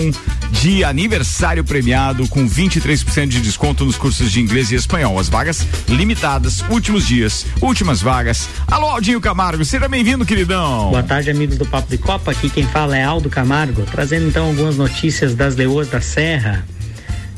de 0.50 0.82
aniversário 0.82 1.62
premiado 1.62 2.26
com 2.28 2.48
23% 2.48 3.28
de 3.28 3.40
desconto 3.40 3.84
nos 3.84 3.96
cursos 3.96 4.30
de 4.30 4.40
inglês 4.40 4.70
e 4.72 4.74
espanhol. 4.74 5.18
As 5.18 5.28
vagas 5.28 5.51
limitadas, 5.88 6.62
últimos 6.68 7.06
dias, 7.06 7.46
últimas 7.60 8.00
vagas. 8.00 8.48
Alô, 8.66 8.86
Aldinho 8.86 9.20
Camargo, 9.20 9.64
seja 9.64 9.88
bem-vindo, 9.88 10.24
queridão. 10.24 10.90
Boa 10.90 11.02
tarde, 11.02 11.30
amigos 11.30 11.56
do 11.58 11.66
Papo 11.66 11.90
de 11.90 11.98
Copa. 11.98 12.30
Aqui 12.30 12.48
quem 12.48 12.66
fala 12.66 12.96
é 12.96 13.04
Aldo 13.04 13.28
Camargo, 13.28 13.82
trazendo 13.90 14.26
então 14.26 14.46
algumas 14.46 14.76
notícias 14.76 15.34
das 15.34 15.56
Leoas 15.56 15.88
da 15.88 16.00
Serra. 16.00 16.64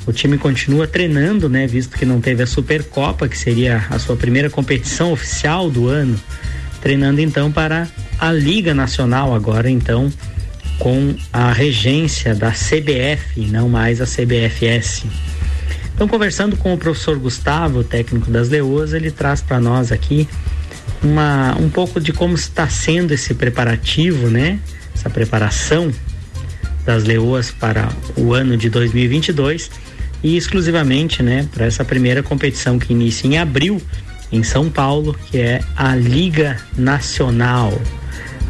O 0.06 0.12
time 0.12 0.36
continua 0.36 0.86
treinando, 0.86 1.48
né, 1.48 1.66
visto 1.66 1.96
que 1.96 2.04
não 2.04 2.20
teve 2.20 2.42
a 2.42 2.46
Supercopa, 2.46 3.26
que 3.26 3.38
seria 3.38 3.86
a 3.90 3.98
sua 3.98 4.16
primeira 4.16 4.50
competição 4.50 5.12
oficial 5.12 5.70
do 5.70 5.88
ano, 5.88 6.20
treinando 6.82 7.20
então 7.20 7.50
para 7.50 7.88
a 8.18 8.30
Liga 8.30 8.74
Nacional 8.74 9.34
agora 9.34 9.70
então 9.70 10.12
com 10.78 11.14
a 11.32 11.52
regência 11.52 12.34
da 12.34 12.50
CBF, 12.50 13.40
não 13.48 13.68
mais 13.68 14.00
a 14.00 14.06
CBFS. 14.06 15.04
Então, 15.94 16.08
conversando 16.08 16.56
com 16.56 16.74
o 16.74 16.78
professor 16.78 17.16
Gustavo, 17.18 17.84
técnico 17.84 18.30
das 18.30 18.48
Leoas, 18.48 18.92
ele 18.92 19.10
traz 19.10 19.40
para 19.40 19.60
nós 19.60 19.92
aqui 19.92 20.28
uma, 21.02 21.56
um 21.58 21.68
pouco 21.68 22.00
de 22.00 22.12
como 22.12 22.34
está 22.34 22.68
sendo 22.68 23.12
esse 23.12 23.34
preparativo, 23.34 24.28
né? 24.28 24.58
Essa 24.94 25.08
preparação 25.08 25.92
das 26.84 27.04
Leoas 27.04 27.50
para 27.50 27.88
o 28.16 28.34
ano 28.34 28.56
de 28.56 28.68
2022 28.68 29.70
e 30.22 30.36
exclusivamente, 30.36 31.22
né, 31.22 31.46
para 31.52 31.66
essa 31.66 31.84
primeira 31.84 32.22
competição 32.22 32.78
que 32.78 32.92
inicia 32.92 33.30
em 33.30 33.38
abril 33.38 33.80
em 34.32 34.42
São 34.42 34.70
Paulo, 34.70 35.16
que 35.30 35.38
é 35.38 35.60
a 35.76 35.94
Liga 35.94 36.58
Nacional, 36.76 37.78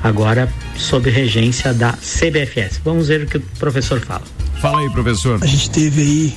agora 0.03 0.49
sob 0.77 1.11
regência 1.11 1.75
da 1.75 1.93
CBFS. 1.93 2.81
Vamos 2.85 3.09
ver 3.09 3.23
o 3.23 3.27
que 3.27 3.39
o 3.39 3.41
professor 3.59 4.01
fala. 4.01 4.23
Fala 4.61 4.81
aí, 4.81 4.91
professor. 4.91 5.39
A 5.43 5.47
gente 5.47 5.69
teve 5.71 6.01
aí 6.01 6.35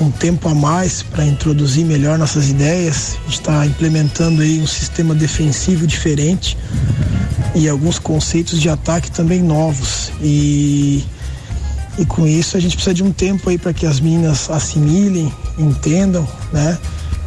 um 0.00 0.10
tempo 0.10 0.48
a 0.48 0.54
mais 0.54 1.02
para 1.02 1.24
introduzir 1.24 1.84
melhor 1.84 2.18
nossas 2.18 2.48
ideias. 2.48 3.16
A 3.20 3.24
gente 3.24 3.40
está 3.40 3.66
implementando 3.66 4.42
aí 4.42 4.60
um 4.60 4.66
sistema 4.66 5.14
defensivo 5.14 5.86
diferente 5.86 6.56
e 7.54 7.68
alguns 7.68 7.98
conceitos 7.98 8.60
de 8.60 8.68
ataque 8.68 9.10
também 9.10 9.42
novos. 9.42 10.12
E, 10.20 11.04
e 11.98 12.04
com 12.04 12.26
isso 12.26 12.56
a 12.56 12.60
gente 12.60 12.74
precisa 12.74 12.94
de 12.94 13.02
um 13.02 13.12
tempo 13.12 13.48
aí 13.48 13.56
para 13.56 13.72
que 13.72 13.86
as 13.86 14.00
meninas 14.00 14.50
assimilem, 14.50 15.32
entendam, 15.58 16.26
né? 16.52 16.76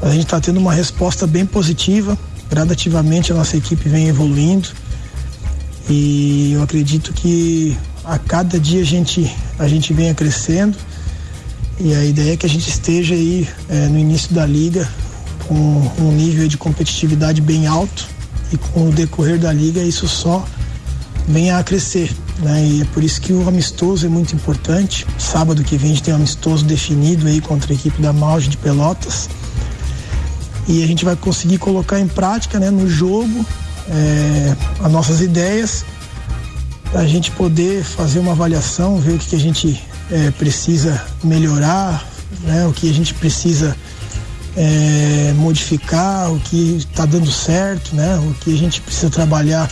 A 0.01 0.09
gente 0.09 0.23
está 0.23 0.39
tendo 0.39 0.59
uma 0.59 0.73
resposta 0.73 1.25
bem 1.25 1.45
positiva. 1.45 2.17
Gradativamente 2.49 3.31
a 3.31 3.35
nossa 3.35 3.57
equipe 3.57 3.89
vem 3.89 4.07
evoluindo. 4.07 4.69
E 5.89 6.51
eu 6.53 6.61
acredito 6.61 7.13
que 7.13 7.75
a 8.03 8.19
cada 8.19 8.59
dia 8.59 8.81
a 8.81 8.85
gente, 8.85 9.33
a 9.57 9.67
gente 9.67 9.93
venha 9.93 10.13
crescendo. 10.13 10.77
E 11.79 11.93
a 11.93 12.03
ideia 12.03 12.33
é 12.33 12.37
que 12.37 12.45
a 12.45 12.49
gente 12.49 12.67
esteja 12.69 13.13
aí 13.13 13.47
eh, 13.69 13.87
no 13.87 13.99
início 13.99 14.33
da 14.33 14.45
liga 14.45 14.89
com 15.47 15.91
um 15.99 16.11
nível 16.11 16.47
de 16.47 16.57
competitividade 16.57 17.39
bem 17.39 17.67
alto 17.67 18.07
e 18.51 18.57
com 18.57 18.89
o 18.89 18.91
decorrer 18.91 19.39
da 19.39 19.53
liga 19.53 19.81
isso 19.81 20.07
só 20.07 20.45
venha 21.27 21.57
a 21.57 21.63
crescer. 21.63 22.11
Né? 22.39 22.65
E 22.65 22.81
é 22.81 22.85
por 22.85 23.03
isso 23.03 23.21
que 23.21 23.31
o 23.31 23.47
amistoso 23.47 24.05
é 24.05 24.09
muito 24.09 24.35
importante. 24.35 25.05
Sábado 25.17 25.63
que 25.63 25.77
vem 25.77 25.91
a 25.91 25.93
gente 25.93 26.03
tem 26.03 26.13
um 26.13 26.17
amistoso 26.17 26.65
definido 26.65 27.27
aí 27.27 27.41
contra 27.41 27.71
a 27.71 27.75
equipe 27.75 28.01
da 28.01 28.11
Malge 28.11 28.49
de 28.49 28.57
Pelotas. 28.57 29.29
E 30.67 30.83
a 30.83 30.87
gente 30.87 31.05
vai 31.05 31.15
conseguir 31.15 31.57
colocar 31.59 31.99
em 31.99 32.07
prática 32.07 32.59
né, 32.59 32.69
no 32.69 32.89
jogo 32.89 33.45
é, 33.89 34.55
as 34.83 34.91
nossas 34.91 35.21
ideias 35.21 35.85
para 36.91 37.01
a 37.01 37.07
gente 37.07 37.31
poder 37.31 37.83
fazer 37.83 38.19
uma 38.19 38.31
avaliação, 38.31 38.97
ver 38.97 39.13
o 39.13 39.17
que, 39.17 39.27
que 39.27 39.35
a 39.35 39.39
gente 39.39 39.81
é, 40.11 40.31
precisa 40.31 41.01
melhorar, 41.23 42.07
né, 42.41 42.65
o 42.65 42.73
que 42.73 42.89
a 42.89 42.93
gente 42.93 43.13
precisa 43.13 43.75
é, 44.55 45.33
modificar, 45.35 46.31
o 46.31 46.39
que 46.39 46.77
está 46.77 47.05
dando 47.05 47.31
certo, 47.31 47.95
né, 47.95 48.17
o 48.17 48.33
que 48.35 48.53
a 48.53 48.57
gente 48.57 48.81
precisa 48.81 49.09
trabalhar 49.09 49.69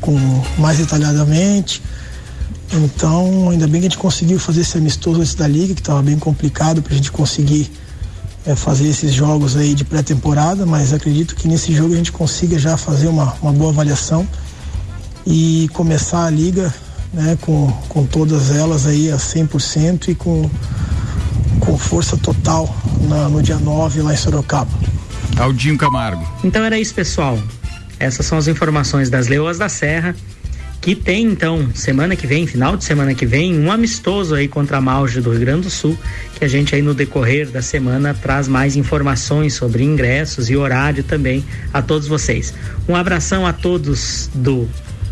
com 0.00 0.18
mais 0.58 0.78
detalhadamente. 0.78 1.82
Então, 2.72 3.50
ainda 3.50 3.66
bem 3.66 3.80
que 3.80 3.86
a 3.86 3.90
gente 3.90 3.98
conseguiu 3.98 4.38
fazer 4.40 4.62
esse 4.62 4.76
amistoso 4.76 5.20
antes 5.20 5.34
da 5.34 5.46
liga, 5.46 5.74
que 5.74 5.80
estava 5.80 6.02
bem 6.02 6.18
complicado 6.18 6.82
para 6.82 6.92
a 6.92 6.96
gente 6.96 7.12
conseguir 7.12 7.70
é, 8.44 8.54
fazer 8.54 8.88
esses 8.88 9.12
jogos 9.12 9.56
aí 9.56 9.74
de 9.74 9.84
pré-temporada, 9.84 10.66
mas 10.66 10.92
acredito 10.92 11.36
que 11.36 11.46
nesse 11.46 11.74
jogo 11.74 11.94
a 11.94 11.96
gente 11.96 12.12
consiga 12.12 12.58
já 12.58 12.76
fazer 12.76 13.08
uma, 13.08 13.34
uma 13.40 13.52
boa 13.52 13.70
avaliação 13.70 14.26
e 15.24 15.68
começar 15.72 16.24
a 16.24 16.30
liga 16.30 16.72
né, 17.12 17.36
com, 17.40 17.70
com 17.88 18.06
todas 18.06 18.54
elas 18.54 18.86
aí 18.86 19.10
a 19.10 19.16
100% 19.16 20.08
e 20.08 20.14
com, 20.14 20.50
com 21.60 21.78
força 21.78 22.16
total 22.16 22.74
na, 23.08 23.28
no 23.28 23.42
dia 23.42 23.56
9 23.56 24.02
lá 24.02 24.12
em 24.12 24.16
Sorocaba. 24.16 24.70
Aldinho 25.36 25.76
Camargo. 25.76 26.26
Então 26.42 26.64
era 26.64 26.78
isso, 26.78 26.94
pessoal. 26.94 27.38
Essas 27.98 28.26
são 28.26 28.38
as 28.38 28.48
informações 28.48 29.08
das 29.08 29.26
Leoas 29.26 29.58
da 29.58 29.68
Serra, 29.68 30.14
que 30.80 30.94
tem 30.94 31.24
então, 31.24 31.68
semana 31.74 32.14
que 32.14 32.26
vem, 32.26 32.46
final 32.46 32.76
de 32.76 32.84
semana 32.84 33.14
que 33.14 33.26
vem, 33.26 33.58
um 33.58 33.72
amistoso 33.72 34.34
aí 34.34 34.46
contra 34.46 34.76
a 34.76 34.80
Malge 34.80 35.20
do 35.20 35.30
Rio 35.30 35.40
Grande 35.40 35.62
do 35.62 35.70
Sul, 35.70 35.98
que 36.38 36.44
a 36.44 36.48
gente 36.48 36.74
aí 36.74 36.82
no 36.82 36.94
decorrer 36.94 37.50
da 37.50 37.60
semana 37.60 38.14
traz 38.14 38.46
mais 38.46 38.76
informações 38.76 39.54
sobre 39.54 39.82
ingressos 39.82 40.48
e 40.48 40.56
horário 40.56 41.02
também 41.02 41.44
a 41.72 41.82
todos 41.82 42.06
vocês. 42.06 42.54
Um 42.88 42.94
abração 42.94 43.46
a 43.46 43.52
todos 43.52 44.30
do 44.32 44.68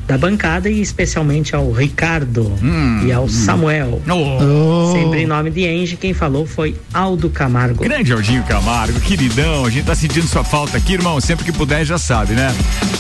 da 0.07 0.18
bancada 0.18 0.68
e 0.68 0.80
especialmente 0.80 1.55
ao 1.55 1.70
Ricardo 1.72 2.52
e 3.07 3.12
ao 3.12 3.28
Samuel. 3.28 4.02
Oh. 4.09 4.92
Sempre 4.92 5.22
em 5.22 5.26
nome 5.26 5.50
de 5.50 5.66
Enge, 5.66 5.96
quem 5.96 6.12
falou 6.12 6.46
foi 6.46 6.76
Aldo 6.92 7.30
Camargo. 7.30 7.82
Grande 7.82 8.12
Aldinho 8.12 8.42
Camargo, 8.44 9.00
queridão, 9.00 9.64
a 9.64 9.70
gente 9.70 9.84
tá 9.84 9.94
sentindo 9.94 10.26
sua 10.26 10.44
falta 10.44 10.76
aqui, 10.76 10.94
irmão, 10.94 11.20
sempre 11.20 11.44
que 11.44 11.52
puder 11.52 11.84
já 11.84 11.98
sabe, 11.98 12.34
né? 12.34 12.55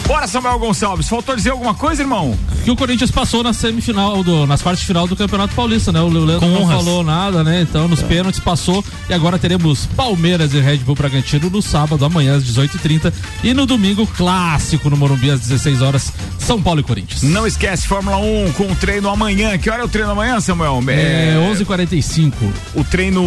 Bora, 0.06 0.26
Samuel 0.26 0.58
Gonçalves, 0.58 1.08
faltou 1.08 1.34
dizer 1.34 1.50
alguma 1.50 1.74
coisa, 1.74 2.02
irmão? 2.02 2.36
Que 2.64 2.70
o 2.70 2.76
Corinthians 2.76 3.10
passou 3.10 3.42
na 3.42 3.52
semifinal, 3.52 4.22
do, 4.22 4.46
nas 4.46 4.60
quartas 4.62 4.80
de 4.80 4.86
final 4.86 5.06
do 5.06 5.16
Campeonato 5.16 5.54
Paulista, 5.54 5.92
né? 5.92 6.00
O 6.00 6.08
Leandro 6.08 6.40
Com 6.40 6.48
não 6.48 6.62
honras. 6.62 6.76
falou 6.76 7.02
nada, 7.02 7.42
né? 7.44 7.62
Então, 7.62 7.88
nos 7.88 8.02
pênaltis 8.02 8.40
passou 8.40 8.84
e 9.08 9.14
agora 9.14 9.38
teremos 9.38 9.86
Palmeiras 9.96 10.52
e 10.54 10.60
Red 10.60 10.78
Bull 10.78 10.94
Bragantino 10.94 11.48
no 11.48 11.62
sábado, 11.62 12.04
amanhã 12.04 12.36
às 12.36 12.44
18h30 12.44 13.12
e 13.42 13.54
no 13.54 13.66
domingo, 13.66 14.06
clássico 14.06 14.90
no 14.90 14.96
Morumbi 14.96 15.30
às 15.30 15.40
16 15.40 15.82
horas, 15.82 16.12
São 16.38 16.60
Paulo 16.60 16.80
e 16.80 16.82
Corinthians. 16.82 16.93
Não 17.22 17.46
esquece, 17.46 17.86
Fórmula 17.86 18.16
1 18.18 18.52
com 18.52 18.64
o 18.70 18.74
treino 18.76 19.08
amanhã. 19.08 19.56
Que 19.58 19.70
hora 19.70 19.82
é 19.82 19.84
o 19.84 19.88
treino 19.88 20.10
amanhã, 20.10 20.40
Samuel? 20.40 20.82
É 20.88 21.34
11h45. 21.52 22.32
O 22.74 22.84
treino 22.84 23.22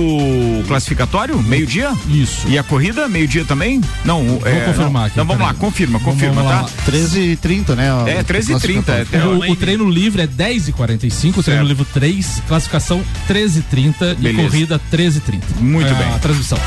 classificatório? 0.68 1.38
Meio-dia? 1.42 1.92
Isso. 2.10 2.48
E 2.48 2.58
a 2.58 2.64
corrida? 2.64 3.08
Meio-dia 3.08 3.46
também? 3.46 3.82
Não, 4.06 4.24
Vou 4.24 4.40
confirmar 4.40 4.92
não. 4.92 5.02
aqui, 5.04 5.12
Então 5.14 5.26
vamos 5.26 5.42
lá, 5.44 5.54
confirma, 5.54 6.00
Vamos- 6.00 6.14
confirma, 6.14 6.44
vamos 6.44 6.52
tá? 6.52 6.62
lá. 6.62 6.70
13h30, 6.86 7.76
né? 7.76 7.88
É, 8.08 8.24
13h30. 8.24 9.08
É, 9.12 9.20
O, 9.26 9.52
o 9.52 9.56
treino 9.56 9.90
livre 9.90 10.22
é 10.22 10.28
10h45, 10.28 11.38
o 11.38 11.44
treino 11.44 11.64
livre 11.66 11.86
3, 11.94 12.42
classificação 12.48 13.02
13h30 13.28 14.18
e 14.22 14.34
corrida 14.34 14.80
13h30. 14.92 15.42
Muito 15.60 15.90
é 15.90 15.94
bem. 15.94 16.08
A 16.14 16.20
transmissão. 16.20 16.58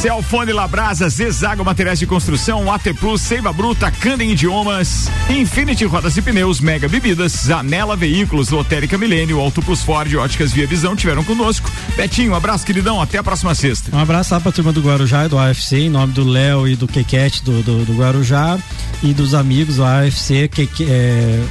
Celfone 0.00 0.50
Labrasa, 0.50 1.10
Zezago 1.10 1.62
Materiais 1.62 1.98
de 1.98 2.06
Construção, 2.06 2.72
AT 2.72 2.84
Plus, 2.98 3.20
Seiva 3.20 3.52
Bruta, 3.52 3.90
Candem 3.90 4.30
Idiomas, 4.30 5.10
Infinity 5.28 5.84
Rodas 5.84 6.16
e 6.16 6.22
Pneus, 6.22 6.58
Mega 6.58 6.88
Bebidas, 6.88 7.32
Zanela 7.32 7.96
Veículos, 7.96 8.48
Lotérica 8.48 8.96
Milênio, 8.96 9.38
Auto 9.38 9.60
Plus 9.60 9.82
Ford, 9.82 10.14
Óticas 10.14 10.52
Via 10.52 10.66
Visão 10.66 10.96
tiveram 10.96 11.22
conosco. 11.22 11.70
Betinho, 11.98 12.32
um 12.32 12.34
abraço, 12.34 12.64
queridão, 12.64 12.98
até 12.98 13.18
a 13.18 13.22
próxima 13.22 13.54
sexta. 13.54 13.94
Um 13.94 14.00
abraço 14.00 14.32
lá 14.32 14.40
pra 14.40 14.50
turma 14.50 14.72
do 14.72 14.80
Guarujá 14.80 15.26
e 15.26 15.28
do 15.28 15.38
AFC, 15.38 15.80
em 15.80 15.90
nome 15.90 16.14
do 16.14 16.24
Léo 16.24 16.66
e 16.66 16.74
do 16.76 16.88
Quequete 16.88 17.44
do, 17.44 17.62
do, 17.62 17.84
do 17.84 17.92
Guarujá 17.92 18.58
e 19.02 19.12
dos 19.12 19.34
amigos 19.34 19.76
do 19.76 19.84
AFC, 19.84 20.48
que, 20.48 20.66
que 20.66 20.86
é, 20.90 21.44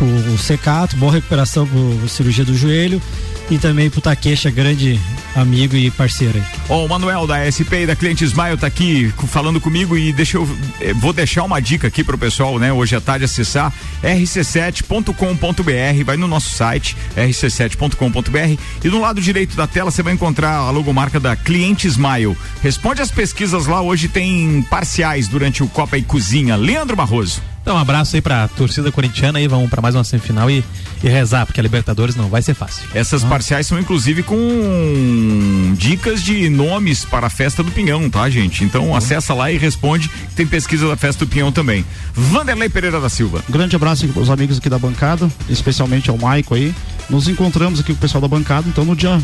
o, 0.00 0.34
o 0.34 0.38
Secato, 0.38 0.96
boa 0.96 1.12
recuperação 1.12 1.66
pro 1.66 2.08
cirurgia 2.08 2.44
do 2.44 2.56
joelho 2.56 3.02
e 3.50 3.58
também 3.58 3.88
pro 3.88 4.00
Taqueixa, 4.00 4.50
grande 4.50 5.00
amigo 5.34 5.76
e 5.76 5.90
parceiro. 5.90 6.42
Ó, 6.68 6.84
o 6.84 6.88
Manuel 6.88 7.26
da 7.26 7.50
SP 7.50 7.82
e 7.82 7.86
da 7.86 7.94
Cliente 7.94 8.24
Smile 8.24 8.56
tá 8.56 8.66
aqui 8.66 9.12
falando 9.28 9.60
comigo 9.60 9.96
e 9.96 10.12
deixa 10.12 10.38
eu 10.38 10.48
eh, 10.80 10.92
vou 10.94 11.12
deixar 11.12 11.44
uma 11.44 11.60
dica 11.60 11.86
aqui 11.86 12.02
pro 12.02 12.18
pessoal, 12.18 12.58
né? 12.58 12.72
Hoje 12.72 12.96
à 12.96 13.00
tarde 13.00 13.24
acessar 13.24 13.72
rc7.com.br, 14.02 16.04
vai 16.04 16.16
no 16.16 16.26
nosso 16.26 16.50
site 16.50 16.96
rc7.com.br 17.16 18.60
e 18.84 18.88
do 18.88 19.00
lado 19.00 19.20
direito 19.20 19.56
da 19.56 19.66
tela 19.66 19.90
você 19.90 20.02
vai 20.02 20.14
encontrar 20.14 20.56
a 20.56 20.70
logomarca 20.70 21.20
da 21.20 21.36
Cliente 21.36 21.86
Smile. 21.86 22.36
Responde 22.62 23.02
as 23.02 23.10
pesquisas 23.10 23.66
lá, 23.66 23.80
hoje 23.80 24.08
tem 24.08 24.62
parciais 24.62 25.28
durante 25.28 25.62
o 25.62 25.68
Copa 25.68 25.98
e 25.98 26.02
Cozinha. 26.02 26.56
Leandro 26.56 26.96
Barroso. 26.96 27.42
Então, 27.66 27.74
um 27.74 27.80
abraço 27.80 28.14
aí 28.14 28.22
pra 28.22 28.46
torcida 28.46 28.92
corintiana 28.92 29.40
aí, 29.40 29.48
vamos 29.48 29.68
pra 29.68 29.82
mais 29.82 29.96
uma 29.96 30.04
semifinal 30.04 30.48
e, 30.48 30.64
e 31.02 31.08
rezar, 31.08 31.44
porque 31.44 31.58
a 31.58 31.62
Libertadores 31.64 32.14
não 32.14 32.28
vai 32.28 32.40
ser 32.40 32.54
fácil. 32.54 32.88
Essas 32.94 33.24
parciais 33.24 33.66
são 33.66 33.76
inclusive 33.76 34.22
com 34.22 35.74
dicas 35.76 36.22
de 36.22 36.48
nomes 36.48 37.04
para 37.04 37.26
a 37.26 37.28
festa 37.28 37.64
do 37.64 37.72
Pinhão, 37.72 38.08
tá, 38.08 38.30
gente? 38.30 38.62
Então 38.62 38.94
acessa 38.94 39.34
lá 39.34 39.50
e 39.50 39.58
responde. 39.58 40.08
Tem 40.36 40.46
pesquisa 40.46 40.86
da 40.86 40.96
festa 40.96 41.24
do 41.24 41.28
Pinhão 41.28 41.50
também. 41.50 41.84
Vanderlei 42.14 42.68
Pereira 42.68 43.00
da 43.00 43.08
Silva. 43.08 43.42
Grande 43.48 43.74
abraço 43.74 44.08
aos 44.14 44.30
amigos 44.30 44.58
aqui 44.58 44.70
da 44.70 44.78
bancada, 44.78 45.28
especialmente 45.48 46.08
ao 46.08 46.16
Maico 46.16 46.54
aí. 46.54 46.72
Nos 47.10 47.26
encontramos 47.26 47.80
aqui 47.80 47.92
com 47.92 47.98
o 47.98 48.00
pessoal 48.00 48.22
da 48.22 48.28
bancada, 48.28 48.68
então 48.68 48.84
no 48.84 48.94
dia 48.94 49.20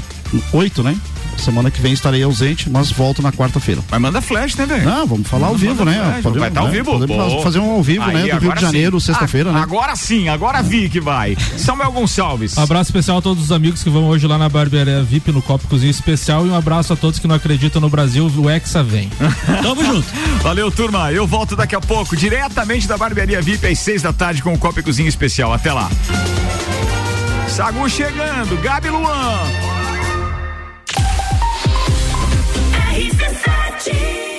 8, 0.53 0.83
né? 0.83 0.97
Semana 1.39 1.71
que 1.71 1.81
vem 1.81 1.93
estarei 1.93 2.23
ausente, 2.23 2.71
mas 2.71 2.91
volto 2.91 3.21
na 3.23 3.33
quarta-feira. 3.33 3.81
Mas 3.91 4.01
manda 4.01 4.21
flash, 4.21 4.55
né, 4.57 4.65
velho? 4.67 4.85
Não, 4.85 5.07
vamos 5.07 5.27
falar 5.29 5.49
ao 5.49 5.55
Manda 5.55 5.67
vivo, 5.67 5.85
né? 5.85 5.95
flash, 5.95 6.23
Podemos, 6.23 6.39
vai 6.39 6.49
estar 6.49 6.61
ao 6.61 6.67
né? 6.67 6.73
vivo? 6.73 6.91
Podemos 6.93 7.17
Boa. 7.33 7.43
fazer 7.43 7.59
um 7.59 7.71
ao 7.73 7.83
vivo, 7.83 8.05
Aí, 8.05 8.15
né? 8.15 8.21
Do 8.21 8.27
Rio 8.27 8.37
agora 8.37 8.55
de 8.57 8.63
Janeiro, 8.63 9.01
sim. 9.01 9.07
sexta-feira, 9.07 9.51
Ah, 9.51 9.53
né? 9.55 9.61
Agora 9.61 9.97
sim, 9.97 10.29
agora 10.29 10.63
vi 10.63 10.89
que 10.89 11.01
vai. 11.01 11.37
Samuel 11.57 11.91
Gonçalves. 11.93 12.57
Abraço 12.59 12.91
especial 12.91 13.19
a 13.19 13.23
todos 13.23 13.43
os 13.45 13.53
amigos 13.53 13.83
que 13.83 13.91
vão 13.91 14.05
hoje 14.07 14.27
lá 14.27 14.39
na 14.39 14.49
barbearia 14.49 15.03
VIP 15.03 15.33
no 15.33 15.43
Copo 15.43 15.67
Cozinha 15.69 15.91
Especial 15.91 16.47
e 16.47 16.51
um 16.51 16.55
abraço 16.55 16.93
a 16.93 16.97
todos 16.97 17.19
que 17.19 17.27
não 17.27 17.35
acreditam 17.35 17.81
no 17.81 17.89
Brasil, 17.89 18.31
o 18.37 18.49
Hexa 18.51 18.83
vem. 18.83 19.11
Tamo 19.63 19.85
junto. 19.85 20.07
Valeu, 20.43 20.71
turma. 20.71 21.11
Eu 21.13 21.27
volto 21.27 21.57
daqui 21.57 21.75
a 21.75 21.81
pouco, 21.81 22.17
diretamente 22.17 22.87
da 22.87 22.97
Barbearia 22.97 23.43
VIP, 23.43 23.67
às 23.67 23.79
seis 23.79 24.01
da 24.03 24.13
tarde, 24.13 24.43
com 24.43 24.53
o 24.53 24.59
Copa 24.59 24.81
e 24.81 24.83
Cozinha 24.83 25.09
Especial. 25.09 25.53
Até 25.53 25.73
lá. 25.73 25.91
Sagu 27.49 27.89
chegando, 27.89 28.57
Gabi 28.63 28.89
Luan. 28.89 29.82
Energy. 33.89 34.32